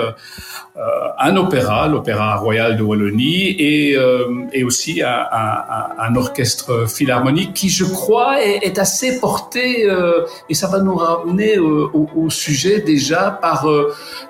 euh, 0.78 1.08
un 1.18 1.38
opéra, 1.38 1.88
l'Opéra 1.88 2.36
Royal 2.36 2.76
de 2.76 2.84
Wallonie, 2.84 3.56
et, 3.58 3.96
euh, 3.96 4.44
et 4.52 4.66
aussi 4.66 5.02
un, 5.02 5.26
un, 5.32 5.88
un, 6.00 6.16
orchestre 6.18 6.86
philharmonique 6.86 7.54
qui, 7.54 7.70
je 7.70 7.86
crois, 7.86 8.44
est, 8.44 8.60
est 8.62 8.78
assez 8.78 9.22
porté, 9.22 9.90
euh, 9.90 10.26
et 10.50 10.54
ça 10.54 10.68
va 10.68 10.80
nous 10.80 10.96
ramener 10.96 11.60
au, 11.60 12.10
au, 12.14 12.30
sujet 12.30 12.82
déjà 12.82 13.32
par 13.42 13.70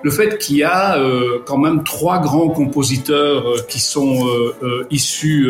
le 0.03 0.11
fait 0.11 0.37
qu'il 0.37 0.57
y 0.57 0.63
a 0.63 0.99
quand 1.45 1.57
même 1.57 1.83
trois 1.83 2.19
grands 2.19 2.49
compositeurs 2.49 3.65
qui 3.67 3.79
sont 3.79 4.27
issus 4.91 5.49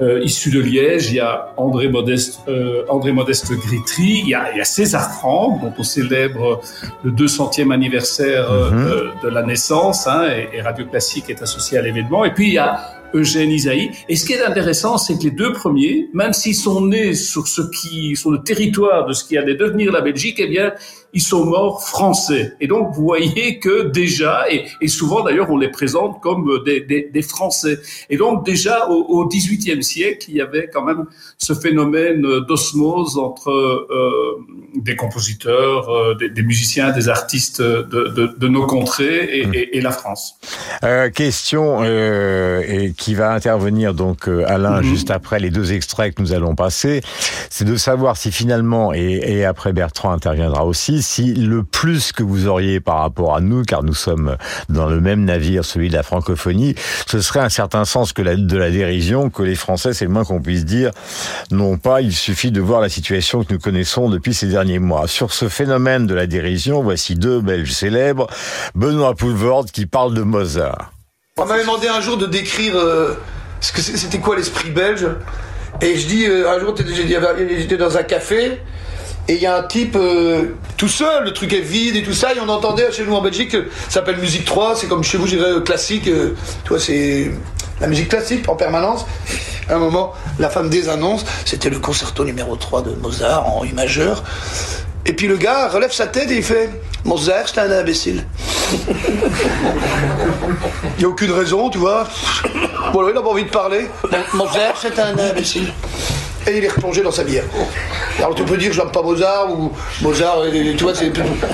euh, 0.00 0.22
issu 0.22 0.50
de 0.50 0.60
Liège. 0.60 1.10
Il 1.10 1.16
y 1.16 1.20
a 1.20 1.52
André 1.56 1.88
Modeste, 1.88 2.40
euh, 2.48 2.84
André 2.88 3.12
Modeste 3.12 3.52
Gritry. 3.52 4.20
Il 4.24 4.28
y, 4.28 4.34
a, 4.34 4.52
il 4.52 4.58
y 4.58 4.60
a 4.60 4.64
César 4.64 5.10
Franck, 5.18 5.62
dont 5.62 5.72
on 5.78 5.82
célèbre 5.82 6.60
le 7.02 7.10
200e 7.12 7.72
anniversaire 7.72 8.50
euh, 8.50 8.70
mhm. 8.70 9.12
de 9.22 9.28
la 9.28 9.42
naissance, 9.42 10.06
hein, 10.06 10.28
et, 10.28 10.56
et, 10.56 10.60
Radio 10.60 10.86
Classique 10.86 11.30
est 11.30 11.42
associé 11.42 11.78
à 11.78 11.82
l'événement. 11.82 12.24
Et 12.24 12.32
puis 12.32 12.48
il 12.48 12.52
y 12.54 12.58
a 12.58 12.78
Eugène 13.14 13.50
Isaïe. 13.50 13.90
Et 14.08 14.16
ce 14.16 14.26
qui 14.26 14.34
est 14.34 14.44
intéressant, 14.44 14.98
c'est 14.98 15.16
que 15.18 15.24
les 15.24 15.30
deux 15.30 15.52
premiers, 15.52 16.08
même 16.12 16.32
s'ils 16.32 16.54
sont 16.54 16.84
nés 16.84 17.14
sur 17.14 17.48
ce 17.48 17.62
qui, 17.62 18.16
sur 18.16 18.30
le 18.30 18.42
territoire 18.42 19.06
de 19.06 19.12
ce 19.12 19.24
qui 19.24 19.38
allait 19.38 19.54
devenir 19.54 19.92
la 19.92 20.00
Belgique, 20.00 20.36
eh 20.38 20.46
bien, 20.46 20.72
ils 21.16 21.22
sont 21.22 21.46
morts 21.46 21.82
français. 21.82 22.52
Et 22.60 22.66
donc, 22.66 22.94
vous 22.94 23.02
voyez 23.02 23.58
que 23.58 23.88
déjà, 23.88 24.44
et, 24.50 24.66
et 24.82 24.88
souvent 24.88 25.24
d'ailleurs, 25.24 25.50
on 25.50 25.56
les 25.56 25.70
présente 25.70 26.20
comme 26.20 26.62
des, 26.66 26.80
des, 26.80 27.08
des, 27.10 27.22
Français. 27.22 27.78
Et 28.10 28.18
donc, 28.18 28.44
déjà, 28.44 28.88
au 28.90 29.26
XVIIIe 29.26 29.82
siècle, 29.82 30.26
il 30.28 30.36
y 30.36 30.42
avait 30.42 30.68
quand 30.72 30.84
même 30.84 31.06
ce 31.38 31.54
phénomène 31.54 32.20
d'osmose 32.40 33.16
entre 33.16 33.50
euh, 33.50 34.44
des 34.76 34.94
compositeurs, 34.94 35.88
euh, 35.88 36.14
des, 36.14 36.28
des, 36.28 36.42
musiciens, 36.42 36.92
des 36.92 37.08
artistes 37.08 37.62
de, 37.62 38.08
de, 38.08 38.34
de 38.36 38.48
nos 38.48 38.66
contrées 38.66 39.40
et, 39.40 39.46
mmh. 39.46 39.54
et, 39.54 39.76
et 39.78 39.80
la 39.80 39.92
France. 39.92 40.34
Euh, 40.84 41.08
question 41.08 41.78
euh, 41.80 42.62
et 42.66 42.92
qui 42.92 43.14
va 43.14 43.32
intervenir 43.32 43.94
donc 43.94 44.28
euh, 44.28 44.44
Alain 44.46 44.80
mmh. 44.80 44.84
juste 44.84 45.10
après 45.10 45.38
les 45.38 45.50
deux 45.50 45.72
extraits 45.72 46.14
que 46.14 46.20
nous 46.20 46.32
allons 46.32 46.54
passer, 46.54 47.00
c'est 47.48 47.64
de 47.64 47.76
savoir 47.76 48.16
si 48.16 48.30
finalement 48.30 48.92
et, 48.92 49.20
et 49.24 49.44
après 49.44 49.72
Bertrand 49.72 50.12
interviendra 50.12 50.66
aussi 50.66 51.02
si 51.06 51.34
le 51.34 51.62
plus 51.62 52.12
que 52.12 52.22
vous 52.22 52.48
auriez 52.48 52.80
par 52.80 52.98
rapport 52.98 53.36
à 53.36 53.40
nous, 53.40 53.62
car 53.62 53.82
nous 53.82 53.94
sommes 53.94 54.36
dans 54.68 54.86
le 54.86 55.00
même 55.00 55.24
navire, 55.24 55.64
celui 55.64 55.88
de 55.88 55.94
la 55.94 56.02
francophonie, 56.02 56.74
ce 57.06 57.20
serait 57.20 57.40
un 57.40 57.48
certain 57.48 57.84
sens 57.84 58.12
de 58.12 58.56
la 58.56 58.70
dérision, 58.70 59.30
que 59.30 59.42
les 59.42 59.54
Français, 59.54 59.92
c'est 59.92 60.04
le 60.04 60.10
moins 60.10 60.24
qu'on 60.24 60.42
puisse 60.42 60.64
dire, 60.64 60.90
non 61.50 61.78
pas, 61.78 62.00
il 62.00 62.12
suffit 62.12 62.50
de 62.50 62.60
voir 62.60 62.80
la 62.80 62.88
situation 62.88 63.44
que 63.44 63.54
nous 63.54 63.60
connaissons 63.60 64.10
depuis 64.10 64.34
ces 64.34 64.48
derniers 64.48 64.80
mois. 64.80 65.06
Sur 65.06 65.32
ce 65.32 65.48
phénomène 65.48 66.06
de 66.06 66.14
la 66.14 66.26
dérision, 66.26 66.82
voici 66.82 67.14
deux 67.14 67.40
Belges 67.40 67.72
célèbres, 67.72 68.26
Benoît 68.74 69.14
Poulvord 69.14 69.66
qui 69.66 69.86
parle 69.86 70.14
de 70.14 70.22
Mozart. 70.22 70.92
On 71.38 71.44
m'avait 71.44 71.62
demandé 71.62 71.86
un 71.86 72.00
jour 72.00 72.16
de 72.16 72.26
décrire 72.26 72.76
euh, 72.76 73.14
ce 73.60 73.72
que 73.72 73.80
c'était 73.80 74.18
quoi 74.18 74.36
l'esprit 74.36 74.70
belge, 74.70 75.06
et 75.80 75.96
je 75.96 76.06
dis, 76.06 76.26
euh, 76.26 76.50
un 76.50 76.58
jour, 76.58 76.74
j'étais 76.76 77.76
dans 77.76 77.96
un 77.96 78.02
café, 78.02 78.60
et 79.28 79.34
il 79.34 79.40
y 79.40 79.46
a 79.46 79.56
un 79.56 79.62
type 79.62 79.96
euh, 79.96 80.54
tout 80.76 80.88
seul, 80.88 81.24
le 81.24 81.32
truc 81.32 81.52
est 81.52 81.60
vide 81.60 81.96
et 81.96 82.02
tout 82.02 82.12
ça, 82.12 82.32
et 82.32 82.40
on 82.40 82.48
entendait 82.48 82.92
chez 82.92 83.04
nous 83.04 83.14
en 83.14 83.22
Belgique, 83.22 83.52
ça 83.52 83.94
s'appelle 83.94 84.18
Musique 84.18 84.44
3, 84.44 84.76
c'est 84.76 84.86
comme 84.86 85.02
chez 85.02 85.18
vous, 85.18 85.26
je 85.26 85.36
dirais 85.36 85.62
classique, 85.64 86.06
euh, 86.08 86.34
toi 86.64 86.78
c'est 86.78 87.30
la 87.80 87.88
musique 87.88 88.08
classique 88.08 88.48
en 88.48 88.54
permanence. 88.54 89.04
À 89.68 89.74
un 89.74 89.78
moment, 89.78 90.14
la 90.38 90.48
femme 90.48 90.70
des 90.70 90.88
annonces, 90.88 91.24
c'était 91.44 91.70
le 91.70 91.78
concerto 91.78 92.24
numéro 92.24 92.56
3 92.56 92.82
de 92.82 92.92
Mozart 92.92 93.46
en 93.48 93.64
U 93.64 93.72
majeur. 93.72 94.22
Et 95.04 95.12
puis 95.12 95.26
le 95.26 95.36
gars 95.36 95.68
relève 95.68 95.92
sa 95.92 96.06
tête 96.06 96.30
et 96.30 96.36
il 96.36 96.42
fait 96.42 96.70
Mozart, 97.04 97.48
c'est 97.48 97.58
un 97.60 97.70
imbécile. 97.70 98.24
Il 100.96 100.98
n'y 100.98 101.04
a 101.04 101.08
aucune 101.08 101.32
raison, 101.32 101.68
tu 101.68 101.78
vois. 101.78 102.08
Bon, 102.92 103.08
il 103.08 103.14
n'a 103.14 103.20
pas 103.20 103.28
envie 103.28 103.44
de 103.44 103.50
parler. 103.50 103.88
Mozart, 104.34 104.76
c'est 104.80 104.98
un 104.98 105.18
imbécile 105.18 105.72
et 106.46 106.58
il 106.58 106.64
est 106.64 106.68
replongé 106.68 107.02
dans 107.02 107.10
sa 107.10 107.24
bière. 107.24 107.44
Alors 108.18 108.34
tu 108.34 108.44
peux 108.44 108.56
dire 108.56 108.72
je 108.72 108.80
n'aime 108.80 108.90
pas 108.90 109.02
Mozart 109.02 109.50
ou 109.52 109.72
Mozart, 110.02 110.38
tu 110.50 110.82
vois, 110.82 110.94
c'est 110.94 111.12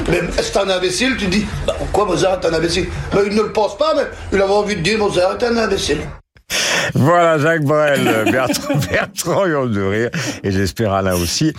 mais 0.09 0.21
c'est 0.41 0.57
un 0.57 0.69
imbécile, 0.69 1.17
tu 1.17 1.27
dis 1.27 1.47
bah, 1.67 1.75
pourquoi 1.79 2.05
Mozart 2.07 2.41
est 2.43 2.47
un 2.47 2.55
imbécile? 2.55 2.89
Ben, 3.13 3.23
Il 3.27 3.35
ne 3.35 3.43
le 3.43 3.53
pense 3.53 3.77
pas, 3.77 3.95
mais 3.95 4.05
il 4.33 4.41
avait 4.41 4.53
envie 4.53 4.77
de 4.77 4.81
dire 4.81 4.99
Mozart 4.99 5.37
est 5.41 5.45
un 5.45 5.57
imbécile. 5.57 6.01
Voilà 6.95 7.39
Jacques 7.39 7.65
Brel, 7.65 8.31
Bertrand, 8.31 8.75
Bertrand 8.91 9.67
de 9.67 9.83
rire, 9.83 10.11
et 10.43 10.51
j'espère 10.51 10.93
Alain 10.93 11.15
aussi. 11.15 11.53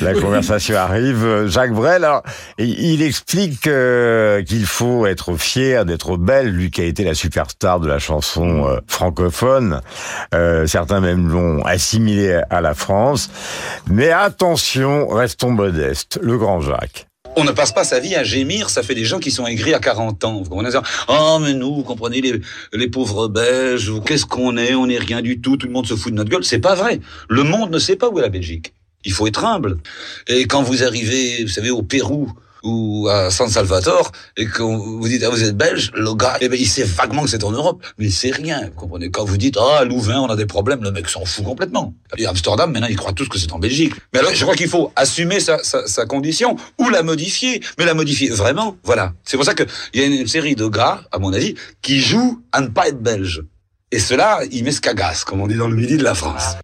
La 0.00 0.14
conversation 0.14 0.76
arrive. 0.76 1.46
Jacques 1.46 1.72
Brel, 1.72 2.04
alors, 2.04 2.22
il 2.58 3.02
explique 3.02 3.66
euh, 3.66 4.42
qu'il 4.42 4.66
faut 4.66 5.06
être 5.06 5.36
fier 5.36 5.84
d'être 5.84 6.16
belle, 6.16 6.48
lui 6.48 6.70
qui 6.70 6.80
a 6.80 6.84
été 6.84 7.04
la 7.04 7.14
superstar 7.14 7.80
de 7.80 7.88
la 7.88 7.98
chanson 7.98 8.66
euh, 8.66 8.80
francophone. 8.86 9.80
Euh, 10.34 10.66
certains 10.66 11.00
même 11.00 11.28
l'ont 11.28 11.62
assimilé 11.64 12.40
à 12.50 12.60
la 12.60 12.74
France. 12.74 13.30
Mais 13.88 14.10
attention, 14.10 15.08
restons 15.08 15.50
modestes. 15.50 16.18
Le 16.22 16.38
grand 16.38 16.60
Jacques 16.60 17.07
on 17.36 17.44
ne 17.44 17.52
passe 17.52 17.72
pas 17.72 17.84
sa 17.84 18.00
vie 18.00 18.14
à 18.14 18.24
gémir, 18.24 18.70
ça 18.70 18.82
fait 18.82 18.94
des 18.94 19.04
gens 19.04 19.18
qui 19.18 19.30
sont 19.30 19.46
aigris 19.46 19.74
à 19.74 19.78
40 19.78 20.24
ans. 20.24 20.42
Vous 20.42 20.50
comprenez 20.50 20.70
Oh, 21.08 21.38
mais 21.40 21.54
nous, 21.54 21.76
vous 21.76 21.82
comprenez, 21.84 22.20
les, 22.20 22.40
les 22.72 22.88
pauvres 22.88 23.28
Belges, 23.28 23.92
qu'est-ce 24.04 24.26
qu'on 24.26 24.56
est? 24.56 24.74
On 24.74 24.86
n'est 24.86 24.98
rien 24.98 25.22
du 25.22 25.40
tout, 25.40 25.56
tout 25.56 25.66
le 25.66 25.72
monde 25.72 25.86
se 25.86 25.94
fout 25.94 26.12
de 26.12 26.16
notre 26.16 26.30
gueule. 26.30 26.44
C'est 26.44 26.58
pas 26.58 26.74
vrai. 26.74 27.00
Le 27.28 27.42
monde 27.44 27.70
ne 27.70 27.78
sait 27.78 27.96
pas 27.96 28.08
où 28.08 28.18
est 28.18 28.22
la 28.22 28.28
Belgique. 28.28 28.72
Il 29.04 29.12
faut 29.12 29.26
être 29.26 29.44
humble. 29.44 29.78
Et 30.26 30.46
quand 30.46 30.62
vous 30.62 30.82
arrivez, 30.82 31.42
vous 31.42 31.48
savez, 31.48 31.70
au 31.70 31.82
Pérou, 31.82 32.32
ou 32.62 33.08
à 33.08 33.30
San 33.30 33.48
Salvador 33.48 34.12
et 34.36 34.46
que 34.46 34.62
vous 34.62 35.06
dites 35.08 35.22
ah, 35.24 35.30
vous 35.30 35.42
êtes 35.42 35.56
belge, 35.56 35.90
le 35.94 36.14
gars 36.14 36.36
eh 36.40 36.48
ben, 36.48 36.58
il 36.58 36.66
sait 36.66 36.84
vaguement 36.84 37.22
que 37.22 37.30
c'est 37.30 37.44
en 37.44 37.50
Europe, 37.50 37.84
mais 37.98 38.10
c'est 38.10 38.30
rien. 38.30 38.66
Vous 38.66 38.80
comprenez 38.80 39.10
Quand 39.10 39.24
vous 39.24 39.36
dites 39.36 39.56
ah 39.60 39.84
Louvain 39.84 40.20
on 40.20 40.26
a 40.26 40.36
des 40.36 40.46
problèmes, 40.46 40.82
le 40.82 40.90
mec 40.90 41.08
s'en 41.08 41.24
fout 41.24 41.44
complètement. 41.44 41.94
Et 42.16 42.26
Amsterdam 42.26 42.72
maintenant 42.72 42.88
ils 42.88 42.96
croient 42.96 43.12
tous 43.12 43.28
que 43.28 43.38
c'est 43.38 43.52
en 43.52 43.58
Belgique. 43.58 43.94
Mais 44.12 44.20
alors 44.20 44.34
je 44.34 44.42
crois 44.42 44.54
qu'il 44.54 44.68
faut 44.68 44.92
assumer 44.96 45.40
sa, 45.40 45.62
sa, 45.62 45.86
sa, 45.86 46.06
condition 46.06 46.56
ou 46.78 46.88
la 46.88 47.02
modifier, 47.02 47.60
mais 47.78 47.84
la 47.84 47.94
modifier 47.94 48.30
vraiment. 48.30 48.76
Voilà. 48.84 49.12
C'est 49.24 49.36
pour 49.36 49.44
ça 49.44 49.54
que 49.54 49.64
il 49.94 50.00
y 50.00 50.04
a 50.04 50.06
une 50.06 50.26
série 50.26 50.54
de 50.54 50.66
gars 50.66 51.02
à 51.12 51.18
mon 51.18 51.32
avis 51.32 51.54
qui 51.82 52.00
jouent 52.00 52.42
à 52.52 52.60
ne 52.60 52.68
pas 52.68 52.88
être 52.88 53.02
belge. 53.02 53.42
Et 53.90 53.98
cela, 53.98 54.40
ils 54.50 54.64
met 54.64 54.72
ce 54.72 54.80
cagasse, 54.80 55.24
comme 55.24 55.40
on 55.40 55.46
dit 55.46 55.56
dans 55.56 55.68
le 55.68 55.76
midi 55.76 55.96
de 55.96 56.04
la 56.04 56.14
France. 56.14 56.56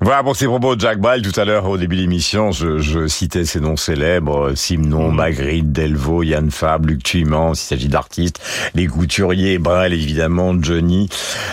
Voilà 0.00 0.22
pour 0.22 0.36
ces 0.36 0.46
propos 0.46 0.76
de 0.76 0.80
Jacques 0.80 1.00
Brel. 1.00 1.22
Tout 1.22 1.38
à 1.40 1.44
l'heure, 1.44 1.66
au 1.66 1.78
début 1.78 1.96
de 1.96 2.02
l'émission, 2.02 2.52
je, 2.52 2.78
je, 2.78 3.06
citais 3.06 3.44
ces 3.44 3.60
noms 3.60 3.76
célèbres. 3.76 4.52
Simon, 4.54 5.10
mm. 5.10 5.14
Magritte, 5.14 5.72
Delvaux, 5.72 6.22
Yann 6.22 6.50
Fab, 6.50 6.86
Luc 6.86 7.02
Tuymans, 7.02 7.54
s'il 7.54 7.68
s'agit 7.68 7.88
d'artistes. 7.88 8.40
Les 8.74 8.86
couturiers, 8.86 9.58
Brel, 9.58 9.94
évidemment, 9.94 10.54
Johnny. 10.60 11.08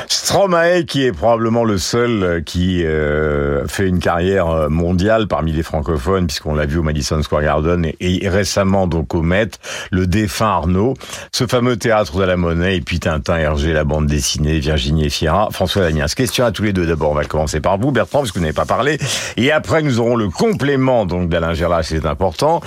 Stromae, 0.08 0.84
qui 0.84 1.06
est 1.06 1.14
probablement 1.14 1.64
le 1.64 1.78
seul 1.78 2.44
qui 2.46 2.84
euh, 2.86 3.66
fait 3.68 3.88
une 3.88 4.00
carrière 4.00 4.70
mondiale 4.70 5.28
parmi 5.28 5.54
les 5.54 5.64
francophones, 5.64 6.28
puisqu'on 6.28 6.56
l'a 6.56 6.66
vu 6.66 6.80
au 6.80 6.84
Madison 6.84 7.22
Square 7.22 7.44
Garden 7.44 7.86
et, 7.86 8.26
et, 8.26 8.30
récemment 8.30 8.88
donc 8.88 9.16
au 9.16 9.22
Met, 9.22 9.52
le 9.92 10.06
défunt 10.08 10.48
Arnaud, 10.48 10.96
ce 11.32 11.48
fameux 11.48 11.78
théâtre 11.78 12.18
de 12.18 12.24
la 12.24 12.38
Monnaie, 12.38 12.78
et 12.78 12.82
puis 12.82 13.00
Tintin, 13.00 13.38
Hergé, 13.38 13.74
la 13.74 13.84
bande 13.84 14.08
dessinée, 14.08 14.60
Virginie 14.60 15.10
Fira, 15.10 15.50
François 15.52 15.84
Damiens. 15.84 16.06
Question 16.08 16.46
à 16.46 16.52
tous 16.52 16.64
les 16.64 16.74
deux. 16.74 16.86
D'abord, 16.86 17.12
on 17.12 17.16
va 17.16 17.26
commencer 17.26 17.60
par 17.60 17.78
vous, 17.78 17.92
Bertrand, 17.92 18.20
parce 18.20 18.32
que 18.34 18.40
vous 18.40 18.42
n'avez 18.42 18.54
pas 18.54 18.66
parlé. 18.66 18.98
Et 19.38 19.52
après, 19.52 19.82
nous 19.82 20.00
aurons 20.00 20.16
le 20.16 20.30
complément 20.30 21.06
donc 21.06 21.30
d'Alain 21.30 21.54
Gerlach, 21.54 21.84
c'est 21.84 22.06
important. 22.06 22.62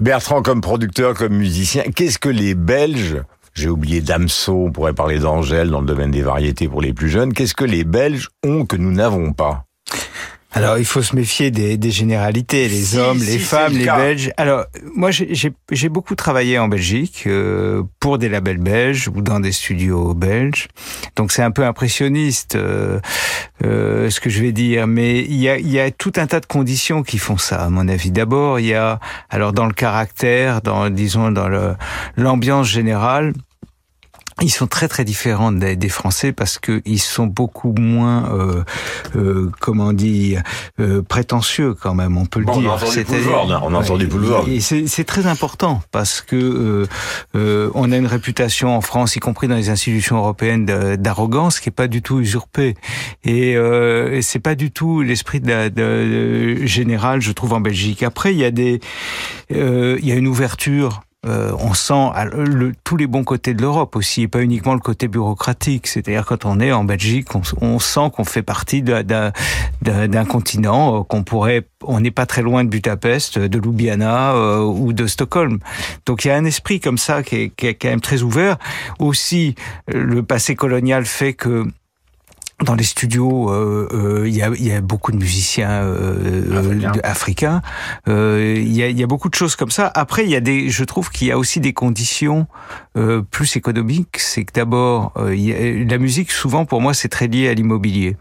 Bertrand, 0.00 0.42
comme 0.42 0.60
producteur, 0.60 1.14
comme 1.14 1.34
musicien, 1.34 1.84
qu'est-ce 1.94 2.18
que 2.18 2.28
les 2.28 2.54
Belges 2.54 3.22
j'ai 3.54 3.68
oublié 3.68 4.00
Damso, 4.00 4.64
on 4.66 4.72
pourrait 4.72 4.94
parler 4.94 5.20
d'Angèle 5.20 5.70
dans 5.70 5.80
le 5.80 5.86
domaine 5.86 6.10
des 6.10 6.22
variétés 6.22 6.66
pour 6.68 6.82
les 6.82 6.92
plus 6.92 7.08
jeunes. 7.08 7.32
Qu'est-ce 7.32 7.54
que 7.54 7.64
les 7.64 7.84
Belges 7.84 8.28
ont 8.44 8.66
que 8.66 8.74
nous 8.74 8.90
n'avons 8.90 9.32
pas? 9.32 9.64
Alors, 10.54 10.78
il 10.78 10.84
faut 10.84 11.02
se 11.02 11.16
méfier 11.16 11.50
des, 11.50 11.76
des 11.76 11.90
généralités, 11.90 12.68
les 12.68 12.96
hommes, 12.96 13.18
les 13.18 13.38
femmes, 13.38 13.76
les 13.76 13.86
Belges. 13.86 14.30
Alors, 14.36 14.66
moi, 14.94 15.10
j'ai 15.10 15.88
beaucoup 15.88 16.14
travaillé 16.14 16.58
en 16.60 16.68
Belgique 16.68 17.24
euh, 17.26 17.82
pour 17.98 18.18
des 18.18 18.28
labels 18.28 18.58
belges 18.58 19.08
ou 19.08 19.20
dans 19.20 19.40
des 19.40 19.50
studios 19.50 20.14
belges. 20.14 20.68
Donc, 21.16 21.32
c'est 21.32 21.42
un 21.42 21.50
peu 21.50 21.64
impressionniste 21.64 22.54
euh, 22.54 23.00
euh, 23.64 24.10
ce 24.10 24.20
que 24.20 24.30
je 24.30 24.40
vais 24.40 24.52
dire, 24.52 24.86
mais 24.86 25.22
il 25.22 25.36
y 25.36 25.48
a, 25.48 25.58
y 25.58 25.80
a 25.80 25.90
tout 25.90 26.12
un 26.16 26.28
tas 26.28 26.38
de 26.38 26.46
conditions 26.46 27.02
qui 27.02 27.18
font 27.18 27.36
ça, 27.36 27.64
à 27.64 27.68
mon 27.68 27.88
avis. 27.88 28.12
D'abord, 28.12 28.60
il 28.60 28.66
y 28.66 28.74
a, 28.74 29.00
alors 29.30 29.52
dans 29.52 29.66
le 29.66 29.74
caractère, 29.74 30.62
dans 30.62 30.88
disons 30.88 31.32
dans 31.32 31.74
l'ambiance 32.16 32.68
générale 32.68 33.32
ils 34.42 34.50
sont 34.50 34.66
très 34.66 34.88
très 34.88 35.04
différents 35.04 35.52
des, 35.52 35.76
des 35.76 35.88
Français 35.88 36.32
parce 36.32 36.58
que 36.58 36.82
ils 36.84 37.00
sont 37.00 37.26
beaucoup 37.26 37.72
moins, 37.78 38.32
euh, 38.34 38.64
euh, 39.16 39.50
comment 39.60 39.92
dire, 39.92 40.42
euh, 40.80 41.02
prétentieux 41.02 41.74
quand 41.74 41.94
même, 41.94 42.16
on 42.16 42.26
peut 42.26 42.40
le 42.40 42.46
dire. 42.46 42.76
On 43.62 43.74
a 43.74 43.78
entendu 43.78 44.06
Boulevard. 44.06 44.44
Et 44.48 44.60
c'est 44.60 45.04
très 45.04 45.26
important 45.26 45.82
parce 45.92 46.20
que 46.20 46.36
euh, 46.36 46.86
euh, 47.36 47.70
on 47.74 47.92
a 47.92 47.96
une 47.96 48.06
réputation 48.06 48.76
en 48.76 48.80
France, 48.80 49.16
y 49.16 49.20
compris 49.20 49.48
dans 49.48 49.56
les 49.56 49.70
institutions 49.70 50.16
européennes, 50.16 50.66
d'arrogance 50.96 51.60
qui 51.60 51.68
est 51.68 51.72
pas 51.72 51.88
du 51.88 52.02
tout 52.02 52.20
usurpée. 52.20 52.74
Et, 53.24 53.56
euh, 53.56 54.20
c'est 54.22 54.40
pas 54.40 54.54
du 54.54 54.70
tout 54.70 55.02
l'esprit 55.02 55.40
de, 55.40 55.68
de, 55.68 56.66
général, 56.66 57.20
je 57.20 57.32
trouve, 57.32 57.52
en 57.52 57.60
Belgique. 57.60 58.02
Après, 58.02 58.32
il 58.32 58.38
y 58.38 58.44
a 58.44 58.50
des, 58.50 58.80
il 59.50 60.04
y 60.04 60.12
a 60.12 60.14
une 60.14 60.26
ouverture 60.26 61.02
euh, 61.26 61.52
on 61.58 61.72
sent 61.74 62.10
le, 62.34 62.72
tous 62.84 62.96
les 62.96 63.06
bons 63.06 63.24
côtés 63.24 63.54
de 63.54 63.62
l'Europe 63.62 63.96
aussi, 63.96 64.22
et 64.22 64.28
pas 64.28 64.42
uniquement 64.42 64.74
le 64.74 64.80
côté 64.80 65.08
bureaucratique. 65.08 65.86
C'est-à-dire 65.86 66.26
quand 66.26 66.44
on 66.44 66.60
est 66.60 66.72
en 66.72 66.84
Belgique, 66.84 67.28
on, 67.60 67.78
sent 67.78 68.10
qu'on 68.14 68.24
fait 68.24 68.42
partie 68.42 68.82
d'un 68.82 69.32
continent, 70.28 71.00
euh, 71.00 71.02
qu'on 71.02 71.22
pourrait, 71.22 71.66
on 71.82 72.00
n'est 72.00 72.10
pas 72.10 72.26
très 72.26 72.42
loin 72.42 72.64
de 72.64 72.68
Budapest, 72.68 73.38
de 73.38 73.58
Ljubljana 73.58 74.32
euh, 74.32 74.60
ou 74.60 74.92
de 74.92 75.06
Stockholm. 75.06 75.58
Donc 76.06 76.24
il 76.24 76.28
y 76.28 76.30
a 76.30 76.36
un 76.36 76.44
esprit 76.44 76.80
comme 76.80 76.98
ça 76.98 77.22
qui 77.22 77.36
est, 77.36 77.48
qui 77.50 77.66
est 77.66 77.74
quand 77.74 77.88
même 77.88 78.00
très 78.00 78.22
ouvert. 78.22 78.56
Aussi, 78.98 79.54
le 79.88 80.22
passé 80.22 80.54
colonial 80.54 81.04
fait 81.06 81.32
que 81.32 81.64
dans 82.62 82.74
les 82.74 82.84
studios, 82.84 83.50
euh, 83.50 83.88
euh, 83.92 84.28
il 84.28 84.34
y, 84.34 84.42
a, 84.42 84.50
y, 84.54 84.72
a, 84.72 84.80
beaucoup 84.80 85.12
de 85.12 85.16
musiciens 85.16 85.70
euh, 85.70 86.90
africains. 87.02 87.62
Il 88.06 88.72
y, 88.72 88.82
a, 88.82 88.88
y, 88.88 89.02
a, 89.02 89.06
beaucoup 89.06 89.28
de 89.28 89.34
choses 89.34 89.56
comme 89.56 89.70
ça. 89.70 89.90
Après, 89.94 90.24
il 90.24 90.30
y 90.30 90.36
a 90.36 90.40
des, 90.40 90.70
je 90.70 90.84
trouve 90.84 91.10
qu'il 91.10 91.28
y 91.28 91.32
a 91.32 91.38
aussi 91.38 91.60
des 91.60 91.72
conditions 91.72 92.46
plus 93.30 93.56
économiques. 93.56 94.18
C'est 94.18 94.44
que 94.44 94.52
d'abord, 94.52 95.12
la 95.16 95.98
musique, 95.98 96.30
souvent 96.30 96.64
pour 96.64 96.80
moi, 96.80 96.94
c'est 96.94 97.08
très 97.08 97.26
lié 97.26 97.48
à 97.48 97.54
l'immobilier. 97.54 98.16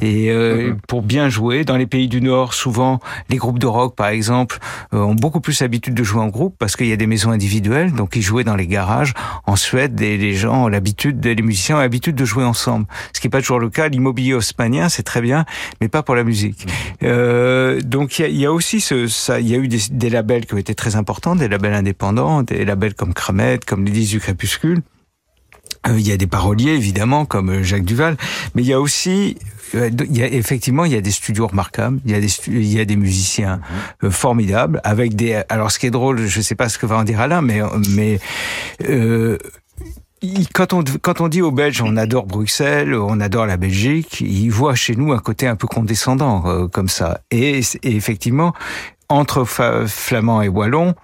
Et 0.00 0.28
mm-hmm. 0.28 0.76
pour 0.88 1.02
bien 1.02 1.28
jouer, 1.28 1.64
dans 1.64 1.76
les 1.76 1.86
pays 1.86 2.08
du 2.08 2.20
Nord, 2.20 2.54
souvent 2.54 3.00
les 3.28 3.36
groupes 3.36 3.58
de 3.58 3.66
rock, 3.66 3.94
par 3.94 4.08
exemple, 4.08 4.58
ont 4.92 5.14
beaucoup 5.14 5.40
plus 5.40 5.60
l'habitude 5.60 5.94
de 5.94 6.02
jouer 6.02 6.20
en 6.20 6.28
groupe 6.28 6.56
parce 6.58 6.76
qu'il 6.76 6.86
y 6.86 6.92
a 6.92 6.96
des 6.96 7.06
maisons 7.06 7.30
individuelles, 7.30 7.92
donc 7.92 8.16
ils 8.16 8.22
jouaient 8.22 8.44
dans 8.44 8.56
les 8.56 8.66
garages. 8.66 9.14
En 9.46 9.56
Suède, 9.56 9.98
les 10.00 10.34
gens 10.34 10.64
ont 10.64 10.68
l'habitude, 10.68 11.24
les 11.24 11.42
musiciens 11.42 11.76
ont 11.76 11.80
l'habitude 11.80 12.16
de 12.16 12.24
jouer 12.24 12.44
ensemble, 12.44 12.86
ce 13.12 13.20
qui 13.20 13.26
est 13.26 13.30
pas 13.30 13.40
toujours 13.40 13.58
le 13.58 13.70
cas, 13.70 13.88
l'immobilier 13.88 14.34
haussmanien, 14.34 14.88
c'est 14.88 15.02
très 15.02 15.20
bien, 15.20 15.44
mais 15.80 15.88
pas 15.88 16.02
pour 16.02 16.14
la 16.14 16.24
musique. 16.24 16.66
Euh, 17.02 17.80
donc 17.80 18.18
il 18.18 18.30
y, 18.30 18.40
y 18.40 18.46
a, 18.46 18.52
aussi 18.52 18.80
ce, 18.80 19.06
ça, 19.06 19.40
il 19.40 19.48
y 19.48 19.54
a 19.54 19.58
eu 19.58 19.68
des, 19.68 19.80
des, 19.90 20.10
labels 20.10 20.46
qui 20.46 20.54
ont 20.54 20.58
été 20.58 20.74
très 20.74 20.96
importants, 20.96 21.36
des 21.36 21.48
labels 21.48 21.74
indépendants, 21.74 22.42
des 22.42 22.64
labels 22.64 22.94
comme 22.94 23.14
Cramet, 23.14 23.58
comme 23.66 23.84
du 24.08 24.20
crépuscule. 24.20 24.82
Euh, 25.86 25.98
il 25.98 26.06
y 26.06 26.12
a 26.12 26.16
des 26.16 26.26
paroliers 26.26 26.72
évidemment 26.72 27.24
comme 27.24 27.50
euh, 27.50 27.62
Jacques 27.62 27.84
Duval, 27.84 28.16
mais 28.54 28.62
il 28.62 28.68
y 28.68 28.72
a 28.72 28.80
aussi 28.80 29.36
euh, 29.74 29.90
il 30.08 30.16
y 30.16 30.22
a, 30.22 30.26
effectivement, 30.26 30.84
il 30.84 30.92
y 30.92 30.96
a 30.96 31.00
des 31.00 31.10
studios 31.10 31.46
remarquables, 31.46 32.00
il 32.04 32.10
y 32.10 32.14
a 32.14 32.20
des, 32.20 32.28
il 32.48 32.72
y 32.72 32.80
a 32.80 32.84
des 32.84 32.96
musiciens 32.96 33.60
mhm. 34.02 34.10
formidables 34.10 34.80
avec 34.84 35.14
des. 35.14 35.42
Alors, 35.48 35.70
ce 35.70 35.78
qui 35.78 35.86
est 35.86 35.90
drôle, 35.90 36.26
je 36.26 36.40
sais 36.40 36.54
pas 36.54 36.68
ce 36.68 36.78
que 36.78 36.86
va 36.86 36.96
en 36.96 37.04
dire 37.04 37.20
Alain, 37.20 37.40
mais 37.40 37.60
mais 37.88 38.18
euh, 38.88 39.38
quand 40.52 40.72
on, 40.72 40.84
quand 41.00 41.20
on 41.20 41.28
dit 41.28 41.42
aux 41.42 41.50
Belges 41.50 41.82
on 41.82 41.96
adore 41.96 42.26
Bruxelles, 42.26 42.94
on 42.94 43.20
adore 43.20 43.46
la 43.46 43.56
Belgique, 43.56 44.20
ils 44.20 44.50
voient 44.50 44.74
chez 44.74 44.96
nous 44.96 45.12
un 45.12 45.18
côté 45.18 45.46
un 45.46 45.56
peu 45.56 45.66
condescendant 45.66 46.44
euh, 46.46 46.68
comme 46.68 46.88
ça. 46.88 47.20
Et, 47.30 47.60
et, 47.82 47.96
effectivement, 47.96 48.52
entre 49.08 49.44
Flamands 49.44 50.42
et 50.42 50.48
Wallons, 50.48 50.94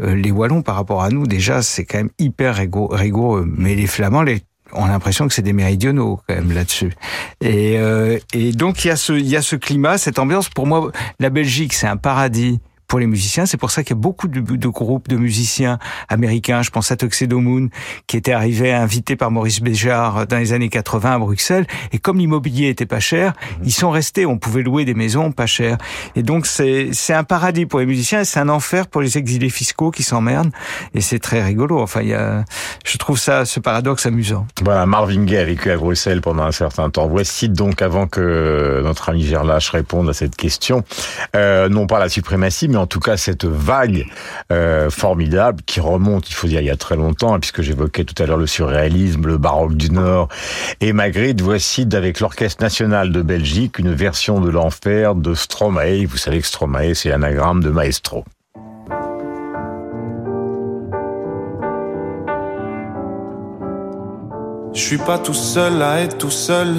les 0.00 0.30
Wallons 0.30 0.62
par 0.62 0.74
rapport 0.74 1.02
à 1.02 1.10
nous 1.10 1.26
déjà 1.26 1.62
c'est 1.62 1.84
quand 1.84 1.98
même 1.98 2.10
hyper 2.18 2.56
rigoureux, 2.56 3.44
mais 3.46 3.74
les 3.74 3.86
Flamands 3.86 4.22
les 4.22 4.42
on 4.72 4.84
a 4.84 4.88
l'impression 4.88 5.28
que 5.28 5.34
c'est 5.34 5.42
des 5.42 5.52
méridionaux 5.52 6.20
quand 6.26 6.34
même 6.34 6.52
là-dessus. 6.52 6.92
Et, 7.40 7.78
euh, 7.78 8.18
et 8.32 8.52
donc 8.52 8.84
il 8.84 8.88
y 8.88 8.90
a 8.90 8.96
ce 8.96 9.12
il 9.12 9.28
y 9.28 9.36
a 9.36 9.42
ce 9.42 9.56
climat, 9.56 9.98
cette 9.98 10.18
ambiance. 10.18 10.48
Pour 10.48 10.66
moi, 10.66 10.90
la 11.20 11.30
Belgique 11.30 11.72
c'est 11.74 11.86
un 11.86 11.96
paradis 11.96 12.60
pour 12.86 12.98
les 12.98 13.06
musiciens. 13.06 13.46
C'est 13.46 13.56
pour 13.56 13.70
ça 13.70 13.82
qu'il 13.82 13.96
y 13.96 13.98
a 13.98 14.00
beaucoup 14.00 14.28
de, 14.28 14.40
de, 14.40 14.68
groupes 14.68 15.08
de 15.08 15.16
musiciens 15.16 15.78
américains. 16.08 16.62
Je 16.62 16.70
pense 16.70 16.90
à 16.90 16.96
Tuxedo 16.96 17.40
Moon, 17.40 17.68
qui 18.06 18.16
était 18.16 18.32
arrivé 18.32 18.72
invité 18.72 19.16
par 19.16 19.30
Maurice 19.30 19.60
Béjart 19.60 20.26
dans 20.26 20.38
les 20.38 20.52
années 20.52 20.68
80 20.68 21.14
à 21.14 21.18
Bruxelles. 21.18 21.66
Et 21.92 21.98
comme 21.98 22.18
l'immobilier 22.18 22.68
était 22.68 22.86
pas 22.86 23.00
cher, 23.00 23.32
mhm. 23.32 23.64
ils 23.66 23.72
sont 23.72 23.90
restés. 23.90 24.26
On 24.26 24.38
pouvait 24.38 24.62
louer 24.62 24.84
des 24.84 24.94
maisons 24.94 25.32
pas 25.32 25.46
chères. 25.46 25.78
Et 26.16 26.22
donc 26.22 26.46
c'est 26.46 26.90
c'est 26.92 27.14
un 27.14 27.24
paradis 27.24 27.66
pour 27.66 27.80
les 27.80 27.86
musiciens 27.86 28.20
et 28.20 28.24
c'est 28.24 28.40
un 28.40 28.48
enfer 28.48 28.86
pour 28.86 29.00
les 29.00 29.18
exilés 29.18 29.50
fiscaux 29.50 29.90
qui 29.90 30.02
s'emmerdent. 30.02 30.52
Et 30.94 31.00
c'est 31.00 31.18
très 31.18 31.42
rigolo. 31.42 31.80
Enfin, 31.80 32.02
il 32.02 32.08
y 32.08 32.14
a, 32.14 32.44
je 32.84 32.98
trouve 32.98 33.18
ça 33.18 33.44
ce 33.44 33.60
paradoxe 33.60 34.06
amusant. 34.06 34.46
Voilà, 34.62 34.86
Marvin 34.86 35.24
Gaye 35.24 35.38
a 35.38 35.44
vécu 35.44 35.70
à 35.70 35.76
Bruxelles 35.76 36.20
pendant 36.20 36.44
un 36.44 36.52
certain 36.52 36.90
temps. 36.90 37.06
Voici 37.06 37.48
donc 37.48 37.82
avant 37.82 38.06
que 38.06 38.80
notre 38.82 39.08
ami 39.08 39.24
Gerlache 39.24 39.70
réponde 39.70 40.08
à 40.08 40.12
cette 40.12 40.36
question, 40.36 40.84
euh, 41.36 41.68
non 41.68 41.86
pas 41.86 41.98
la 41.98 42.08
suprématie, 42.08 42.68
en 42.76 42.86
tout 42.86 43.00
cas 43.00 43.16
cette 43.16 43.44
vague 43.44 44.06
euh, 44.52 44.90
formidable 44.90 45.62
qui 45.66 45.80
remonte, 45.80 46.28
il 46.28 46.34
faut 46.34 46.46
dire, 46.46 46.60
il 46.60 46.66
y 46.66 46.70
a 46.70 46.76
très 46.76 46.96
longtemps, 46.96 47.34
hein, 47.34 47.40
puisque 47.40 47.62
j'évoquais 47.62 48.04
tout 48.04 48.20
à 48.22 48.26
l'heure 48.26 48.36
le 48.36 48.46
surréalisme, 48.46 49.26
le 49.26 49.38
baroque 49.38 49.74
du 49.74 49.90
Nord 49.90 50.28
et 50.80 50.92
Magritte. 50.92 51.40
Voici 51.40 51.88
avec 51.92 52.20
l'Orchestre 52.20 52.62
national 52.62 53.12
de 53.12 53.22
Belgique 53.22 53.78
une 53.78 53.92
version 53.92 54.40
de 54.40 54.50
l'enfer 54.50 55.14
de 55.14 55.34
Stromae. 55.34 56.04
Vous 56.06 56.16
savez 56.16 56.40
que 56.40 56.46
Stromae, 56.46 56.94
c'est 56.94 57.08
l'anagramme 57.08 57.62
de 57.62 57.70
maestro. 57.70 58.24
Je 64.74 64.80
suis 64.80 64.98
pas 64.98 65.18
tout 65.18 65.34
seul 65.34 65.80
à 65.82 66.00
être 66.00 66.18
tout 66.18 66.32
seul, 66.32 66.74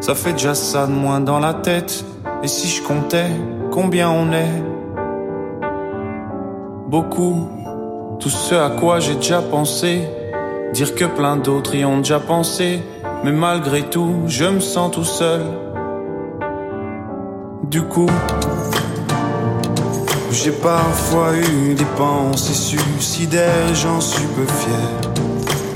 ça 0.00 0.16
fait 0.16 0.32
déjà 0.32 0.54
ça 0.54 0.86
de 0.86 0.92
moins 0.92 1.20
dans 1.20 1.38
la 1.38 1.54
tête. 1.54 2.04
Et 2.42 2.48
si 2.48 2.68
je 2.68 2.82
comptais 2.82 3.30
combien 3.70 4.10
on 4.10 4.32
est? 4.32 4.79
Beaucoup. 6.90 7.48
Tout 8.18 8.28
ce 8.28 8.54
à 8.56 8.70
quoi 8.70 8.98
j'ai 8.98 9.14
déjà 9.14 9.40
pensé, 9.40 10.02
dire 10.72 10.94
que 10.96 11.04
plein 11.04 11.36
d'autres 11.36 11.74
y 11.76 11.84
ont 11.84 11.98
déjà 11.98 12.18
pensé, 12.18 12.82
mais 13.24 13.32
malgré 13.32 13.82
tout, 13.82 14.24
je 14.26 14.44
me 14.44 14.60
sens 14.60 14.90
tout 14.90 15.04
seul. 15.04 15.42
Du 17.62 17.82
coup, 17.82 18.10
j'ai 20.32 20.50
parfois 20.50 21.32
eu 21.36 21.74
des 21.74 21.90
pensées 21.96 22.54
suicidaires, 22.54 23.74
j'en 23.74 24.00
suis 24.00 24.26
peu 24.36 24.46
fier. 24.46 25.12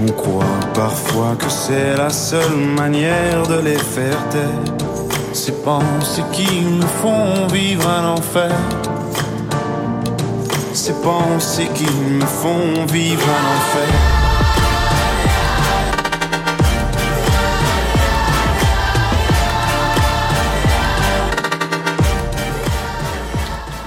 On 0.02 0.10
croit 0.12 0.58
parfois 0.74 1.36
que 1.38 1.48
c'est 1.48 1.96
la 1.96 2.10
seule 2.10 2.56
manière 2.76 3.46
de 3.46 3.60
les 3.60 3.78
faire 3.78 4.28
taire. 4.30 4.74
Ces 5.32 5.52
pensées 5.52 6.24
qui 6.32 6.60
me 6.62 6.86
font 7.00 7.46
vivre 7.46 7.88
un 7.88 8.14
enfer 8.14 8.50
ces 10.74 10.92
pensées 10.94 11.68
qui 11.74 11.84
me 11.84 12.26
font 12.26 12.84
vivre 12.86 13.22
un 13.22 13.56
enfer. 13.56 14.13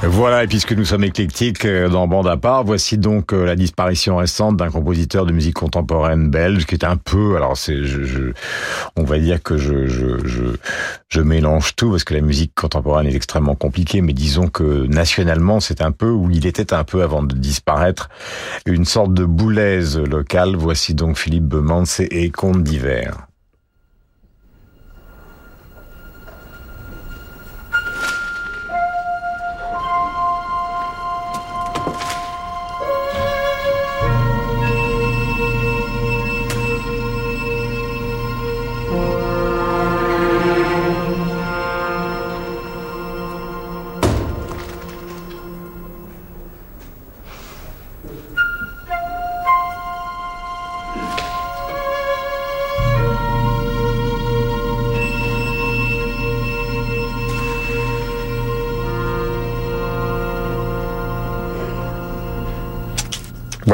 Voilà, 0.04 0.44
et 0.44 0.48
puisque 0.48 0.74
nous 0.74 0.86
sommes 0.86 1.04
éclectiques 1.04 1.66
euh, 1.66 1.90
dans 1.90 2.08
Bande 2.08 2.28
à 2.28 2.38
part, 2.38 2.64
voici 2.64 3.00
donc 3.00 3.34
euh, 3.34 3.46
la 3.46 3.56
disparition 3.56 4.18
récente 4.18 4.56
d'un 4.56 4.70
compositeur 4.70 5.26
de 5.26 5.34
musique 5.34 5.56
contemporaine 5.56 6.30
belge 6.30 6.66
qui 6.66 6.76
est 6.76 6.86
un 6.86 6.98
peu, 6.98 7.36
alors 7.36 7.58
c'est, 7.58 7.84
je, 7.84 8.04
je, 8.04 8.32
on 8.96 9.04
va 9.04 9.18
dire 9.18 9.42
que 9.42 9.58
je, 9.58 9.88
je, 9.88 10.26
je, 10.26 10.44
je 11.10 11.22
mélange 11.22 11.76
tout 11.76 11.90
parce 11.90 12.04
que 12.04 12.14
la 12.14 12.22
musique 12.22 12.54
contemporaine 12.56 13.08
est 13.08 13.16
extrêmement 13.16 13.56
compliquée, 13.56 14.02
mais 14.02 14.14
disons 14.14 14.48
que 14.48 14.86
nationalement 14.86 15.60
c'est 15.60 15.82
un 15.82 15.92
peu, 15.92 16.10
ou 16.10 16.30
il 16.32 16.46
était 16.46 16.74
un 16.74 16.84
peu 16.84 17.02
avant 17.02 17.24
de 17.24 17.36
disparaître, 17.36 18.10
une 18.66 18.86
sorte 18.86 19.14
de 19.14 19.26
boulaise 19.26 19.98
locale. 19.98 20.56
Voici 20.56 20.94
donc 20.94 21.18
Philippe 21.18 21.46
Bemans 21.46 21.86
et 22.00 22.30
Contes 22.30 22.64
d'hiver. 22.64 23.27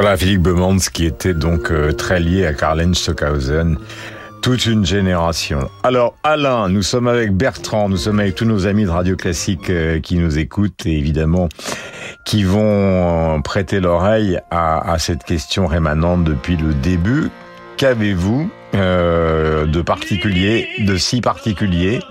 Voilà 0.04 0.18
Philippe 0.18 0.41
Bemans 0.41 0.80
qui 0.91 1.06
était 1.06 1.34
donc 1.34 1.72
euh, 1.72 1.93
très 1.93 2.20
lié 2.20 2.45
à 2.45 2.54
Karl-Heinz 2.54 2.97
Stockhausen. 2.97 3.78
Toute 4.41 4.66
une 4.66 4.86
génération. 4.86 5.70
Alors 5.84 6.18
Alain, 6.24 6.68
nous 6.68 6.82
sommes 6.82 7.08
avec 7.08 7.32
Bertrand, 7.32 7.88
nous 7.88 7.95
sommes 7.95 8.20
avec 8.20 8.36
tous 8.36 8.43
nos 8.43 8.68
amis 8.68 8.84
de 8.84 8.89
Radio 8.89 9.16
Classique 9.16 9.70
euh, 9.70 10.01
qui 10.01 10.18
nous 10.18 10.38
écoutent 10.38 10.86
et 10.86 10.97
évidemment 10.97 11.47
qui 12.26 12.43
vont 12.43 12.60
euh, 12.66 13.39
prêter 13.39 13.80
l'oreille 13.80 14.41
à, 14.51 14.91
à, 14.91 14.99
cette 14.99 15.24
question 15.24 15.68
rémanente 15.68 16.26
depuis 16.26 16.58
le 16.58 16.74
début. 16.74 17.30
Qu'avez-vous 17.78 18.51
euh, 18.76 19.66
de 19.66 19.82
particulier, 19.82 20.68
de 20.80 20.97
si 20.97 21.22
particulier 21.22 22.01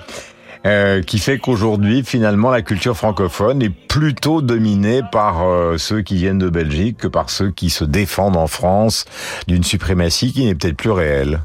euh, 0.67 1.03
qui 1.03 1.19
fait 1.19 1.39
qu'aujourd'hui, 1.39 2.03
finalement, 2.05 2.51
la 2.51 2.63
culture 2.63 2.97
francophone 2.97 3.63
est 3.63 3.71
plutôt 3.71 4.43
dominée 4.43 5.01
par 5.11 5.47
euh, 5.47 5.79
ceux 5.79 6.03
qui 6.03 6.17
viennent 6.17 6.39
de 6.39 6.51
Belgique 6.51 6.99
que 6.99 7.09
par 7.09 7.31
ceux 7.31 7.51
qui 7.51 7.71
se 7.71 7.85
défendent 7.85 8.37
en 8.37 8.47
France 8.47 9.05
d'une 9.49 9.65
suprématie 9.65 10.33
qui 10.33 10.45
n'est 10.45 10.55
peut-être 10.55 10.77
plus 10.77 10.91
réelle. 10.91 11.41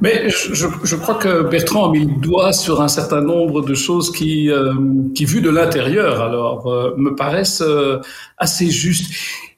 Mais 0.00 0.28
je, 0.28 0.54
je, 0.54 0.96
crois 0.96 1.14
que 1.14 1.42
Bertrand 1.42 1.88
a 1.88 1.92
mis 1.92 2.04
le 2.04 2.20
doigt 2.20 2.52
sur 2.52 2.82
un 2.82 2.88
certain 2.88 3.22
nombre 3.22 3.62
de 3.62 3.74
choses 3.74 4.12
qui, 4.12 4.50
euh, 4.50 4.74
qui 5.14 5.24
vues 5.24 5.40
de 5.40 5.48
l'intérieur, 5.48 6.20
alors 6.20 6.66
euh, 6.66 6.94
me 6.98 7.14
paraissent 7.14 7.62
euh, 7.62 8.00
assez 8.36 8.70
justes. 8.70 9.10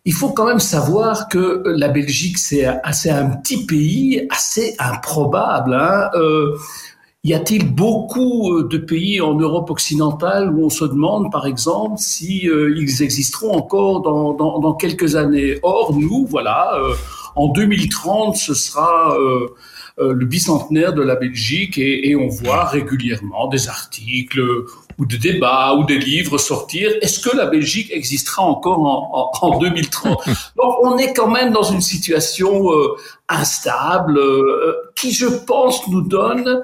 Il 0.05 0.13
faut 0.13 0.31
quand 0.31 0.47
même 0.47 0.61
savoir 0.61 1.29
que 1.29 1.63
la 1.67 1.89
Belgique, 1.89 2.39
c'est 2.39 2.65
assez 2.65 3.11
un 3.11 3.31
petit 3.31 3.67
pays, 3.67 4.27
assez 4.31 4.75
improbable. 4.79 5.75
Hein 5.75 6.11
y 7.25 7.35
a-t-il 7.35 7.75
beaucoup 7.75 8.63
de 8.63 8.79
pays 8.79 9.21
en 9.21 9.35
Europe 9.35 9.71
occidentale 9.71 10.51
où 10.51 10.67
on 10.67 10.71
se 10.71 10.85
demande, 10.85 11.31
par 11.33 11.47
exemple, 11.47 11.97
si 11.99 12.45
ils 12.45 13.03
existeront 13.03 13.53
encore 13.53 14.03
dans, 14.03 14.33
dans, 14.35 14.59
dans, 14.61 14.75
quelques 14.75 15.17
années? 15.17 15.59
Or, 15.63 15.95
nous, 15.95 16.27
voilà, 16.27 16.81
en 17.35 17.49
2030, 17.49 18.37
ce 18.37 18.55
sera 18.55 19.17
euh, 20.01 20.13
le 20.13 20.27
bicentenaire 20.27 20.93
de 20.93 21.03
la 21.03 21.17
Belgique 21.17 21.77
et, 21.77 22.09
et, 22.09 22.15
on 22.15 22.29
voit 22.29 22.65
régulièrement 22.65 23.49
des 23.49 23.69
articles 23.69 24.41
ou 24.99 25.07
des 25.07 25.19
débats 25.19 25.75
ou 25.75 25.85
des 25.85 25.99
livres 25.99 26.39
sortir. 26.39 26.91
Est-ce 27.01 27.21
que 27.21 27.37
la 27.37 27.47
Belgique 27.47 27.91
existera 27.93 28.43
encore 28.43 28.81
en, 28.81 29.31
en, 29.43 29.47
en 29.47 29.59
2030 29.59 30.19
Donc 30.57 30.75
on 30.83 30.99
est 30.99 31.15
quand 31.15 31.29
même 31.29 31.53
dans 31.53 31.63
une 31.63 31.81
situation 31.81 32.73
euh, 32.73 32.97
instable 33.29 34.19
euh, 34.19 34.75
qui, 34.97 35.13
je 35.13 35.27
pense, 35.27 35.87
nous 35.89 36.03
donne 36.03 36.49
euh, 36.49 36.63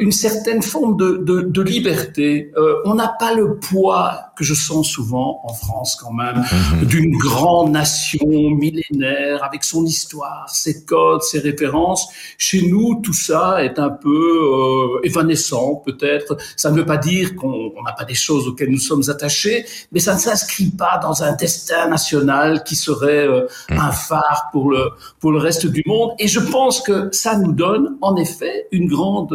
une 0.00 0.12
certaine 0.12 0.62
forme 0.62 0.96
de, 0.96 1.16
de, 1.16 1.40
de 1.40 1.62
liberté. 1.62 2.52
Euh, 2.56 2.76
on 2.84 2.94
n'a 2.94 3.14
pas 3.18 3.34
le 3.34 3.56
poids 3.56 4.32
que 4.36 4.44
je 4.44 4.54
sens 4.54 4.88
souvent 4.88 5.40
en 5.44 5.52
France 5.52 5.96
quand 5.96 6.12
même 6.12 6.44
mhm. 6.80 6.86
d'une 6.86 7.16
grande 7.16 7.72
nation 7.72 8.26
millénaire 8.50 9.42
avec 9.44 9.64
son 9.64 9.84
histoire, 9.84 10.48
ses 10.48 10.84
codes, 10.84 11.22
ses 11.22 11.38
références. 11.38 12.08
Chez 12.38 12.66
nous, 12.68 13.00
tout 13.02 13.12
ça 13.12 13.64
est 13.64 13.78
un 13.78 13.90
peu 13.90 14.08
euh, 14.10 15.00
évanescent 15.04 15.76
peut-être. 15.84 16.36
Ça 16.56 16.70
ne 16.70 16.76
veut 16.76 16.86
pas 16.86 16.96
dire 16.96 17.34
qu'on 17.36 17.72
n'a 17.84 17.92
pas 17.92 18.04
des 18.04 18.14
choses 18.14 18.48
auxquelles 18.48 18.70
nous 18.70 18.78
sommes 18.78 19.02
attachés, 19.08 19.64
mais 19.92 20.00
ça 20.00 20.14
ne 20.14 20.18
s'inscrit 20.20 20.70
pas 20.70 20.98
dans 21.02 21.22
un 21.22 21.32
destin 21.32 21.88
national 21.88 22.64
qui 22.64 22.76
serait 22.76 23.26
euh, 23.26 23.46
mhm. 23.70 23.78
un 23.78 23.92
phare 23.92 24.48
pour 24.52 24.70
le 24.70 24.90
pour 25.20 25.32
le 25.32 25.38
reste 25.38 25.66
du 25.66 25.82
monde. 25.86 26.12
Et 26.18 26.28
je 26.28 26.40
pense 26.40 26.80
que 26.80 27.08
ça 27.12 27.38
nous 27.38 27.52
donne 27.52 27.96
en 28.00 28.16
effet 28.16 28.66
une 28.72 28.88
grande 28.88 29.34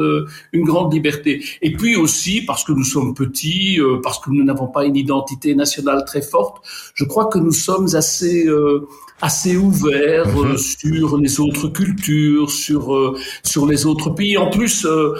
une 0.54 0.64
grande 0.66 0.94
liberté. 0.94 1.44
Et 1.62 1.72
puis 1.74 1.96
aussi, 1.96 2.42
parce 2.42 2.64
que 2.64 2.72
nous 2.72 2.84
sommes 2.84 3.14
petits, 3.14 3.80
euh, 3.80 4.00
parce 4.04 4.20
que 4.20 4.30
nous 4.32 4.44
n'avons 4.44 4.68
pas 4.68 4.86
une 4.90 4.98
identité 4.98 5.56
nationale 5.56 6.04
très 6.06 6.22
forte, 6.22 6.62
je 6.94 7.06
crois 7.06 7.28
que 7.28 7.40
nous 7.40 7.52
sommes 7.52 7.96
assez 7.96 8.46
euh, 8.48 8.88
assez 9.22 9.58
ouvert 9.58 10.28
euh, 10.28 10.54
mhm. 10.54 10.58
sur 10.58 11.18
les 11.18 11.40
autres 11.40 11.68
cultures, 11.70 12.50
sur 12.50 12.96
euh, 12.96 13.18
sur 13.44 13.66
les 13.66 13.86
autres 13.86 14.10
pays. 14.12 14.38
En 14.38 14.50
plus, 14.50 14.86
euh, 14.86 15.14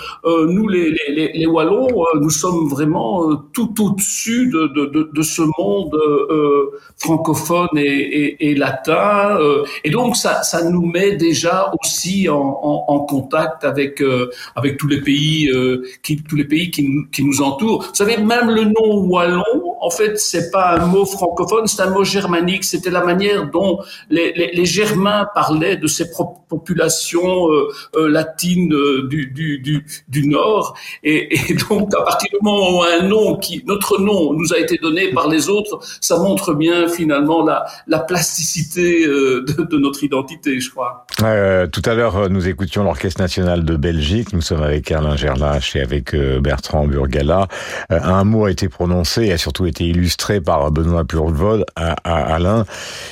nous 0.48 0.68
les, 0.68 0.92
les, 1.10 1.32
les 1.34 1.46
Wallons, 1.46 1.90
nous 2.16 2.30
sommes 2.30 2.70
vraiment 2.70 3.36
tout 3.54 3.74
au-dessus 3.82 4.48
de, 4.48 4.68
de, 4.68 4.86
de, 4.86 5.10
de, 5.14 5.22
ce 5.22 5.42
monde 5.58 5.96
francophone 6.98 7.70
et, 7.76 7.82
et, 7.82 8.50
et 8.50 8.56
latin. 8.56 9.38
et 9.84 9.90
donc 9.90 10.16
ça, 10.16 10.44
ça 10.44 10.70
nous 10.70 10.86
met 10.86 11.16
déjà 11.16 11.72
aussi 11.82 12.30
en, 12.30 12.36
en, 12.38 12.86
en 12.88 13.00
contact 13.02 13.64
avec 13.64 14.04
avec 14.56 14.78
tous 14.78 14.88
les 14.88 15.02
pays 15.02 15.52
qui 16.04 16.22
tous 16.24 16.36
les 16.36 16.46
pays 16.46 16.72
qui, 16.72 16.88
qui 17.12 17.24
nous 17.24 17.42
entourent. 17.42 17.84
Vous 17.84 17.96
savez, 17.96 18.18
même 18.18 18.50
le 18.50 18.66
nom 18.66 19.06
wallon, 19.08 19.44
en 19.82 19.90
fait, 19.90 20.18
c'est 20.18 20.52
pas 20.52 20.78
un 20.78 20.86
mot 20.86 21.06
francophone, 21.06 21.68
c'est 21.68 21.82
un 21.82 21.90
mot 21.90 22.04
germanique. 22.04 22.64
C'était 22.64 22.90
la 22.90 23.04
manière 23.04 23.50
dont 23.50 23.80
les, 24.10 24.66
Germains 24.66 25.28
parlaient 25.34 25.78
de 25.78 25.88
ces 25.88 26.06
populations 26.50 27.52
euh, 27.52 27.68
euh, 27.96 28.10
latines 28.10 28.74
euh, 28.74 29.08
du, 29.08 30.28
Nord. 30.28 30.76
Et, 31.04 31.30
donc, 31.70 31.94
à 31.94 32.04
partir 32.04 32.30
du 32.32 32.38
moment 32.42 32.80
où 32.80 32.84
un 32.84 33.04
nom, 33.04 33.40
notre 33.66 34.02
nom, 34.02 34.34
nous 34.34 34.54
a 34.54 34.58
été 34.58 34.78
donné 34.78 35.12
par 35.12 35.28
les 35.28 35.50
autres, 35.50 35.80
ça 36.02 36.18
montre 36.18 36.54
bien 36.54 36.88
finalement 36.88 37.46
la, 37.46 37.66
la 37.88 38.00
plasticité 38.00 39.06
de, 39.06 39.78
notre 39.78 40.04
identité, 40.04 40.60
je 40.60 40.70
crois. 40.70 41.06
Tout 41.18 41.82
à 41.86 41.94
l'heure, 41.94 42.30
nous 42.30 42.48
écoutions 42.48 42.84
l'Orchestre 42.84 43.22
national 43.22 43.64
de 43.64 43.76
Belgique. 43.76 44.34
Nous 44.34 44.42
sommes 44.42 44.64
avec 44.64 44.92
Alain 44.92 45.16
Gerlache 45.16 45.76
et 45.76 45.82
avec 45.82 46.16
Bertrand 46.16 46.86
Burgala. 46.86 47.48
un 47.90 48.24
mot 48.24 48.46
a 48.46 48.52
été 48.52 48.68
prononcé 48.68 49.26
et 49.26 49.32
a 49.32 49.38
surtout 49.38 49.66
été 49.66 49.86
illustré 49.86 50.42
par 50.42 50.72
Benoît 50.72 51.06
Purvod 51.06 51.66
à, 51.76 51.96
à 52.04 52.36
Alain. 52.36 52.66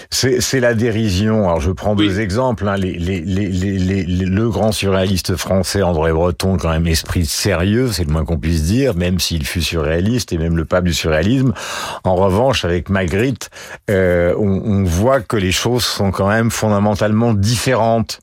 C'est 0.10 0.60
la 0.60 0.67
dérision. 0.74 1.46
Alors 1.46 1.62
je 1.62 1.72
prends 1.72 1.96
deux 1.96 2.20
exemples. 2.20 2.68
Hein. 2.68 2.78
Les, 2.78 2.94
les, 2.94 3.22
les, 3.22 4.04
le 4.04 4.50
grand 4.50 4.72
surréaliste 4.72 5.36
français 5.36 5.82
André 5.82 6.12
Breton, 6.14 6.58
quand 6.58 6.70
même 6.70 6.88
esprit 6.88 7.26
sérieux, 7.26 7.92
c'est 7.92 8.04
le 8.04 8.12
moins 8.12 8.26
qu'on 8.26 8.38
puisse 8.38 8.64
dire, 8.64 8.96
même 8.96 9.20
s'il 9.20 9.46
fut 9.46 9.62
surréaliste 9.62 10.34
et 10.34 10.38
même 10.38 10.58
le 10.58 10.66
pape 10.66 10.86
du 10.86 10.94
surréalisme. 10.94 11.54
En 12.04 12.16
revanche, 12.16 12.66
avec 12.66 12.90
Magritte, 12.90 13.50
euh, 13.90 14.34
on, 14.38 14.62
on 14.64 14.84
voit 14.84 15.22
que 15.22 15.38
les 15.38 15.52
choses 15.52 15.86
sont 15.86 16.12
quand 16.12 16.28
même 16.28 16.52
fondamentalement 16.52 17.34
différentes. 17.34 18.20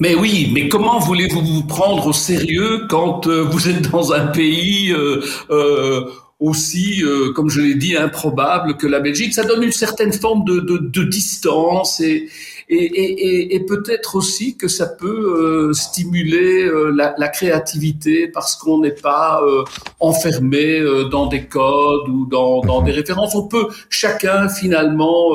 Mais 0.00 0.16
oui, 0.16 0.50
mais 0.52 0.68
comment 0.68 0.98
voulez-vous 0.98 1.42
vous 1.42 1.62
prendre 1.62 2.08
au 2.08 2.12
sérieux 2.12 2.86
quand 2.88 3.28
euh, 3.28 3.42
vous 3.42 3.68
êtes 3.68 3.88
dans 3.88 4.12
un 4.12 4.26
pays 4.26 4.90
euh, 4.90 5.22
euh, 5.50 6.10
aussi, 6.42 7.02
euh, 7.04 7.32
comme 7.32 7.48
je 7.48 7.60
l'ai 7.60 7.76
dit, 7.76 7.96
improbable 7.96 8.76
que 8.76 8.88
la 8.88 8.98
Belgique. 8.98 9.32
Ça 9.32 9.44
donne 9.44 9.62
une 9.62 9.72
certaine 9.72 10.12
forme 10.12 10.44
de, 10.44 10.58
de, 10.58 10.78
de 10.78 11.04
distance 11.04 12.00
et, 12.00 12.28
et, 12.68 12.84
et, 12.84 13.54
et 13.54 13.60
peut-être 13.60 14.16
aussi 14.16 14.56
que 14.56 14.66
ça 14.66 14.86
peut 14.86 15.68
euh, 15.68 15.72
stimuler 15.72 16.64
euh, 16.64 16.90
la, 16.90 17.14
la, 17.16 17.28
créativité 17.28 18.28
parce 18.28 18.56
qu'on 18.56 18.78
n'est 18.78 18.90
pas 18.90 19.40
euh, 19.42 19.62
enfermé 20.00 20.82
dans 21.10 21.26
des 21.26 21.46
codes 21.46 22.08
ou 22.08 22.26
dans, 22.26 22.60
dans 22.60 22.80
mhm. 22.80 22.86
des 22.86 22.92
références. 22.92 23.34
On 23.34 23.46
peut 23.46 23.68
chacun 23.88 24.48
finalement 24.48 25.32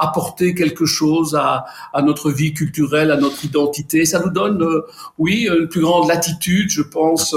apporter 0.00 0.54
quelque 0.54 0.86
chose 0.86 1.34
à, 1.34 1.66
à, 1.92 2.02
notre 2.02 2.30
vie 2.30 2.54
culturelle, 2.54 3.10
à 3.10 3.16
notre 3.16 3.44
identité. 3.44 4.06
Ça 4.06 4.20
nous 4.24 4.30
donne, 4.30 4.66
oui, 5.18 5.48
une 5.48 5.68
plus 5.68 5.82
grande 5.82 6.08
latitude, 6.08 6.70
je 6.70 6.82
pense, 6.82 7.36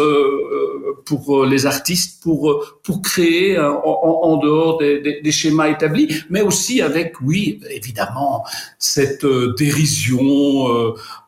pour 1.05 1.45
les 1.45 1.65
artistes, 1.65 2.23
pour 2.23 2.63
pour 2.83 3.01
créer 3.01 3.59
en, 3.59 3.81
en, 3.83 4.37
dehors 4.37 4.77
des, 4.77 4.99
des, 5.01 5.21
des, 5.21 5.31
schémas 5.31 5.67
établis, 5.69 6.13
mais 6.29 6.41
aussi 6.41 6.81
avec, 6.81 7.15
oui, 7.21 7.61
évidemment, 7.69 8.43
cette 8.79 9.25
dérision. 9.57 10.19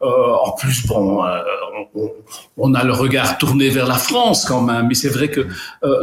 en 0.02 0.52
plus, 0.58 0.86
bon, 0.88 1.22
on, 1.96 2.12
on, 2.58 2.74
a 2.74 2.84
le 2.84 2.94
regard 2.94 3.38
tourné 3.38 3.70
vers 3.70 3.88
la 3.88 3.98
France 3.98 4.46
quand 4.46 4.62
même, 4.62 4.88
mais 4.88 4.96
c'est 4.96 5.10
vrai 5.10 5.30
que 5.30 5.48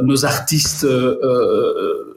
nos 0.03 0.25
artistes 0.25 0.87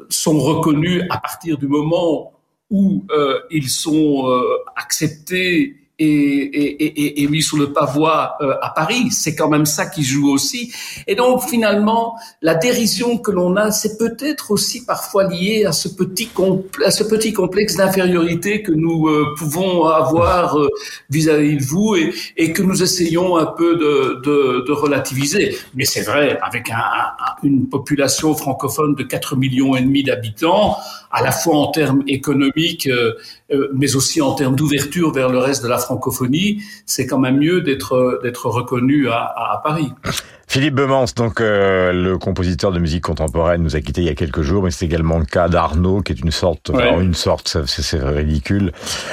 sont 0.10 0.40
reconnus 0.40 1.04
à 1.10 1.18
partir 1.18 1.58
du 1.58 1.68
moment 1.68 2.35
où 2.70 3.06
euh, 3.12 3.42
ils 3.52 3.70
sont 3.70 4.30
euh, 4.30 4.64
acceptés 4.76 5.76
et, 5.98 6.06
et, 6.08 7.24
et, 7.24 7.28
mis 7.28 7.42
sur 7.42 7.58
le 7.58 7.72
pavois 7.72 8.36
euh, 8.42 8.56
à 8.62 8.70
Paris. 8.70 9.12
C'est 9.12 9.36
quand 9.36 9.48
même 9.48 9.66
ça 9.66 9.86
qui 9.86 10.04
joue 10.04 10.30
aussi. 10.30 10.74
Et 11.08 11.16
donc 11.16 11.44
finalement, 11.44 12.16
la 12.42 12.56
dérision 12.56 13.18
que 13.18 13.32
l'on 13.32 13.56
a, 13.56 13.72
c'est 13.72 13.98
peut-être 13.98 14.52
aussi 14.52 14.86
parfois 14.86 15.24
lié 15.26 15.66
à 15.66 15.72
ce 15.72 15.88
petit, 15.88 16.30
à 16.86 16.92
ce 16.92 17.04
petit 17.04 17.32
complexe 17.32 17.78
d'infériorité 17.78 18.62
que 18.62 18.74
nous 18.74 19.08
euh, 19.08 19.34
pouvons 19.38 19.86
avoir 19.86 20.60
euh, 20.60 20.70
vis-à-vis 21.10 21.58
de 21.58 21.64
vous 21.64 21.96
et, 21.96 22.14
et, 22.36 22.52
que 22.52 22.62
nous 22.62 22.84
essayons 22.84 23.38
un 23.38 23.46
peu 23.46 23.76
de, 23.78 24.22
de, 24.24 24.66
de 24.68 24.72
relativiser. 24.74 25.58
Mais 25.76 25.86
c'est 25.86 26.02
vrai, 26.02 26.38
avec 26.42 26.70
un, 26.70 26.84
une 27.44 27.70
population 27.70 28.34
francophone 28.36 28.96
de 28.96 29.04
4 29.04 29.38
millions 29.38 29.76
et 29.76 29.82
demi 29.82 30.04
d'habitants, 30.04 30.78
à 31.12 31.24
la 31.24 31.32
fois 31.32 31.56
en 31.56 31.72
termes 31.72 32.04
économiques, 32.08 32.90
mais 33.74 33.96
aussi 33.96 34.22
en 34.22 34.34
termes 34.34 34.56
d'ouverture 34.56 35.14
vers 35.14 35.30
le 35.30 35.38
reste 35.38 35.64
de 35.64 35.70
la 35.70 35.78
francophonie, 35.86 36.62
c'est 36.86 37.06
quand 37.08 37.20
même 37.20 37.38
mieux 37.38 37.62
d'être 37.62 38.46
reconnu 38.50 39.08
à 39.10 39.62
Paris. 39.64 39.94
Philippe 40.48 40.76
Bemans, 40.76 41.06
donc 41.16 41.42
euh, 41.42 41.92
le 41.92 42.18
compositeur 42.18 42.72
de 42.72 42.80
musique 42.80 43.04
contemporaine, 43.04 43.62
nous 43.62 43.76
a 43.76 43.82
quitté 43.82 44.02
il 44.02 44.08
y 44.08 44.10
a 44.10 44.16
quelques 44.16 44.42
jours, 44.42 44.64
mais 44.64 44.72
c'est 44.72 44.86
également 44.86 45.18
le 45.18 45.26
cas 45.26 45.50
d'Arnaud, 45.50 46.02
qui 46.02 46.14
est 46.14 46.20
une 46.20 46.32
sorte, 46.32 46.70
ouais. 46.70 46.94
une 47.02 47.14
sorte, 47.14 47.58
c'est 47.66 48.00
ridicule, 48.04 48.72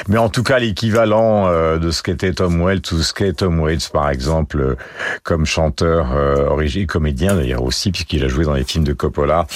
mais 0.09 0.19
en 0.19 0.29
tout 0.29 0.43
cas 0.43 0.59
l'équivalent 0.59 1.49
euh, 1.49 1.79
de 1.79 1.91
ce 1.91 2.03
qu'était 2.03 2.33
Tom 2.33 2.61
Waits 2.61 2.93
ou 2.93 3.03
ce 3.03 3.13
qu'est 3.13 3.33
Tom 3.33 3.61
Waits, 3.61 3.91
par 3.93 4.11
exemple, 4.11 4.61
euh, 4.61 4.77
comme 5.23 5.47
chanteur 5.47 6.13
euh, 6.13 6.47
origine, 6.47 6.87
comédien 6.87 7.35
d'ailleurs 7.35 7.63
aussi, 7.63 7.91
puisqu'il 7.91 8.25
a 8.25 8.29
joué 8.29 8.45
dans 8.45 8.55
les 8.55 8.65
films 8.65 8.85
de 8.85 8.93
Coppola, 8.93 9.47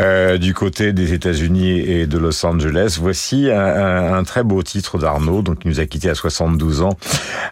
euh, 0.00 0.38
du 0.38 0.54
côté 0.54 0.92
des 0.92 1.12
États-Unis 1.12 1.80
et 1.80 2.06
de 2.06 2.18
Los 2.18 2.44
Angeles. 2.44 2.98
Voici 3.00 3.50
un, 3.50 3.58
un, 3.60 4.14
un 4.14 4.24
très 4.24 4.42
beau 4.42 4.62
titre 4.62 4.98
d'Arnaud, 4.98 5.42
donc 5.42 5.58
il 5.64 5.70
nous 5.70 5.80
a 5.80 5.86
quitté 5.86 6.08
à 6.08 6.14
72 6.14 6.82
ans, 6.82 6.96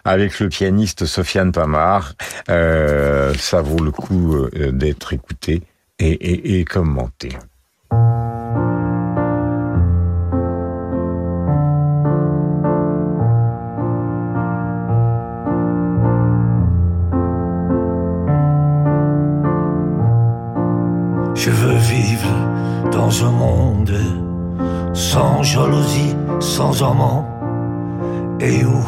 avec 0.03 0.39
le 0.39 0.49
pianiste 0.49 1.05
Sofiane 1.05 1.51
Pamar. 1.51 2.13
ça 2.47 3.61
le 3.83 3.91
coup 3.91 4.35
euh, 4.35 4.71
d'être 4.71 5.13
écouté 5.13 5.61
et, 5.99 6.59
et 6.59 6.65
commenté. 6.65 7.29
Je 21.35 21.51
veux 21.51 21.77
vivre 21.77 22.91
dans 22.91 23.23
un 23.23 23.31
monde 23.31 23.93
sans 24.93 25.43
jalousie, 25.43 26.15
sans 26.39 26.81
amant, 26.81 27.27
et 28.39 28.63
où 28.65 28.83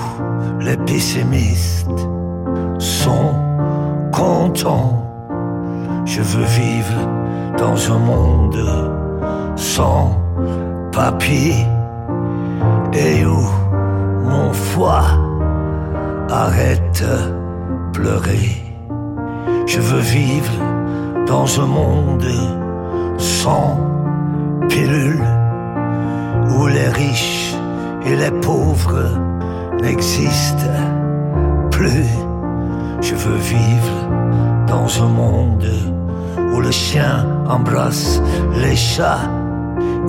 les 0.62 0.78
pessimistes 0.78 1.88
sont 2.80 3.36
contents. 4.18 4.94
Je 6.06 6.22
veux 6.22 6.46
vivre 6.46 7.00
dans 7.58 7.78
un 7.94 8.00
monde 8.00 8.64
sans 9.56 10.18
papier 10.92 11.54
et 12.94 13.26
où 13.26 13.44
mon 14.32 14.52
foie 14.54 15.10
arrête 16.30 17.06
pleurer. 17.94 18.50
Je 19.68 19.80
veux 19.80 20.06
vivre 20.20 20.58
dans 21.28 21.48
un 21.62 21.68
monde 21.68 22.32
sans 23.18 23.80
pilule 24.68 25.28
où 26.56 26.66
les 26.66 26.90
riches 26.90 27.54
et 28.06 28.16
les 28.16 28.32
pauvres 28.42 29.04
n'existent 29.82 30.82
plus. 31.70 32.27
Je 33.02 33.16
veux 33.16 33.38
vivre 33.38 34.66
dans 34.68 35.04
un 35.04 35.08
monde 35.08 35.68
où 36.54 36.60
le 36.60 36.72
chien 36.72 37.26
embrasse 37.48 38.22
les 38.62 38.76
chats 38.76 39.30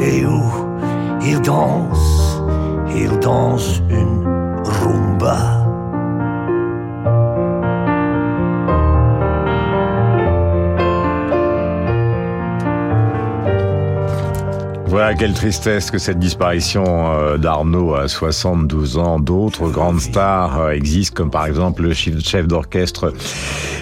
et 0.01 0.25
où 0.25 0.43
il 1.23 1.41
danse, 1.43 2.43
il 2.95 3.19
danse 3.21 3.83
une 3.91 4.25
rumba. 4.65 5.68
Voilà, 14.89 15.15
quelle 15.15 15.35
tristesse 15.35 15.91
que 15.91 15.99
cette 15.99 16.19
disparition 16.19 16.83
euh, 16.87 17.37
d'Arnaud 17.37 17.95
à 17.95 18.09
72 18.09 18.97
ans. 18.97 19.21
D'autres 19.21 19.69
grandes 19.69 20.01
stars 20.01 20.59
euh, 20.59 20.71
existent, 20.71 21.15
comme 21.15 21.31
par 21.31 21.45
exemple 21.45 21.83
le 21.83 21.93
chef 21.93 22.47
d'orchestre 22.47 23.13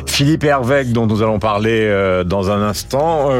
Philippe 0.06 0.42
Hervec, 0.42 0.90
dont 0.90 1.06
nous 1.06 1.22
allons 1.22 1.38
parler 1.38 1.82
euh, 1.84 2.24
dans 2.24 2.50
un 2.50 2.60
instant. 2.60 3.30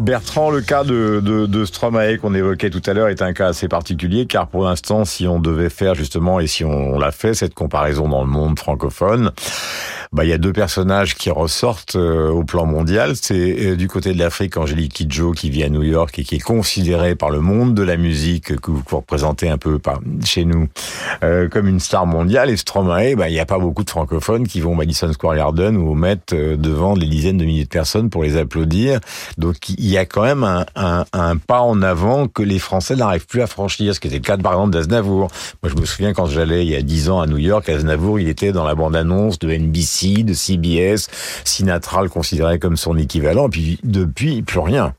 Bertrand, 0.00 0.50
le 0.50 0.60
cas 0.60 0.82
de, 0.82 1.20
de, 1.24 1.46
de 1.46 1.64
Stromae 1.64 2.18
qu'on 2.18 2.34
évoquait 2.34 2.70
tout 2.70 2.82
à 2.84 2.94
l'heure 2.94 3.08
est 3.08 3.22
un 3.22 3.32
cas 3.32 3.46
assez 3.46 3.68
particulier, 3.68 4.26
car 4.26 4.48
pour 4.48 4.64
l'instant, 4.64 5.04
si 5.04 5.28
on 5.28 5.38
devait 5.38 5.70
faire 5.70 5.94
justement, 5.94 6.40
et 6.40 6.48
si 6.48 6.64
on 6.64 6.98
l'a 6.98 7.12
fait, 7.12 7.32
cette 7.32 7.54
comparaison 7.54 8.08
dans 8.08 8.22
le 8.22 8.28
monde 8.28 8.58
francophone, 8.58 9.30
bah, 10.12 10.24
il 10.24 10.30
y 10.30 10.32
a 10.32 10.38
deux 10.38 10.52
personnages 10.52 11.14
qui 11.14 11.30
ressortent 11.30 11.96
euh, 11.96 12.30
au 12.30 12.44
plan 12.44 12.66
mondial. 12.66 13.14
C'est 13.20 13.72
euh, 13.72 13.76
du 13.76 13.88
côté 13.88 14.12
de 14.12 14.18
l'Afrique, 14.18 14.56
Angélique 14.56 14.94
Kidjo, 14.94 15.32
qui 15.32 15.50
vit 15.50 15.64
à 15.64 15.68
New 15.68 15.82
York 15.82 16.18
et 16.18 16.24
qui 16.24 16.36
est 16.36 16.40
considérée 16.40 17.14
par 17.14 17.30
le 17.30 17.40
monde 17.40 17.74
de 17.74 17.82
la 17.82 17.96
musique 17.96 18.56
que 18.56 18.70
vous 18.70 18.82
représentez 18.90 19.48
un 19.48 19.58
peu 19.58 19.78
par, 19.78 20.00
chez 20.24 20.44
nous 20.44 20.68
euh, 21.22 21.48
comme 21.48 21.68
une 21.68 21.80
star 21.80 22.06
mondiale. 22.06 22.50
Et 22.50 22.56
Stromae, 22.56 23.14
bah, 23.16 23.28
il 23.28 23.32
n'y 23.32 23.40
a 23.40 23.46
pas 23.46 23.58
beaucoup 23.58 23.84
de 23.84 23.90
francophones 23.90 24.46
qui 24.46 24.60
vont 24.60 24.72
au 24.72 24.74
Madison 24.74 25.12
Square 25.12 25.36
Garden 25.36 25.76
ou 25.76 25.90
au 25.90 25.94
Met 25.94 26.18
euh, 26.32 26.56
devant 26.56 26.96
des 26.96 27.06
dizaines 27.06 27.38
de 27.38 27.44
milliers 27.44 27.64
de 27.64 27.68
personnes 27.68 28.08
pour 28.10 28.22
les 28.22 28.36
applaudir. 28.36 29.00
Donc 29.36 29.68
il 29.68 29.86
y 29.86 29.98
a 29.98 30.06
quand 30.06 30.22
même 30.22 30.44
un, 30.44 30.64
un, 30.76 31.04
un 31.12 31.36
pas 31.36 31.60
en 31.60 31.82
avant 31.82 32.28
que 32.28 32.42
les 32.42 32.58
Français 32.58 32.96
n'arrivent 32.96 33.26
plus 33.26 33.42
à 33.42 33.46
franchir, 33.46 33.94
ce 33.94 34.00
qui 34.00 34.06
était 34.06 34.16
le 34.16 34.22
cas 34.22 34.36
par 34.38 34.52
exemple 34.52 34.72
d'Aznavour. 34.72 35.28
Moi 35.62 35.72
je 35.74 35.80
me 35.80 35.84
souviens 35.84 36.12
quand 36.12 36.26
j'allais 36.26 36.64
il 36.64 36.70
y 36.70 36.76
a 36.76 36.82
dix 36.82 37.10
ans 37.10 37.20
à 37.20 37.26
New 37.26 37.38
York, 37.38 37.68
Aznavour 37.68 38.20
il 38.20 38.28
était 38.28 38.52
dans 38.52 38.64
la 38.64 38.74
bande-annonce 38.74 39.38
de 39.38 39.52
NBC 39.52 39.97
de 40.06 40.32
CBS, 40.32 41.08
Sinatra 41.44 42.02
le 42.02 42.08
considérait 42.08 42.58
comme 42.58 42.76
son 42.76 42.96
équivalent, 42.96 43.48
puis 43.48 43.78
depuis, 43.82 44.42
plus 44.42 44.60
rien. 44.60 44.94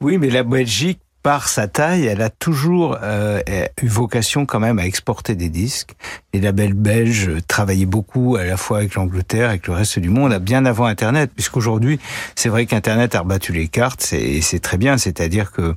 Oui, 0.00 0.18
mais 0.18 0.30
la 0.30 0.42
Belgique, 0.42 1.00
par 1.22 1.48
sa 1.48 1.68
taille, 1.68 2.04
elle 2.04 2.20
a 2.20 2.28
toujours 2.28 2.98
euh, 3.02 3.40
eu 3.82 3.86
vocation 3.86 4.44
quand 4.44 4.60
même 4.60 4.78
à 4.78 4.84
exporter 4.84 5.34
des 5.34 5.48
disques. 5.48 5.94
Les 6.34 6.40
labels 6.40 6.74
belges 6.74 7.30
travaillaient 7.48 7.86
beaucoup 7.86 8.36
à 8.36 8.44
la 8.44 8.58
fois 8.58 8.78
avec 8.78 8.94
l'Angleterre, 8.94 9.48
avec 9.48 9.66
le 9.66 9.72
reste 9.72 9.98
du 9.98 10.10
monde, 10.10 10.36
bien 10.38 10.66
avant 10.66 10.84
Internet, 10.84 11.30
puisqu'aujourd'hui, 11.34 11.98
c'est 12.36 12.50
vrai 12.50 12.66
qu'Internet 12.66 13.14
a 13.14 13.20
rebattu 13.20 13.52
les 13.54 13.68
cartes, 13.68 14.12
et 14.12 14.42
c'est 14.42 14.58
très 14.58 14.76
bien, 14.76 14.98
c'est-à-dire 14.98 15.50
que 15.50 15.74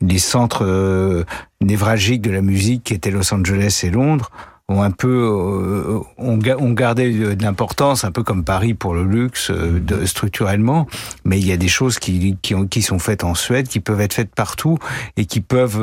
les 0.00 0.18
centres 0.18 0.64
euh, 0.64 1.24
névralgiques 1.60 2.22
de 2.22 2.32
la 2.32 2.42
musique, 2.42 2.82
qui 2.82 2.94
étaient 2.94 3.12
Los 3.12 3.32
Angeles 3.32 3.82
et 3.84 3.90
Londres, 3.90 4.32
ont 4.68 4.82
un 4.82 4.90
peu 4.90 5.08
euh, 5.08 6.00
ont, 6.18 6.38
ont 6.38 6.72
gardé 6.72 7.34
de 7.34 7.42
l'importance, 7.42 8.04
un 8.04 8.12
peu 8.12 8.22
comme 8.22 8.44
Paris 8.44 8.74
pour 8.74 8.94
le 8.94 9.04
luxe 9.04 9.50
euh, 9.50 9.80
de, 9.80 10.04
structurellement. 10.04 10.86
Mais 11.24 11.38
il 11.38 11.46
y 11.46 11.52
a 11.52 11.56
des 11.56 11.68
choses 11.68 11.98
qui 11.98 12.36
qui, 12.42 12.54
ont, 12.54 12.66
qui 12.66 12.82
sont 12.82 12.98
faites 12.98 13.24
en 13.24 13.34
Suède, 13.34 13.68
qui 13.68 13.80
peuvent 13.80 14.00
être 14.00 14.14
faites 14.14 14.34
partout 14.34 14.78
et 15.16 15.24
qui 15.24 15.40
peuvent 15.40 15.82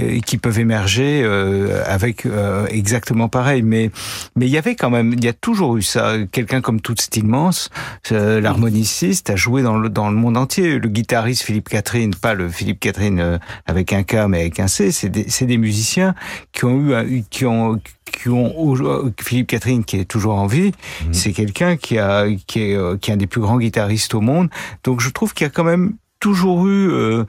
euh, 0.00 0.20
qui 0.26 0.38
peuvent 0.38 0.58
émerger 0.58 1.22
euh, 1.24 1.82
avec 1.86 2.26
euh, 2.26 2.66
exactement 2.68 3.28
pareil. 3.28 3.62
Mais 3.62 3.90
mais 4.36 4.46
il 4.46 4.52
y 4.52 4.58
avait 4.58 4.74
quand 4.74 4.90
même, 4.90 5.12
il 5.14 5.24
y 5.24 5.28
a 5.28 5.32
toujours 5.32 5.76
eu 5.76 5.82
ça. 5.82 6.14
Quelqu'un 6.30 6.60
comme 6.60 6.80
Toots 6.80 7.00
Stillmans, 7.00 7.68
l'harmoniciste, 8.10 9.30
a 9.30 9.36
joué 9.36 9.62
dans 9.62 9.78
le 9.78 9.88
dans 9.88 10.10
le 10.10 10.16
monde 10.16 10.36
entier. 10.36 10.78
Le 10.78 10.88
guitariste 10.88 11.42
Philippe 11.42 11.68
Catherine, 11.68 12.14
pas 12.14 12.34
le 12.34 12.48
Philippe 12.48 12.80
Catherine 12.80 13.38
avec 13.66 13.92
un 13.92 14.02
K 14.02 14.26
mais 14.28 14.40
avec 14.40 14.60
un 14.60 14.68
C, 14.68 14.92
c'est 14.92 15.08
des 15.08 15.26
c'est 15.28 15.46
des 15.46 15.58
musiciens 15.58 16.14
qui 16.52 16.64
ont 16.64 17.02
eu 17.02 17.24
qui 17.30 17.46
ont 17.46 17.80
qui 18.10 18.28
ont 18.28 18.74
Philippe 19.20 19.46
Catherine 19.48 19.84
qui 19.84 19.98
est 19.98 20.04
toujours 20.04 20.34
en 20.34 20.46
vie, 20.46 20.72
Mhm. 21.06 21.12
c'est 21.14 21.32
quelqu'un 21.32 21.76
qui 21.76 21.98
a 21.98 22.26
qui 22.46 22.60
est 22.62 22.76
euh, 22.76 22.96
qui 22.96 23.10
est 23.10 23.14
un 23.14 23.16
des 23.16 23.26
plus 23.26 23.40
grands 23.40 23.58
guitaristes 23.58 24.14
au 24.14 24.20
monde. 24.20 24.48
Donc 24.84 25.00
je 25.00 25.10
trouve 25.10 25.32
qu'il 25.34 25.44
y 25.46 25.48
a 25.48 25.50
quand 25.50 25.64
même 25.64 25.94
toujours 26.20 26.66
eu 26.66 26.90
euh, 26.90 27.24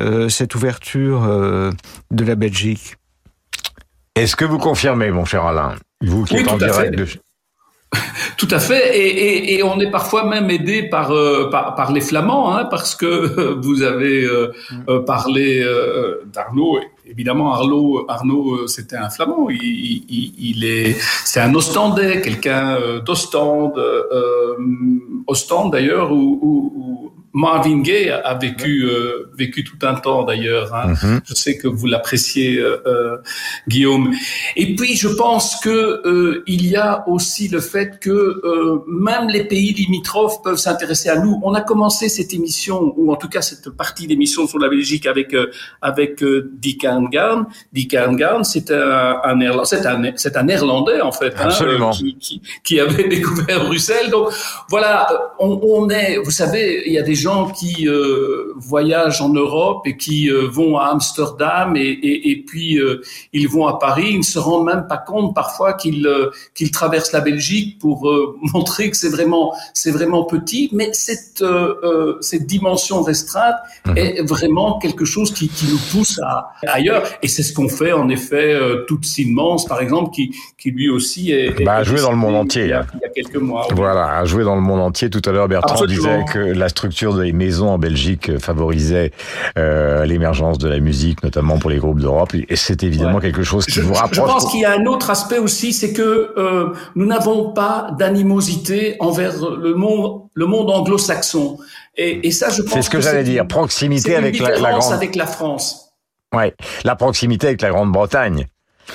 euh, 0.00 0.28
cette 0.28 0.54
ouverture 0.54 1.24
euh, 1.24 1.72
de 2.10 2.24
la 2.24 2.34
Belgique. 2.36 2.96
Est-ce 4.14 4.36
que 4.36 4.44
vous 4.44 4.58
confirmez, 4.58 5.10
mon 5.10 5.24
cher 5.24 5.44
Alain, 5.44 5.74
vous 6.00 6.24
qui 6.24 6.34
Oui, 6.34 6.40
êtes 6.40 6.48
en 6.48 6.56
direct 6.56 6.94
de... 6.96 7.06
Tout 8.36 8.48
à 8.50 8.58
fait, 8.58 8.98
et, 8.98 9.08
et, 9.08 9.54
et 9.58 9.62
on 9.62 9.78
est 9.80 9.90
parfois 9.90 10.24
même 10.24 10.50
aidé 10.50 10.82
par, 10.82 11.10
euh, 11.12 11.48
par, 11.50 11.74
par 11.74 11.92
les 11.92 12.00
Flamands, 12.00 12.54
hein, 12.54 12.64
parce 12.66 12.94
que 12.94 13.06
euh, 13.06 13.54
vous 13.60 13.82
avez 13.82 14.24
euh, 14.24 14.52
euh, 14.88 15.00
parlé 15.00 15.62
euh, 15.62 16.22
d'Arnaud. 16.32 16.78
Évidemment, 17.08 17.52
Arnaud, 17.54 18.04
Arnaud, 18.08 18.66
c'était 18.66 18.96
un 18.96 19.10
Flamand. 19.10 19.48
Il, 19.48 19.62
il, 19.62 20.34
il 20.38 20.64
est, 20.64 20.96
c'est 21.24 21.40
un 21.40 21.54
Ostendais, 21.54 22.20
quelqu'un 22.20 22.78
d'Ostende, 23.04 23.78
euh, 23.78 24.56
Ostende 25.26 25.72
d'ailleurs, 25.72 26.10
où, 26.12 26.40
où 26.42 27.12
Marvin 27.38 27.80
Gaye 27.82 28.08
a 28.10 28.34
vécu, 28.34 28.84
euh, 28.86 29.30
vécu 29.36 29.62
tout 29.62 29.76
un 29.86 29.94
temps 29.96 30.22
d'ailleurs. 30.24 30.74
Hein. 30.74 30.94
Mhm. 31.02 31.20
Je 31.28 31.34
sais 31.34 31.58
que 31.58 31.68
vous 31.68 31.86
l'appréciez, 31.86 32.56
euh, 32.58 32.78
euh, 32.86 33.16
Guillaume. 33.68 34.10
Et 34.56 34.74
puis, 34.74 34.96
je 34.96 35.08
pense 35.08 35.60
que 35.60 35.68
euh, 35.68 36.42
il 36.46 36.66
y 36.66 36.76
a 36.76 37.04
aussi 37.06 37.48
le 37.48 37.60
fait 37.60 38.00
que 38.00 38.08
euh, 38.10 38.78
même 38.88 39.28
les 39.28 39.44
pays 39.44 39.74
limitrophes 39.74 40.40
peuvent 40.42 40.56
s'intéresser 40.56 41.10
à 41.10 41.18
nous. 41.18 41.38
On 41.44 41.52
a 41.52 41.60
commencé 41.60 42.08
cette 42.08 42.32
émission, 42.32 42.94
ou 42.96 43.12
en 43.12 43.16
tout 43.16 43.28
cas 43.28 43.42
cette 43.42 43.68
partie 43.68 44.06
d'émission 44.06 44.46
sur 44.46 44.58
la 44.58 44.70
Belgique 44.70 45.04
avec 45.06 45.34
euh, 45.34 45.50
avec 45.82 46.22
euh, 46.22 46.50
Dick 46.54 46.86
Arngarn. 46.86 47.44
Dick 47.70 47.92
Arngarn, 47.92 48.44
c'est 48.44 48.70
un, 48.70 49.20
c'est 49.64 49.84
un, 49.84 50.12
c'est 50.16 50.36
un 50.38 50.42
Néerlandais 50.44 51.02
en 51.02 51.12
fait, 51.12 51.34
hein, 51.36 51.48
Absolument. 51.50 51.90
euh, 51.90 51.92
qui, 51.92 52.16
qui, 52.18 52.42
qui 52.64 52.80
avait 52.80 53.08
découvert 53.16 53.62
Bruxelles. 53.66 54.08
Donc 54.10 54.28
voilà, 54.70 55.06
on, 55.38 55.60
on 55.62 55.90
est, 55.90 56.16
vous 56.16 56.30
savez, 56.30 56.84
il 56.86 56.94
y 56.94 56.98
a 56.98 57.02
des 57.02 57.14
gens 57.14 57.25
qui 57.54 57.88
euh, 57.88 58.52
voyagent 58.56 59.20
en 59.20 59.30
Europe 59.30 59.86
et 59.86 59.96
qui 59.96 60.30
euh, 60.30 60.48
vont 60.48 60.78
à 60.78 60.86
Amsterdam 60.86 61.76
et, 61.76 61.80
et, 61.80 62.30
et 62.30 62.36
puis 62.36 62.78
euh, 62.78 63.02
ils 63.32 63.48
vont 63.48 63.66
à 63.66 63.78
Paris. 63.78 64.10
Ils 64.10 64.18
ne 64.18 64.22
se 64.22 64.38
rendent 64.38 64.66
même 64.66 64.86
pas 64.88 64.98
compte 64.98 65.34
parfois 65.34 65.74
qu'ils 65.74 66.08
qu'ils 66.54 66.70
traversent 66.70 67.12
la 67.12 67.20
Belgique 67.20 67.78
pour 67.78 68.10
montrer 68.54 68.90
que 68.90 68.96
c'est 68.96 69.08
vraiment 69.08 69.54
c'est 69.74 69.90
vraiment 69.90 70.24
petit, 70.24 70.70
mais 70.72 70.90
cette 70.92 71.44
cette 72.20 72.46
dimension 72.46 73.02
restreinte 73.02 73.56
est 73.96 74.22
vraiment 74.26 74.78
quelque 74.78 75.04
chose 75.04 75.32
qui, 75.32 75.48
qui 75.48 75.66
nous 75.66 75.80
pousse 75.90 76.20
à 76.22 76.50
ailleurs. 76.66 77.02
Et 77.22 77.28
c'est 77.28 77.42
ce 77.42 77.52
qu'on 77.52 77.68
fait 77.68 77.92
en 77.92 78.08
effet. 78.08 78.58
Toute 78.86 79.04
Simmons, 79.04 79.64
par 79.68 79.80
exemple, 79.80 80.10
qui 80.10 80.34
qui 80.58 80.70
lui 80.70 80.88
aussi 80.88 81.32
est, 81.32 81.64
Bah, 81.64 81.80
est 81.80 81.84
joué 81.84 82.00
dans 82.00 82.10
le 82.10 82.16
monde 82.16 82.34
entier. 82.36 82.64
il 82.64 82.68
y 82.70 82.72
a, 82.72 82.80
hein. 82.80 82.86
il 82.94 83.00
y 83.00 83.04
a 83.04 83.08
quelques 83.08 83.36
mois. 83.36 83.66
Voilà, 83.74 84.18
a 84.18 84.24
joué 84.24 84.44
dans 84.44 84.54
le 84.54 84.60
monde 84.60 84.80
entier. 84.80 85.10
Tout 85.10 85.22
à 85.24 85.32
l'heure, 85.32 85.48
Bertrand 85.48 85.74
Absolument. 85.74 86.24
disait 86.24 86.24
que 86.32 86.38
la 86.38 86.68
structure 86.68 87.05
des 87.14 87.32
maisons 87.32 87.68
en 87.70 87.78
Belgique 87.78 88.28
euh, 88.30 88.38
favorisait 88.38 89.12
euh, 89.58 90.04
l'émergence 90.04 90.58
de 90.58 90.68
la 90.68 90.80
musique, 90.80 91.22
notamment 91.22 91.58
pour 91.58 91.70
les 91.70 91.78
groupes 91.78 92.00
d'Europe. 92.00 92.34
Et 92.34 92.56
c'est 92.56 92.82
évidemment 92.82 93.16
Ouais. 93.16 93.20
quelque 93.22 93.42
chose 93.42 93.64
qui 93.66 93.72
Je, 93.72 93.80
vous 93.82 93.94
rapproche. 93.94 94.16
je 94.16 94.20
pense 94.20 94.46
qu'il 94.50 94.60
y 94.60 94.64
a 94.64 94.72
un 94.72 94.84
autre 94.86 95.10
aspect 95.10 95.38
aussi, 95.38 95.72
c'est 95.72 95.92
que 95.92 96.34
euh, 96.36 96.72
nous 96.94 97.06
n'avons 97.06 97.52
pas 97.52 97.88
d'animosité 97.98 98.96
envers 99.00 99.34
le 99.56 99.74
monde, 99.74 100.22
le 100.34 100.46
monde 100.46 100.70
anglo-saxon. 100.70 101.58
Et, 101.96 102.26
et 102.26 102.30
ça, 102.30 102.50
je 102.50 102.62
pense 102.62 102.72
C'est 102.72 102.82
ce 102.82 102.90
que 102.90 103.00
j'allais 103.00 103.24
dire. 103.24 103.46
Proximité 103.46 104.16
avec 104.16 104.38
la- 104.38 104.58
la 104.58 104.72
grande- 104.72 104.92
avec 104.92 105.14
la 105.16 105.26
France. 105.26 105.92
Ouais, 106.34 106.54
la 106.84 106.96
proximité 106.96 107.46
avec 107.46 107.62
la 107.62 107.70
Grande-Bretagne. 107.70 108.46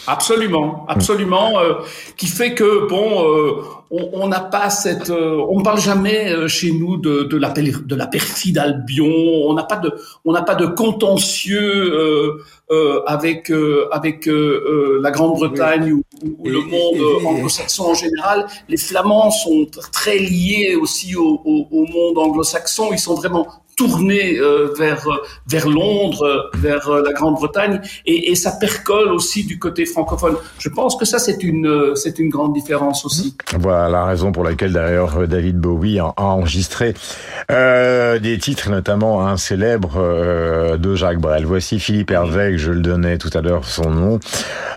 Absolument, 0.07 0.85
absolument, 0.87 1.59
euh, 1.59 1.73
qui 2.17 2.27
fait 2.27 2.53
que 2.53 2.87
bon, 2.87 3.23
euh, 3.27 3.61
on 3.91 4.27
n'a 4.29 4.39
pas 4.39 4.69
cette, 4.69 5.09
euh, 5.09 5.45
on 5.49 5.59
ne 5.59 5.63
parle 5.65 5.81
jamais 5.81 6.31
euh, 6.31 6.47
chez 6.47 6.71
nous 6.71 6.95
de, 6.95 7.23
de 7.23 7.37
la 7.37 7.49
de 7.49 7.95
la 7.95 8.07
perfide 8.07 8.57
Albion, 8.57 9.05
on 9.49 9.53
n'a 9.53 9.63
pas 9.63 9.75
de, 9.75 9.93
on 10.23 10.31
n'a 10.31 10.43
pas 10.43 10.55
de 10.55 10.65
contentieux 10.65 11.93
euh, 11.93 12.41
euh, 12.71 13.01
avec 13.05 13.51
euh, 13.51 13.89
avec 13.91 14.27
la 14.27 15.11
Grande-Bretagne 15.11 15.91
ou, 15.91 16.03
ou 16.39 16.47
le 16.47 16.61
monde 16.61 17.25
anglo-saxon 17.25 17.91
en 17.91 17.93
général. 17.93 18.47
Les 18.69 18.77
Flamands 18.77 19.29
sont 19.29 19.63
tr- 19.63 19.91
très 19.91 20.17
liés 20.17 20.75
aussi 20.81 21.15
au, 21.17 21.41
au, 21.43 21.67
au 21.69 21.85
monde 21.85 22.17
anglo-saxon, 22.17 22.89
ils 22.93 22.99
sont 22.99 23.15
vraiment 23.15 23.45
tournés 23.81 24.37
euh, 24.37 24.73
vers 24.77 25.07
vers 25.47 25.67
Londres, 25.67 26.51
vers 26.53 26.87
euh, 26.87 27.01
la 27.03 27.13
Grande-Bretagne, 27.13 27.81
et, 28.05 28.35
ça 28.35 28.51
percole 28.51 29.11
aussi 29.11 29.43
du 29.43 29.57
côté 29.57 29.85
francophone. 29.85 30.35
Je 30.59 30.69
pense 30.69 30.95
que 30.95 31.05
ça 31.05 31.17
c'est 31.17 31.43
une 31.43 31.67
euh, 31.67 31.95
c'est 31.95 32.19
une 32.19 32.29
grande 32.29 32.53
différence 32.53 33.05
aussi. 33.05 33.35
Voilà 33.57 33.89
la 33.89 34.05
raison 34.05 34.31
pour 34.31 34.43
laquelle 34.43 34.73
d'ailleurs 34.73 35.27
David 35.27 35.57
Bowie 35.57 35.97
a 35.97 36.13
enregistré 36.17 36.93
des 37.49 38.37
titres, 38.39 38.69
notamment 38.69 39.27
un 39.27 39.37
célèbre 39.37 40.77
de 40.77 40.95
Jacques 40.95 41.19
Brel. 41.19 41.45
Voici 41.45 41.79
Philippe 41.79 42.11
Hervé, 42.11 42.57
je 42.57 42.71
le 42.71 42.81
donnais 42.81 43.17
tout 43.17 43.29
à 43.33 43.41
l'heure 43.41 43.65
son 43.65 43.89
nom. 43.89 44.19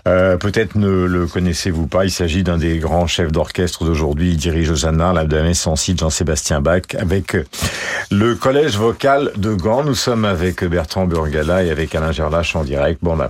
Peut-être 0.03 0.75
ne 0.75 1.05
le 1.05 1.25
connaissez-vous 1.27 1.87
pas. 1.87 2.05
Il 2.05 2.11
s'agit 2.11 2.43
d'un 2.43 2.57
des 2.57 2.77
grands 2.77 3.07
chefs 3.07 3.31
d'orchestre 3.31 3.85
d'aujourd'hui. 3.85 4.31
Il 4.31 4.37
dirige 4.37 4.71
au 4.71 4.75
Janin, 4.75 5.13
la 5.13 5.25
Dame 5.25 5.53
Sensible, 5.53 5.99
Jean-Sébastien 5.99 6.61
Bach, 6.61 6.95
avec 6.97 7.37
le 8.11 8.35
collège 8.35 8.77
vocal 8.77 8.94
de 9.03 9.53
Gand. 9.53 9.83
Nous 9.83 9.95
sommes 9.95 10.25
avec 10.25 10.63
Bertrand 10.63 11.05
Burgala 11.05 11.63
et 11.63 11.69
avec 11.69 11.93
Alain 11.95 12.11
Gerlache 12.11 12.55
en 12.55 12.63
direct. 12.63 12.99
Bon, 13.01 13.19
à 13.19 13.29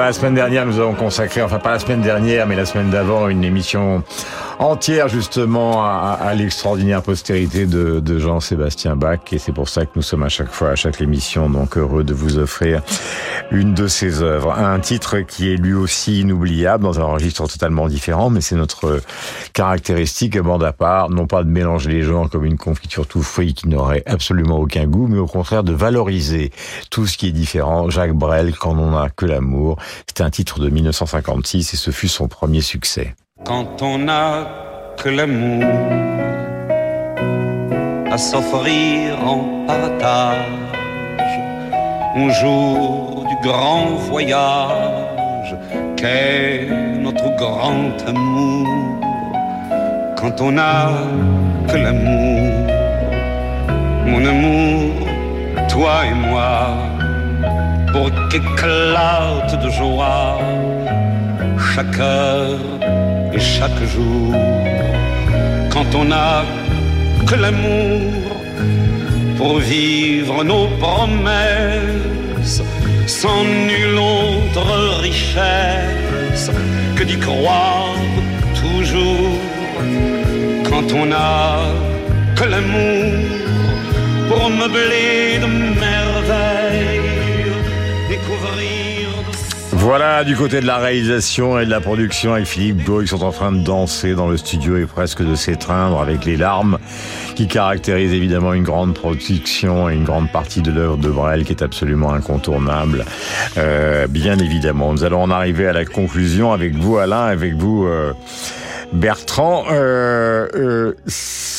La 0.00 0.12
semaine 0.12 0.34
dernière, 0.34 0.66
nous 0.66 0.80
avons 0.80 0.94
consacré, 0.94 1.40
enfin 1.40 1.60
pas 1.60 1.70
la 1.70 1.78
semaine 1.78 2.02
dernière, 2.02 2.48
mais 2.48 2.56
la 2.56 2.66
semaine 2.66 2.90
d'avant, 2.90 3.28
une 3.28 3.44
émission 3.44 4.02
entière 4.58 5.08
justement 5.08 5.84
à, 5.84 6.18
à 6.20 6.34
l'extraordinaire 6.34 7.00
postérité 7.00 7.64
de, 7.64 8.00
de 8.00 8.18
Jean-Sébastien 8.18 8.96
Bach. 8.96 9.20
Et 9.30 9.38
c'est 9.38 9.52
pour 9.52 9.68
ça 9.68 9.86
que 9.86 9.92
nous 9.94 10.02
sommes 10.02 10.24
à 10.24 10.28
chaque 10.28 10.50
fois, 10.50 10.70
à 10.70 10.74
chaque 10.74 11.00
émission, 11.00 11.48
donc 11.48 11.78
heureux 11.78 12.02
de 12.02 12.12
vous 12.12 12.38
offrir 12.38 12.82
une 13.50 13.74
de 13.74 13.86
ses 13.86 14.22
œuvres. 14.22 14.52
Un 14.52 14.80
titre 14.80 15.18
qui 15.20 15.52
est 15.52 15.56
lui 15.56 15.74
aussi 15.74 16.20
inoubliable 16.20 16.82
dans 16.84 16.98
un 17.00 17.04
registre 17.04 17.46
totalement 17.46 17.88
différent, 17.88 18.30
mais 18.30 18.40
c'est 18.40 18.56
notre 18.56 19.00
caractéristique, 19.52 20.38
bande 20.38 20.64
à 20.64 20.72
part, 20.72 21.10
non 21.10 21.26
pas 21.26 21.44
de 21.44 21.48
mélanger 21.48 21.90
les 21.90 22.02
genres 22.02 22.28
comme 22.30 22.44
une 22.44 22.56
confiture 22.56 23.06
tout 23.06 23.22
fruit 23.22 23.54
qui 23.54 23.68
n'aurait 23.68 24.02
absolument 24.06 24.58
aucun 24.58 24.86
goût, 24.86 25.06
mais 25.06 25.18
au 25.18 25.26
contraire 25.26 25.62
de 25.62 25.72
valoriser 25.72 26.50
tout 26.90 27.06
ce 27.06 27.16
qui 27.16 27.28
est 27.28 27.32
différent. 27.32 27.90
Jacques 27.90 28.14
Brel, 28.14 28.54
Quand 28.56 28.76
on 28.78 28.90
n'a 28.92 29.08
que 29.10 29.26
l'amour, 29.26 29.76
c'était 30.06 30.22
un 30.22 30.30
titre 30.30 30.58
de 30.60 30.68
1956 30.70 31.74
et 31.74 31.76
ce 31.76 31.90
fut 31.90 32.08
son 32.08 32.28
premier 32.28 32.60
succès. 32.60 33.14
quand 33.44 33.82
on 33.82 33.98
n'a 33.98 34.48
que 35.02 35.08
l'amour 35.10 35.64
à 38.10 38.16
s'offrir 38.18 39.18
en 39.26 39.64
partage 39.66 40.46
un 42.16 42.28
jour 42.30 43.23
grand 43.44 43.86
voyage 44.10 45.54
qu'est 45.96 46.66
notre 47.06 47.28
grand 47.36 47.94
amour 48.06 48.66
quand 50.18 50.40
on 50.40 50.52
n'a 50.52 50.88
que 51.68 51.76
l'amour 51.76 52.52
mon 54.06 54.24
amour 54.34 55.06
toi 55.68 55.94
et 56.10 56.14
moi 56.14 56.54
pour 57.92 58.10
qu'éclate 58.28 59.52
de 59.62 59.70
joie 59.70 60.38
chaque 61.74 61.98
heure 61.98 62.58
et 63.32 63.40
chaque 63.40 63.82
jour. 63.94 64.34
Quand 65.70 65.90
on 65.94 66.04
n'a 66.04 66.44
que 67.26 67.34
l'amour 67.34 68.12
pour 69.36 69.58
vivre 69.58 70.44
nos 70.44 70.66
promesses, 70.82 72.62
sans 73.06 73.44
nulle 73.44 73.98
autre 73.98 75.00
richesse 75.00 76.50
que 76.96 77.04
d'y 77.04 77.18
croire 77.18 77.96
toujours. 78.54 79.38
Quand 80.68 80.92
on 80.92 81.12
a 81.12 81.60
que 82.36 82.44
l'amour 82.44 83.12
pour 84.28 84.50
meubler 84.50 85.38
de 85.40 85.46
mer 85.80 86.03
Voilà, 89.84 90.24
du 90.24 90.34
côté 90.34 90.62
de 90.62 90.66
la 90.66 90.78
réalisation 90.78 91.60
et 91.60 91.66
de 91.66 91.70
la 91.70 91.78
production 91.78 92.32
avec 92.32 92.46
Philippe 92.46 92.84
Gau, 92.84 93.02
ils 93.02 93.06
sont 93.06 93.22
en 93.22 93.32
train 93.32 93.52
de 93.52 93.62
danser 93.62 94.14
dans 94.14 94.28
le 94.28 94.38
studio 94.38 94.78
et 94.78 94.86
presque 94.86 95.22
de 95.22 95.34
s'étreindre 95.34 96.00
avec 96.00 96.24
les 96.24 96.38
larmes 96.38 96.78
qui 97.34 97.48
caractérisent 97.48 98.14
évidemment 98.14 98.54
une 98.54 98.62
grande 98.62 98.94
production 98.94 99.90
et 99.90 99.94
une 99.94 100.04
grande 100.04 100.32
partie 100.32 100.62
de 100.62 100.70
l'œuvre 100.70 100.96
de 100.96 101.10
Brel 101.10 101.44
qui 101.44 101.52
est 101.52 101.62
absolument 101.62 102.14
incontournable. 102.14 103.04
Euh, 103.58 104.06
bien 104.06 104.38
évidemment, 104.38 104.94
nous 104.94 105.04
allons 105.04 105.20
en 105.20 105.30
arriver 105.30 105.66
à 105.66 105.74
la 105.74 105.84
conclusion 105.84 106.54
avec 106.54 106.74
vous 106.74 106.96
Alain, 106.96 107.26
avec 107.26 107.52
vous 107.52 107.84
euh, 107.84 108.14
Bertrand. 108.94 109.64
Euh, 109.70 110.48
euh, 110.54 110.92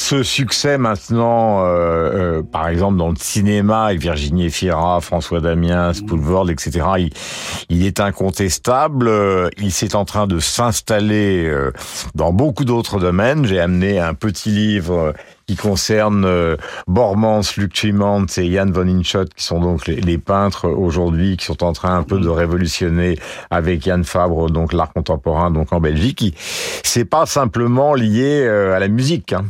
ce 0.05 0.21
succès 0.21 0.77
maintenant, 0.77 1.65
euh, 1.65 1.65
euh, 1.65 2.43
par 2.43 2.67
exemple 2.67 2.95
dans 2.97 3.09
le 3.09 3.15
cinéma 3.15 3.85
avec 3.85 3.99
Virginie 3.99 4.45
Efira, 4.45 5.01
François 5.01 5.41
Damiens, 5.41 5.93
Spoolvord, 5.93 6.51
etc., 6.51 6.85
il, 6.99 7.09
il 7.69 7.83
est 7.87 7.99
incontestable. 7.99 9.07
Euh, 9.07 9.49
Il 9.57 9.71
s'est 9.71 9.95
en 9.95 10.05
train 10.05 10.27
de 10.27 10.37
s'installer 10.37 11.47
euh, 11.47 11.71
dans 12.13 12.31
beaucoup 12.31 12.65
d'autres 12.65 12.99
domaines. 12.99 13.45
J'ai 13.45 13.59
amené 13.59 13.99
un 13.99 14.13
petit 14.13 14.49
livre 14.49 15.15
qui 15.47 15.55
concerne 15.55 16.23
euh, 16.25 16.55
Bormans, 16.85 17.41
Luc 17.57 17.75
Chimant 17.75 18.27
et 18.37 18.51
Jan 18.51 18.69
von 18.69 18.87
Inschot, 18.87 19.25
qui 19.35 19.43
sont 19.43 19.59
donc 19.59 19.87
les, 19.87 19.95
les 19.95 20.19
peintres 20.19 20.67
aujourd'hui, 20.69 21.35
qui 21.35 21.45
sont 21.45 21.63
en 21.63 21.73
train 21.73 21.97
un 21.97 22.03
peu 22.03 22.19
de 22.19 22.29
révolutionner 22.29 23.17
avec 23.49 23.87
Yann 23.87 24.03
Fabre, 24.03 24.51
donc 24.51 24.71
l'art 24.71 24.93
contemporain, 24.93 25.49
donc 25.49 25.73
en 25.73 25.79
Belgique. 25.79 26.35
C'est 26.83 27.05
pas 27.05 27.25
simplement 27.25 27.95
lié 27.95 28.43
euh, 28.45 28.75
à 28.75 28.79
la 28.79 28.87
musique. 28.87 29.33
Hein. 29.33 29.45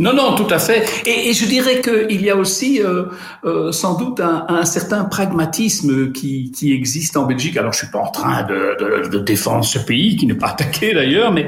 Non, 0.00 0.12
non, 0.12 0.34
tout 0.34 0.48
à 0.50 0.58
fait. 0.58 0.84
Et, 1.06 1.32
je 1.32 1.46
dirais 1.46 1.80
qu'il 1.80 2.20
y 2.20 2.28
a 2.28 2.34
aussi 2.34 2.82
euh, 2.82 3.04
euh, 3.44 3.70
sans 3.70 3.96
doute 3.96 4.18
un, 4.18 4.44
un 4.48 4.64
certain 4.64 5.04
pragmatisme 5.04 6.10
qui, 6.10 6.50
qui 6.50 6.72
existe 6.72 7.16
en 7.16 7.26
Belgique. 7.26 7.56
Alors, 7.56 7.72
je 7.72 7.78
suis 7.78 7.92
pas 7.92 8.00
en 8.00 8.10
train 8.10 8.42
de, 8.42 8.76
de, 8.80 9.08
de 9.08 9.18
défendre 9.20 9.64
ce 9.64 9.78
pays, 9.78 10.16
qui 10.16 10.26
n'est 10.26 10.34
pas 10.34 10.48
attaqué 10.48 10.94
d'ailleurs, 10.94 11.30
mais, 11.30 11.46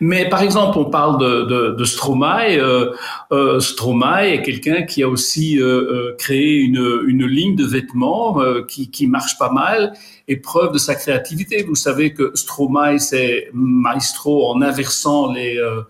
mais 0.00 0.26
par 0.26 0.40
exemple, 0.40 0.78
on 0.78 0.86
parle 0.86 1.20
de, 1.20 1.42
de, 1.42 1.74
de 1.76 1.84
Stromae. 1.84 2.56
Euh, 2.56 2.92
euh, 3.30 3.60
Stromae 3.60 4.28
est 4.28 4.42
quelqu'un 4.42 4.84
qui 4.84 5.02
a 5.02 5.08
aussi 5.10 5.60
euh, 5.60 5.66
euh, 5.66 6.14
créé 6.16 6.60
une, 6.60 7.02
une 7.06 7.26
ligne 7.26 7.56
de 7.56 7.66
vêtements 7.66 8.38
qui, 8.68 8.90
qui 8.90 9.06
marche 9.06 9.36
pas 9.36 9.50
mal 9.50 9.92
preuve 10.36 10.72
de 10.72 10.78
sa 10.78 10.94
créativité. 10.94 11.62
Vous 11.62 11.74
savez 11.74 12.12
que 12.12 12.32
Stromae, 12.34 12.98
c'est 12.98 13.48
maestro 13.52 14.50
en 14.50 14.62
inversant 14.62 15.32
les, 15.32 15.58
euh, 15.58 15.82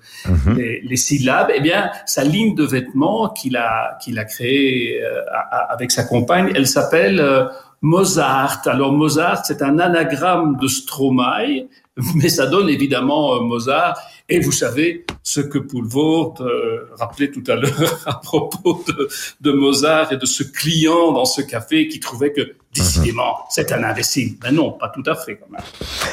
les, 0.56 0.80
les 0.80 0.96
syllabes. 0.96 1.50
Eh 1.54 1.60
bien, 1.60 1.90
sa 2.06 2.24
ligne 2.24 2.54
de 2.54 2.64
vêtements 2.64 3.28
qu'il 3.28 3.56
a, 3.56 3.98
qu'il 4.02 4.18
a 4.18 4.24
créée 4.24 5.02
euh, 5.02 5.22
avec 5.68 5.90
sa 5.90 6.04
compagne, 6.04 6.52
elle 6.54 6.66
s'appelle 6.66 7.20
euh, 7.20 7.46
Mozart. 7.82 8.62
Alors 8.66 8.92
Mozart, 8.92 9.44
c'est 9.44 9.60
un 9.60 9.80
anagramme 9.80 10.56
de 10.56 10.68
Stromae, 10.68 11.66
mais 12.14 12.28
ça 12.28 12.46
donne 12.46 12.68
évidemment 12.68 13.34
euh, 13.34 13.40
Mozart. 13.40 13.98
Et 14.28 14.38
vous 14.38 14.52
savez 14.52 15.04
ce 15.22 15.40
que 15.40 15.58
Poulvord 15.58 16.36
euh, 16.40 16.88
rappelait 16.98 17.30
tout 17.30 17.42
à 17.48 17.56
l'heure 17.56 18.02
à 18.06 18.14
propos 18.14 18.84
de, 18.86 19.08
de 19.40 19.52
Mozart 19.52 20.12
et 20.12 20.16
de 20.16 20.26
ce 20.26 20.44
client 20.44 21.12
dans 21.12 21.24
ce 21.24 21.42
café 21.42 21.88
qui 21.88 21.98
trouvait 21.98 22.32
que 22.32 22.54
décidément 22.74 23.36
c'est 23.50 23.72
un 23.72 23.84
imbécile. 23.84 24.36
Mais 24.42 24.50
non, 24.50 24.72
pas 24.72 24.90
tout 24.94 25.02
à 25.10 25.14
fait 25.14 25.36
quand 25.36 25.50
même. 25.50 25.60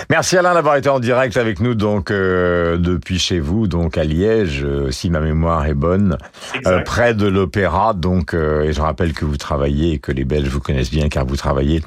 Merci 0.09 0.37
Alain 0.37 0.53
d'avoir 0.53 0.75
été 0.75 0.89
en 0.89 0.99
direct 0.99 1.37
avec 1.37 1.59
nous 1.59 1.75
donc 1.75 2.11
euh, 2.11 2.77
depuis 2.77 3.19
chez 3.19 3.39
vous, 3.39 3.67
donc 3.67 3.97
à 3.97 4.03
Liège, 4.03 4.63
euh, 4.63 4.91
si 4.91 5.09
ma 5.09 5.19
mémoire 5.19 5.65
est 5.65 5.73
bonne, 5.73 6.17
euh, 6.65 6.81
près 6.81 7.13
de 7.13 7.27
l'opéra. 7.27 7.93
Donc, 7.93 8.33
et 8.33 8.73
je 8.73 8.81
rappelle 8.81 9.13
que 9.13 9.25
vous 9.25 9.37
travaillez 9.37 9.93
et 9.93 9.99
que 9.99 10.11
les 10.11 10.25
Belges 10.25 10.49
vous 10.49 10.59
connaissent 10.59 10.91
bien 10.91 11.09
car 11.09 11.25
vous 11.25 11.37
travaillez 11.37 11.81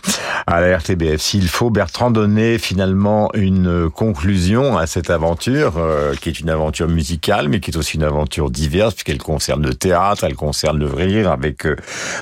à 0.46 0.60
la 0.60 0.78
RTBF. 0.78 1.20
S'il 1.20 1.48
faut, 1.48 1.70
Bertrand 1.70 2.10
donner 2.10 2.58
finalement 2.58 3.30
une 3.34 3.90
conclusion 3.90 4.78
à 4.78 4.86
cette 4.86 5.10
aventure, 5.10 5.74
qui 6.20 6.28
est 6.28 6.40
une 6.40 6.50
aventure 6.50 6.88
musicale, 6.88 7.48
mais 7.48 7.60
qui 7.60 7.70
est 7.70 7.76
aussi 7.76 7.96
une 7.96 8.02
aventure 8.02 8.50
diverse 8.50 8.94
puisqu'elle 8.94 9.18
concerne 9.22 9.64
le 9.64 9.74
théâtre, 9.74 10.24
elle 10.24 10.34
concerne 10.34 10.78
le 10.78 10.86
rire 10.86 11.30
avec 11.30 11.66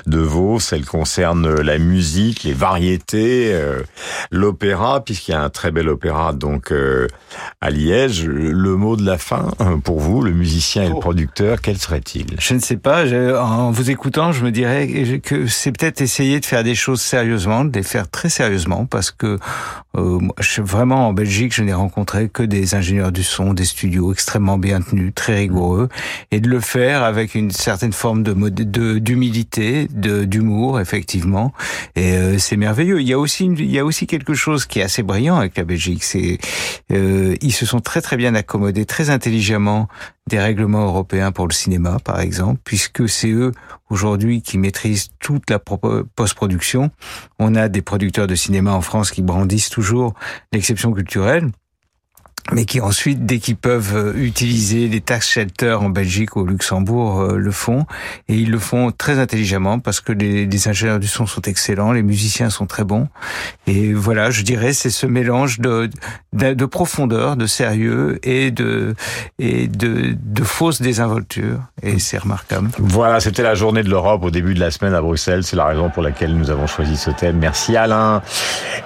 De 0.05 0.19
Vos, 0.19 0.59
elle 0.71 0.85
concerne 0.85 1.61
la 1.61 1.77
musique, 1.77 2.40
les 2.43 2.53
variétés, 2.53 3.51
euh, 3.53 3.81
l'opéra, 4.31 5.03
puisqu'il 5.03 5.31
y 5.31 5.33
a 5.33 5.41
un 5.43 5.49
très 5.49 5.71
bel 5.71 5.87
opéra 5.89 6.33
donc 6.33 6.71
euh, 6.71 7.07
à 7.61 7.69
Liège. 7.69 8.25
Le 8.25 8.75
mot 8.75 8.95
de 8.95 9.05
la 9.05 9.17
fin 9.17 9.51
euh, 9.61 9.77
pour 9.77 9.99
vous, 9.99 10.21
le 10.21 10.31
musicien 10.31 10.83
et 10.83 10.89
le 10.89 10.99
producteur, 10.99 11.61
quel 11.61 11.77
serait-il? 11.77 12.25
Je 12.39 12.53
ne 12.53 12.59
sais 12.59 12.77
pas. 12.77 13.05
je- 13.05 13.35
en 13.37 13.71
vous 13.71 13.89
écoutant, 13.91 14.31
je 14.31 14.43
me 14.43 14.51
dirais 14.51 15.19
que 15.23 15.47
c'est 15.47 15.71
peut-être 15.71 16.01
essayer 16.01 16.39
de 16.39 16.45
faire 16.45 16.63
des 16.63 16.75
choses 16.75 17.01
sérieusement, 17.01 17.65
de 17.65 17.71
les 17.77 17.83
faire 17.83 18.09
très 18.09 18.29
sérieusement, 18.29 18.85
parce 18.85 19.11
que 19.11 19.37
euh, 19.97 20.19
je 20.39 20.61
vraiment 20.61 21.07
en 21.09 21.13
Belgique, 21.13 21.53
je 21.53 21.63
n'ai 21.63 21.73
rencontré 21.73 22.29
que 22.29 22.43
des 22.43 22.75
ingénieurs 22.75 23.11
du 23.11 23.23
son, 23.23 23.53
des 23.53 23.65
studios 23.65 24.13
extrêmement 24.13 24.57
bien 24.57 24.81
tenus, 24.81 25.11
très 25.13 25.35
rigoureux, 25.35 25.89
et 26.31 26.39
de 26.39 26.47
le 26.49 26.59
faire 26.59 27.03
avec 27.03 27.35
une 27.35 27.51
certaine 27.51 27.93
forme 27.93 28.23
de 28.23 28.99
d'humilité, 28.99 29.87
de 29.91 30.23
d'humour, 30.25 30.79
effectivement. 30.79 31.53
Et 31.95 32.13
euh, 32.15 32.30
c'est 32.37 32.57
merveilleux. 32.57 33.01
Il 33.01 33.07
y 33.07 33.13
a 33.13 33.19
aussi 33.19 33.45
il 33.45 33.71
y 33.71 33.79
a 33.79 33.85
aussi 33.85 34.07
quelque 34.07 34.33
chose 34.33 34.65
qui 34.65 34.79
est 34.79 34.83
assez 34.83 35.03
brillant 35.03 35.37
avec 35.37 35.57
la 35.57 35.63
Belgique. 35.63 36.03
C'est 36.03 36.37
euh, 36.91 37.35
ils 37.41 37.53
se 37.53 37.65
sont 37.65 37.79
très 37.79 38.01
très 38.01 38.17
bien 38.17 38.35
accommodés, 38.35 38.85
très 38.85 39.09
intelligemment 39.09 39.87
des 40.27 40.39
règlements 40.39 40.85
européens 40.85 41.31
pour 41.31 41.47
le 41.47 41.53
cinéma, 41.53 41.97
par 42.03 42.19
exemple, 42.19 42.61
puisque 42.63 43.09
c'est 43.09 43.31
eux 43.31 43.51
aujourd'hui 43.89 44.41
qui 44.41 44.57
maîtrisent 44.57 45.09
toute 45.19 45.49
la 45.49 45.59
post-production. 45.59 46.91
On 47.39 47.55
a 47.55 47.67
des 47.67 47.81
producteurs 47.81 48.27
de 48.27 48.35
cinéma 48.35 48.71
en 48.71 48.81
France 48.81 49.11
qui 49.11 49.21
brandissent 49.21 49.69
toujours 49.69 50.13
l'exception 50.53 50.91
culturelle 50.93 51.51
mais 52.51 52.65
qui 52.65 52.81
ensuite, 52.81 53.25
dès 53.25 53.39
qu'ils 53.39 53.55
peuvent 53.55 53.95
euh, 53.95 54.13
utiliser 54.15 54.87
les 54.87 54.99
tax 55.01 55.29
shelters 55.29 55.81
en 55.81 55.89
Belgique 55.89 56.35
ou 56.35 56.41
au 56.41 56.45
Luxembourg, 56.45 57.21
euh, 57.21 57.37
le 57.37 57.51
font. 57.51 57.85
Et 58.27 58.35
ils 58.35 58.49
le 58.49 58.59
font 58.59 58.91
très 58.91 59.19
intelligemment 59.19 59.79
parce 59.79 60.01
que 60.01 60.11
les, 60.11 60.45
les 60.45 60.67
ingénieurs 60.67 60.99
du 60.99 61.07
son 61.07 61.25
sont 61.25 61.41
excellents, 61.43 61.91
les 61.91 62.03
musiciens 62.03 62.49
sont 62.49 62.65
très 62.65 62.83
bons. 62.83 63.07
Et 63.67 63.93
voilà, 63.93 64.31
je 64.31 64.41
dirais, 64.41 64.73
c'est 64.73 64.89
ce 64.89 65.05
mélange 65.05 65.59
de, 65.59 65.89
de, 66.33 66.53
de 66.53 66.65
profondeur, 66.65 67.35
de 67.35 67.45
sérieux 67.45 68.19
et 68.23 68.51
de, 68.51 68.95
et 69.39 69.67
de, 69.67 70.15
de 70.19 70.43
fausse 70.43 70.81
désinvolture. 70.81 71.59
Et 71.83 71.99
c'est 71.99 72.17
remarquable. 72.17 72.69
Voilà, 72.79 73.19
c'était 73.19 73.43
la 73.43 73.55
journée 73.55 73.83
de 73.83 73.89
l'Europe 73.89 74.23
au 74.23 74.31
début 74.31 74.53
de 74.53 74.59
la 74.59 74.71
semaine 74.71 74.93
à 74.93 75.01
Bruxelles. 75.01 75.43
C'est 75.43 75.55
la 75.55 75.65
raison 75.65 75.89
pour 75.89 76.03
laquelle 76.03 76.35
nous 76.35 76.49
avons 76.49 76.67
choisi 76.67 76.97
ce 76.97 77.11
thème. 77.11 77.37
Merci 77.37 77.77
Alain. 77.77 78.21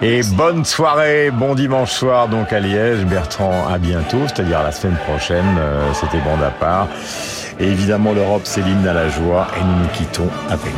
Et 0.02 0.22
bonne 0.34 0.66
soirée, 0.66 1.32
bon 1.32 1.56
dimanche 1.56 1.92
soir 1.92 2.28
donc 2.28 2.52
à 2.52 2.60
Liège. 2.60 3.06
Bertrand, 3.06 3.45
à 3.52 3.78
bientôt, 3.78 4.20
c'est-à-dire 4.28 4.64
la 4.64 4.72
semaine 4.72 4.98
prochaine. 5.08 5.46
Euh, 5.60 5.94
C'était 5.94 6.20
bande 6.20 6.44
à 6.44 6.52
part. 6.52 6.88
Et 7.60 7.68
évidemment, 7.68 8.14
l'Europe, 8.14 8.42
c'est 8.44 8.62
l'hymne 8.62 8.88
à 8.88 8.94
la 8.94 9.10
joie. 9.10 9.48
Et 9.58 9.64
nous 9.64 9.84
nous 9.84 9.90
quittons 9.94 10.30
avec. 10.50 10.74